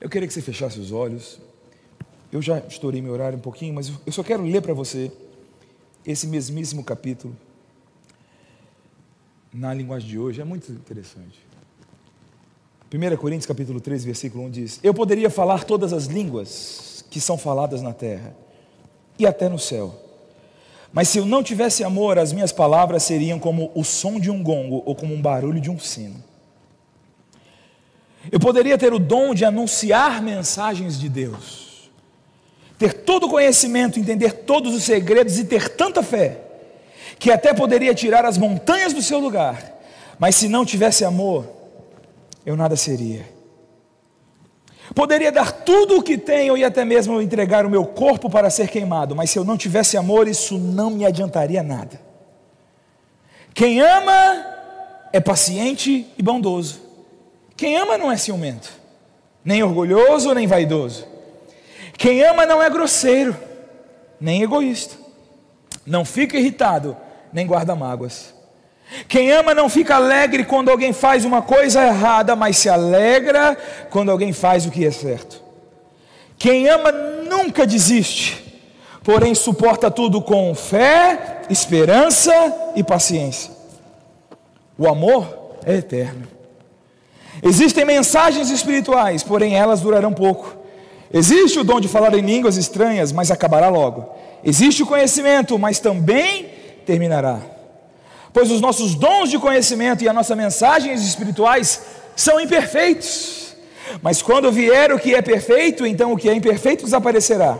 Eu 0.00 0.10
queria 0.10 0.28
que 0.28 0.34
você 0.34 0.42
fechasse 0.42 0.78
os 0.78 0.92
olhos 0.92 1.40
Eu 2.30 2.40
já 2.40 2.58
estourei 2.60 3.02
meu 3.02 3.12
horário 3.12 3.38
um 3.38 3.40
pouquinho, 3.40 3.74
mas 3.74 3.90
eu 4.04 4.12
só 4.12 4.22
quero 4.22 4.44
ler 4.44 4.62
para 4.62 4.72
você 4.72 5.10
esse 6.06 6.26
mesmíssimo 6.26 6.84
capítulo 6.84 7.36
na 9.52 9.74
linguagem 9.74 10.08
de 10.08 10.18
hoje. 10.18 10.40
É 10.40 10.44
muito 10.44 10.70
interessante. 10.70 11.44
1 12.92 13.16
Coríntios 13.16 13.46
capítulo 13.46 13.80
3, 13.80 14.04
versículo 14.04 14.44
1 14.44 14.50
diz: 14.50 14.80
Eu 14.82 14.94
poderia 14.94 15.28
falar 15.28 15.64
todas 15.64 15.92
as 15.92 16.06
línguas 16.06 17.04
que 17.10 17.20
são 17.20 17.36
faladas 17.36 17.82
na 17.82 17.92
terra 17.92 18.34
e 19.18 19.26
até 19.26 19.48
no 19.48 19.58
céu. 19.58 20.02
Mas 20.92 21.08
se 21.08 21.18
eu 21.18 21.26
não 21.26 21.42
tivesse 21.42 21.82
amor, 21.82 22.18
as 22.18 22.32
minhas 22.32 22.52
palavras 22.52 23.02
seriam 23.02 23.38
como 23.38 23.70
o 23.74 23.84
som 23.84 24.20
de 24.20 24.30
um 24.30 24.42
gongo 24.42 24.82
ou 24.86 24.94
como 24.94 25.12
um 25.14 25.20
barulho 25.20 25.60
de 25.60 25.70
um 25.70 25.78
sino. 25.78 26.22
Eu 28.30 28.40
poderia 28.40 28.78
ter 28.78 28.92
o 28.92 28.98
dom 28.98 29.34
de 29.34 29.44
anunciar 29.44 30.22
mensagens 30.22 30.98
de 30.98 31.08
Deus, 31.08 31.65
ter 32.78 32.92
todo 32.92 33.26
o 33.26 33.30
conhecimento, 33.30 33.98
entender 33.98 34.32
todos 34.32 34.74
os 34.74 34.82
segredos 34.82 35.38
e 35.38 35.44
ter 35.44 35.68
tanta 35.70 36.02
fé, 36.02 36.38
que 37.18 37.30
até 37.30 37.54
poderia 37.54 37.94
tirar 37.94 38.24
as 38.24 38.36
montanhas 38.36 38.92
do 38.92 39.02
seu 39.02 39.18
lugar, 39.18 39.74
mas 40.18 40.34
se 40.36 40.48
não 40.48 40.64
tivesse 40.64 41.04
amor, 41.04 41.46
eu 42.44 42.56
nada 42.56 42.76
seria. 42.76 43.36
Poderia 44.94 45.32
dar 45.32 45.50
tudo 45.50 45.98
o 45.98 46.02
que 46.02 46.16
tenho 46.16 46.56
e 46.56 46.64
até 46.64 46.84
mesmo 46.84 47.20
entregar 47.20 47.66
o 47.66 47.70
meu 47.70 47.84
corpo 47.84 48.30
para 48.30 48.50
ser 48.50 48.68
queimado, 48.68 49.16
mas 49.16 49.30
se 49.30 49.38
eu 49.38 49.44
não 49.44 49.56
tivesse 49.56 49.96
amor, 49.96 50.28
isso 50.28 50.58
não 50.58 50.90
me 50.90 51.04
adiantaria 51.04 51.62
nada. 51.62 52.00
Quem 53.52 53.80
ama 53.80 54.46
é 55.12 55.18
paciente 55.18 56.06
e 56.16 56.22
bondoso. 56.22 56.80
Quem 57.56 57.76
ama 57.76 57.96
não 57.96 58.12
é 58.12 58.16
ciumento, 58.16 58.70
nem 59.42 59.62
orgulhoso, 59.62 60.34
nem 60.34 60.46
vaidoso. 60.46 61.15
Quem 61.96 62.22
ama 62.22 62.44
não 62.44 62.62
é 62.62 62.68
grosseiro, 62.68 63.36
nem 64.20 64.42
egoísta. 64.42 64.96
Não 65.86 66.04
fica 66.04 66.36
irritado, 66.36 66.96
nem 67.32 67.46
guarda 67.46 67.74
mágoas. 67.74 68.34
Quem 69.08 69.32
ama 69.32 69.54
não 69.54 69.68
fica 69.68 69.96
alegre 69.96 70.44
quando 70.44 70.70
alguém 70.70 70.92
faz 70.92 71.24
uma 71.24 71.42
coisa 71.42 71.84
errada, 71.84 72.36
mas 72.36 72.56
se 72.56 72.68
alegra 72.68 73.56
quando 73.90 74.10
alguém 74.10 74.32
faz 74.32 74.66
o 74.66 74.70
que 74.70 74.86
é 74.86 74.90
certo. 74.90 75.42
Quem 76.38 76.68
ama 76.68 76.92
nunca 76.92 77.66
desiste, 77.66 78.60
porém 79.02 79.34
suporta 79.34 79.90
tudo 79.90 80.20
com 80.20 80.54
fé, 80.54 81.42
esperança 81.48 82.32
e 82.76 82.82
paciência. 82.84 83.50
O 84.78 84.86
amor 84.86 85.56
é 85.64 85.76
eterno. 85.76 86.28
Existem 87.42 87.84
mensagens 87.84 88.50
espirituais, 88.50 89.22
porém 89.22 89.56
elas 89.56 89.80
durarão 89.80 90.12
pouco. 90.12 90.65
Existe 91.16 91.58
o 91.58 91.64
dom 91.64 91.80
de 91.80 91.88
falar 91.88 92.12
em 92.12 92.20
línguas 92.20 92.58
estranhas, 92.58 93.10
mas 93.10 93.30
acabará 93.30 93.70
logo. 93.70 94.06
Existe 94.44 94.82
o 94.82 94.86
conhecimento, 94.86 95.58
mas 95.58 95.78
também 95.78 96.50
terminará. 96.84 97.40
Pois 98.34 98.50
os 98.50 98.60
nossos 98.60 98.94
dons 98.94 99.30
de 99.30 99.38
conhecimento 99.38 100.04
e 100.04 100.08
as 100.10 100.14
nossas 100.14 100.36
mensagens 100.36 101.00
espirituais 101.00 101.80
são 102.14 102.38
imperfeitos. 102.38 103.56
Mas 104.02 104.20
quando 104.20 104.52
vier 104.52 104.92
o 104.92 104.98
que 104.98 105.14
é 105.14 105.22
perfeito, 105.22 105.86
então 105.86 106.12
o 106.12 106.18
que 106.18 106.28
é 106.28 106.34
imperfeito 106.34 106.84
desaparecerá. 106.84 107.58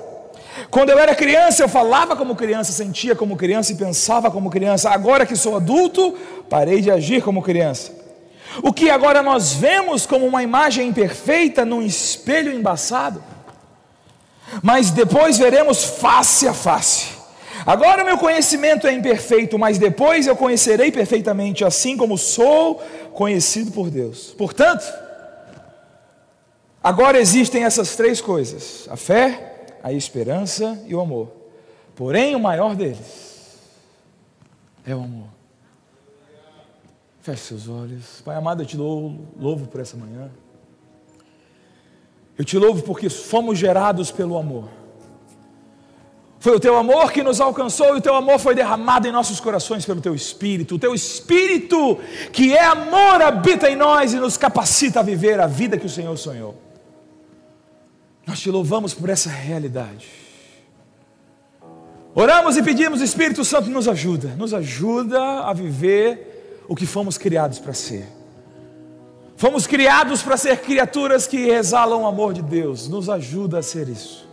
Quando 0.70 0.90
eu 0.90 0.98
era 0.98 1.14
criança, 1.14 1.62
eu 1.62 1.68
falava 1.68 2.14
como 2.14 2.36
criança, 2.36 2.72
sentia 2.72 3.16
como 3.16 3.38
criança 3.38 3.72
e 3.72 3.76
pensava 3.76 4.30
como 4.30 4.50
criança. 4.50 4.90
Agora 4.90 5.24
que 5.24 5.34
sou 5.34 5.56
adulto, 5.56 6.14
parei 6.50 6.82
de 6.82 6.90
agir 6.90 7.22
como 7.22 7.40
criança. 7.40 7.90
O 8.62 8.70
que 8.70 8.90
agora 8.90 9.22
nós 9.22 9.54
vemos 9.54 10.04
como 10.04 10.26
uma 10.26 10.42
imagem 10.42 10.88
imperfeita 10.88 11.64
num 11.64 11.80
espelho 11.80 12.52
embaçado, 12.52 13.22
mas 14.62 14.90
depois 14.90 15.38
veremos 15.38 15.84
face 15.84 16.46
a 16.46 16.54
face. 16.54 17.16
Agora 17.64 18.04
meu 18.04 18.16
conhecimento 18.16 18.86
é 18.86 18.92
imperfeito, 18.92 19.58
mas 19.58 19.78
depois 19.78 20.26
eu 20.26 20.36
conhecerei 20.36 20.92
perfeitamente, 20.92 21.64
assim 21.64 21.96
como 21.96 22.16
sou 22.16 22.76
conhecido 23.12 23.72
por 23.72 23.90
Deus. 23.90 24.34
Portanto, 24.38 24.84
agora 26.82 27.18
existem 27.18 27.64
essas 27.64 27.96
três 27.96 28.20
coisas: 28.20 28.86
a 28.88 28.96
fé, 28.96 29.66
a 29.82 29.92
esperança 29.92 30.80
e 30.86 30.94
o 30.94 31.00
amor. 31.00 31.32
Porém, 31.96 32.36
o 32.36 32.40
maior 32.40 32.76
deles 32.76 33.58
é 34.86 34.94
o 34.94 35.02
amor. 35.02 35.28
Feche 37.20 37.42
seus 37.42 37.68
olhos. 37.68 38.22
Pai 38.24 38.36
amado, 38.36 38.62
eu 38.62 38.66
te 38.66 38.76
louvo, 38.76 39.26
louvo 39.36 39.66
por 39.66 39.80
essa 39.80 39.96
manhã. 39.96 40.30
Eu 42.38 42.44
te 42.44 42.58
louvo 42.58 42.82
porque 42.82 43.08
fomos 43.08 43.58
gerados 43.58 44.10
pelo 44.10 44.36
amor. 44.36 44.68
Foi 46.38 46.54
o 46.54 46.60
teu 46.60 46.76
amor 46.76 47.10
que 47.10 47.22
nos 47.22 47.40
alcançou 47.40 47.94
e 47.94 47.98
o 47.98 48.00
teu 48.00 48.14
amor 48.14 48.38
foi 48.38 48.54
derramado 48.54 49.08
em 49.08 49.10
nossos 49.10 49.40
corações 49.40 49.84
pelo 49.84 50.00
teu 50.00 50.14
espírito. 50.14 50.76
O 50.76 50.78
teu 50.78 50.94
espírito, 50.94 51.98
que 52.32 52.54
é 52.54 52.64
amor, 52.64 53.22
habita 53.22 53.70
em 53.70 53.74
nós 53.74 54.12
e 54.12 54.16
nos 54.16 54.36
capacita 54.36 55.00
a 55.00 55.02
viver 55.02 55.40
a 55.40 55.46
vida 55.46 55.78
que 55.78 55.86
o 55.86 55.90
Senhor 55.90 56.16
sonhou. 56.16 56.54
Nós 58.26 58.38
te 58.38 58.50
louvamos 58.50 58.92
por 58.92 59.08
essa 59.08 59.30
realidade. 59.30 60.08
Oramos 62.14 62.56
e 62.56 62.62
pedimos, 62.62 63.00
Espírito 63.00 63.44
Santo, 63.44 63.68
nos 63.68 63.88
ajuda, 63.88 64.34
nos 64.36 64.54
ajuda 64.54 65.20
a 65.40 65.52
viver 65.52 66.64
o 66.68 66.74
que 66.74 66.86
fomos 66.86 67.18
criados 67.18 67.58
para 67.58 67.72
ser. 67.72 68.06
Fomos 69.36 69.66
criados 69.66 70.22
para 70.22 70.36
ser 70.36 70.62
criaturas 70.62 71.26
que 71.26 71.50
exalam 71.50 72.02
o 72.02 72.06
amor 72.06 72.32
de 72.32 72.40
Deus. 72.40 72.88
Nos 72.88 73.08
ajuda 73.08 73.58
a 73.58 73.62
ser 73.62 73.88
isso. 73.88 74.26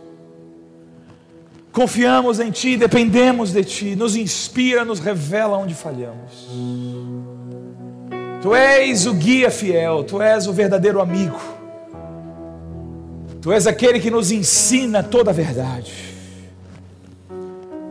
Confiamos 1.70 2.40
em 2.40 2.50
Ti, 2.50 2.76
dependemos 2.76 3.52
de 3.52 3.64
Ti, 3.64 3.96
nos 3.96 4.16
inspira, 4.16 4.84
nos 4.84 5.00
revela 5.00 5.58
onde 5.58 5.74
falhamos. 5.74 6.48
Tu 8.40 8.54
és 8.54 9.06
o 9.06 9.12
guia 9.12 9.50
fiel, 9.50 10.04
Tu 10.04 10.22
és 10.22 10.46
o 10.46 10.52
verdadeiro 10.52 11.00
amigo. 11.00 11.40
Tu 13.42 13.52
és 13.52 13.66
aquele 13.66 14.00
que 14.00 14.10
nos 14.10 14.30
ensina 14.30 15.02
toda 15.02 15.30
a 15.30 15.34
verdade. 15.34 15.92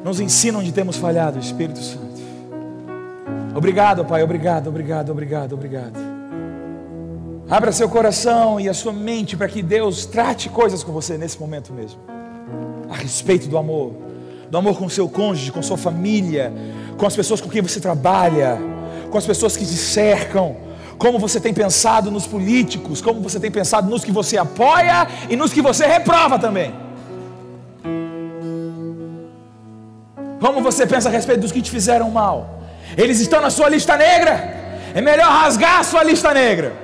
Nos 0.04 0.20
ensina 0.20 0.58
onde 0.58 0.72
temos 0.72 0.96
falhado, 0.96 1.38
Espírito 1.38 1.80
Santo. 1.80 2.22
Obrigado, 3.54 4.04
Pai, 4.04 4.24
obrigado, 4.24 4.68
obrigado, 4.68 5.12
obrigado, 5.12 5.54
obrigado. 5.54 6.13
Abra 7.50 7.72
seu 7.72 7.90
coração 7.90 8.60
e 8.60 8.70
a 8.70 8.74
sua 8.74 8.94
mente 8.94 9.36
para 9.36 9.48
que 9.48 9.62
Deus 9.62 10.06
trate 10.06 10.50
coisas 10.50 10.82
com 10.84 10.92
você 10.92 11.18
nesse 11.18 11.40
momento 11.40 11.74
mesmo. 11.74 12.00
A 12.90 12.96
respeito 12.96 13.48
do 13.48 13.58
amor, 13.58 13.94
do 14.50 14.58
amor 14.58 14.78
com 14.78 14.88
seu 14.88 15.10
cônjuge, 15.10 15.52
com 15.52 15.62
sua 15.62 15.78
família, 15.78 16.54
com 16.98 17.06
as 17.06 17.16
pessoas 17.16 17.42
com 17.42 17.50
quem 17.50 17.62
você 17.62 17.80
trabalha, 17.80 18.58
com 19.12 19.18
as 19.18 19.26
pessoas 19.26 19.58
que 19.58 19.66
te 19.66 19.76
cercam. 19.76 20.56
Como 20.98 21.20
você 21.20 21.40
tem 21.40 21.54
pensado 21.54 22.10
nos 22.10 22.26
políticos, 22.26 23.02
como 23.02 23.20
você 23.20 23.40
tem 23.40 23.52
pensado 23.52 23.90
nos 23.90 24.06
que 24.06 24.12
você 24.12 24.38
apoia 24.38 25.08
e 25.30 25.36
nos 25.36 25.52
que 25.52 25.62
você 25.62 25.86
reprova 25.86 26.40
também. 26.40 26.74
Como 30.40 30.62
você 30.62 30.88
pensa 30.88 31.10
a 31.10 31.12
respeito 31.12 31.42
dos 31.42 31.52
que 31.52 31.62
te 31.62 31.70
fizeram 31.70 32.10
mal. 32.10 32.62
Eles 32.98 33.20
estão 33.20 33.42
na 33.42 33.50
sua 33.50 33.68
lista 33.70 33.98
negra. 33.98 34.34
É 34.94 35.02
melhor 35.02 35.28
rasgar 35.28 35.80
a 35.80 35.84
sua 35.84 36.04
lista 36.04 36.34
negra. 36.34 36.83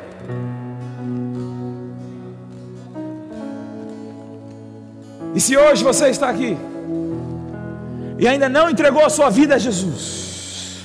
E 5.34 5.40
se 5.40 5.56
hoje 5.56 5.84
você 5.84 6.10
está 6.10 6.30
aqui 6.30 6.58
e 8.18 8.28
ainda 8.28 8.50
não 8.50 8.70
entregou 8.70 9.06
a 9.06 9.10
sua 9.10 9.30
vida 9.30 9.56
a 9.56 9.58
Jesus, 9.58 10.84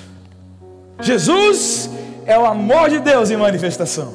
Jesus 1.01 1.91
é 2.27 2.39
o 2.39 2.45
amor 2.45 2.89
de 2.89 3.01
Deus 3.01 3.31
em 3.31 3.37
manifestação. 3.37 4.13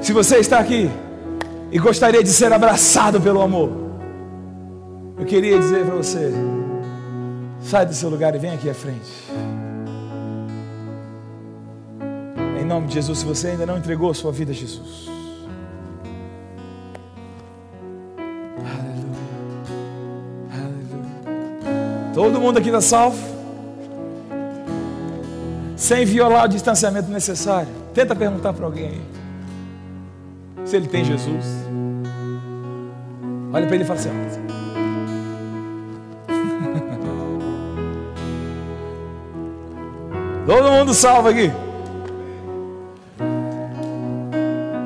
Se 0.00 0.12
você 0.12 0.38
está 0.38 0.58
aqui 0.58 0.90
e 1.70 1.78
gostaria 1.78 2.22
de 2.22 2.30
ser 2.30 2.52
abraçado 2.52 3.20
pelo 3.20 3.40
amor, 3.40 3.70
eu 5.18 5.26
queria 5.26 5.58
dizer 5.58 5.84
para 5.84 5.94
você: 5.94 6.32
Sai 7.62 7.84
do 7.84 7.94
seu 7.94 8.08
lugar 8.08 8.34
e 8.34 8.38
vem 8.38 8.52
aqui 8.52 8.70
à 8.70 8.74
frente. 8.74 9.10
Em 12.60 12.64
nome 12.64 12.86
de 12.86 12.94
Jesus, 12.94 13.18
se 13.18 13.26
você 13.26 13.48
ainda 13.48 13.66
não 13.66 13.76
entregou 13.76 14.10
a 14.10 14.14
sua 14.14 14.32
vida 14.32 14.52
a 14.52 14.54
Jesus. 14.54 15.09
Todo 22.20 22.38
mundo 22.38 22.58
aqui 22.58 22.68
está 22.68 22.82
salvo? 22.82 23.16
Sem 25.74 26.04
violar 26.04 26.44
o 26.44 26.48
distanciamento 26.48 27.10
necessário. 27.10 27.72
Tenta 27.94 28.14
perguntar 28.14 28.52
para 28.52 28.66
alguém 28.66 28.88
aí. 28.88 29.00
Se 30.66 30.76
ele 30.76 30.86
tem 30.86 31.02
Jesus. 31.02 31.46
Olha 33.50 33.66
para 33.66 33.74
ele 33.74 33.84
e 33.84 33.86
fala 33.86 33.98
assim: 33.98 34.10
Todo 40.46 40.72
mundo 40.72 40.92
salvo 40.92 41.30
aqui. 41.30 41.50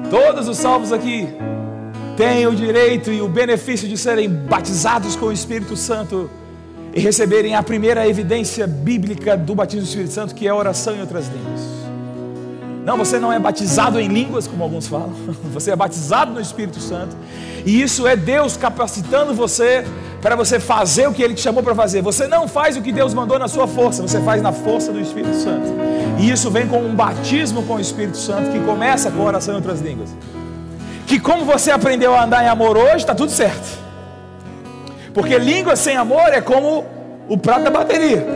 Todos 0.09 0.47
os 0.47 0.57
salvos 0.57 0.93
aqui. 0.93 1.26
têm 2.16 2.47
o 2.47 2.55
direito 2.55 3.11
e 3.11 3.20
o 3.20 3.26
benefício 3.26 3.89
de 3.89 3.99
serem 3.99 4.30
batizados 4.30 5.16
com 5.16 5.26
o 5.26 5.32
Espírito 5.32 5.76
Santo 5.76 6.30
e 6.95 7.01
receberem 7.01 7.57
a 7.57 7.62
primeira 7.62 8.09
evidência 8.09 8.66
bíblica 8.66 9.36
do 9.36 9.55
batismo 9.55 9.82
do 9.82 9.88
Espírito 9.88 10.12
Santo, 10.12 10.34
que 10.34 10.47
é 10.47 10.51
a 10.51 10.55
oração 10.55 10.95
em 10.95 11.01
outras 11.01 11.26
línguas. 11.26 11.61
Não, 12.84 12.97
você 12.97 13.18
não 13.18 13.32
é 13.32 13.38
batizado 13.38 13.99
em 13.99 14.07
línguas, 14.07 14.47
como 14.47 14.62
alguns 14.62 14.86
falam, 14.86 15.12
você 15.53 15.72
é 15.72 15.76
batizado 15.76 16.32
no 16.32 16.40
Espírito 16.40 16.78
Santo, 16.78 17.16
e 17.66 17.82
isso 17.82 18.07
é 18.07 18.14
Deus 18.14 18.57
capacitando 18.57 19.34
você 19.34 19.84
para 20.22 20.36
você 20.36 20.61
fazer 20.61 21.09
o 21.09 21.12
que 21.12 21.22
Ele 21.22 21.34
te 21.34 21.40
chamou 21.40 21.62
para 21.62 21.74
fazer. 21.74 22.01
Você 22.01 22.28
não 22.28 22.47
faz 22.47 22.76
o 22.76 22.82
que 22.82 22.92
Deus 22.92 23.12
mandou 23.12 23.38
na 23.38 23.49
sua 23.49 23.66
força, 23.66 24.01
você 24.01 24.20
faz 24.20 24.40
na 24.40 24.53
força 24.53 24.92
do 24.92 25.01
Espírito 25.01 25.34
Santo. 25.34 25.66
E 26.18 26.30
isso 26.30 26.51
vem 26.51 26.68
com 26.68 26.78
um 26.78 26.95
batismo 26.95 27.62
com 27.64 27.74
o 27.74 27.80
Espírito 27.80 28.16
Santo 28.16 28.51
que 28.51 28.61
começa 28.61 29.11
com 29.11 29.20
a 29.20 29.24
oração 29.24 29.55
em 29.55 29.57
outras 29.57 29.80
línguas. 29.80 30.11
Que 31.07 31.18
como 31.18 31.45
você 31.45 31.70
aprendeu 31.70 32.14
a 32.14 32.24
andar 32.24 32.45
em 32.45 32.49
amor 32.49 32.76
hoje, 32.76 32.99
está 32.99 33.14
tudo 33.14 33.32
certo. 33.32 33.84
Porque 35.15 35.39
línguas 35.39 35.79
sem 35.79 35.97
amor 35.97 36.33
é 36.33 36.41
como 36.41 36.85
o 37.29 37.39
prato 37.39 37.62
da 37.62 37.71
bateria. 37.71 38.27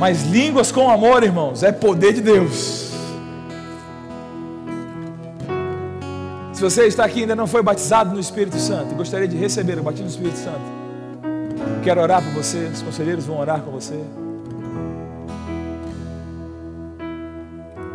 Mas 0.00 0.24
línguas 0.24 0.72
com 0.72 0.90
amor, 0.90 1.22
irmãos, 1.22 1.62
é 1.62 1.70
poder 1.70 2.12
de 2.12 2.20
Deus. 2.20 2.90
Se 6.52 6.60
você 6.60 6.86
está 6.86 7.04
aqui 7.04 7.20
e 7.20 7.22
ainda 7.22 7.36
não 7.36 7.46
foi 7.46 7.62
batizado 7.62 8.12
no 8.12 8.20
Espírito 8.20 8.58
Santo 8.58 8.94
gostaria 8.94 9.26
de 9.26 9.34
receber 9.34 9.78
o 9.78 9.82
batismo 9.82 10.08
do 10.08 10.10
Espírito 10.10 10.36
Santo, 10.36 10.60
quero 11.82 12.02
orar 12.02 12.22
por 12.22 12.32
você, 12.32 12.58
os 12.70 12.82
conselheiros 12.82 13.24
vão 13.24 13.38
orar 13.38 13.60
com 13.60 13.70
você. 13.70 13.98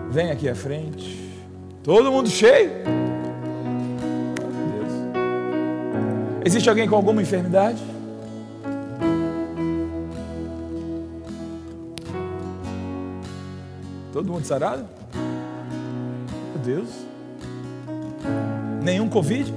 Vem 0.09 0.31
aqui 0.31 0.49
à 0.49 0.55
frente. 0.55 1.31
Todo 1.83 2.11
mundo 2.11 2.29
cheio? 2.29 2.71
Deus. 4.71 4.93
Existe 6.43 6.67
alguém 6.69 6.87
com 6.87 6.95
alguma 6.95 7.21
enfermidade? 7.21 7.94
Todo 14.15 14.31
mundo 14.31 14.45
sarado? 14.45 14.85
Meu 15.13 16.63
Deus. 16.63 16.87
Nenhum 18.81 19.09
Covid? 19.09 19.53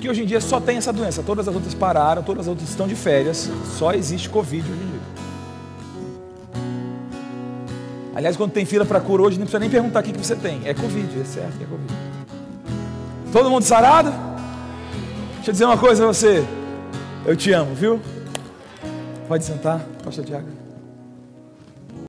Que 0.00 0.10
hoje 0.10 0.24
em 0.24 0.26
dia 0.26 0.40
só 0.40 0.60
tem 0.60 0.78
essa 0.78 0.92
doença. 0.92 1.22
Todas 1.22 1.46
as 1.46 1.54
outras 1.54 1.72
pararam, 1.72 2.24
todas 2.24 2.40
as 2.40 2.48
outras 2.48 2.68
estão 2.68 2.88
de 2.88 2.96
férias. 2.96 3.48
Só 3.78 3.92
existe 3.92 4.28
Covid 4.28 4.68
hoje 4.68 4.82
em 4.82 4.86
dia. 4.90 5.00
Aliás, 8.16 8.36
quando 8.36 8.50
tem 8.50 8.64
fila 8.64 8.84
para 8.84 9.00
cura 9.00 9.22
hoje, 9.22 9.38
não 9.38 9.44
precisa 9.44 9.60
nem 9.60 9.70
perguntar 9.70 10.00
o 10.00 10.02
que 10.02 10.18
você 10.18 10.34
tem. 10.34 10.60
É 10.64 10.74
Covid, 10.74 11.20
é 11.20 11.24
certo 11.24 11.62
é 11.62 11.64
Covid. 11.64 11.94
Todo 13.32 13.48
mundo 13.48 13.62
sarado? 13.62 14.10
Deixa 15.36 15.50
eu 15.50 15.52
dizer 15.52 15.64
uma 15.64 15.78
coisa 15.78 16.02
a 16.02 16.08
você. 16.08 16.44
Eu 17.24 17.36
te 17.36 17.52
amo, 17.52 17.72
viu? 17.72 18.00
Pode 19.28 19.44
sentar, 19.44 19.78
Pastor 20.02 20.24
Tiago. 20.24 20.61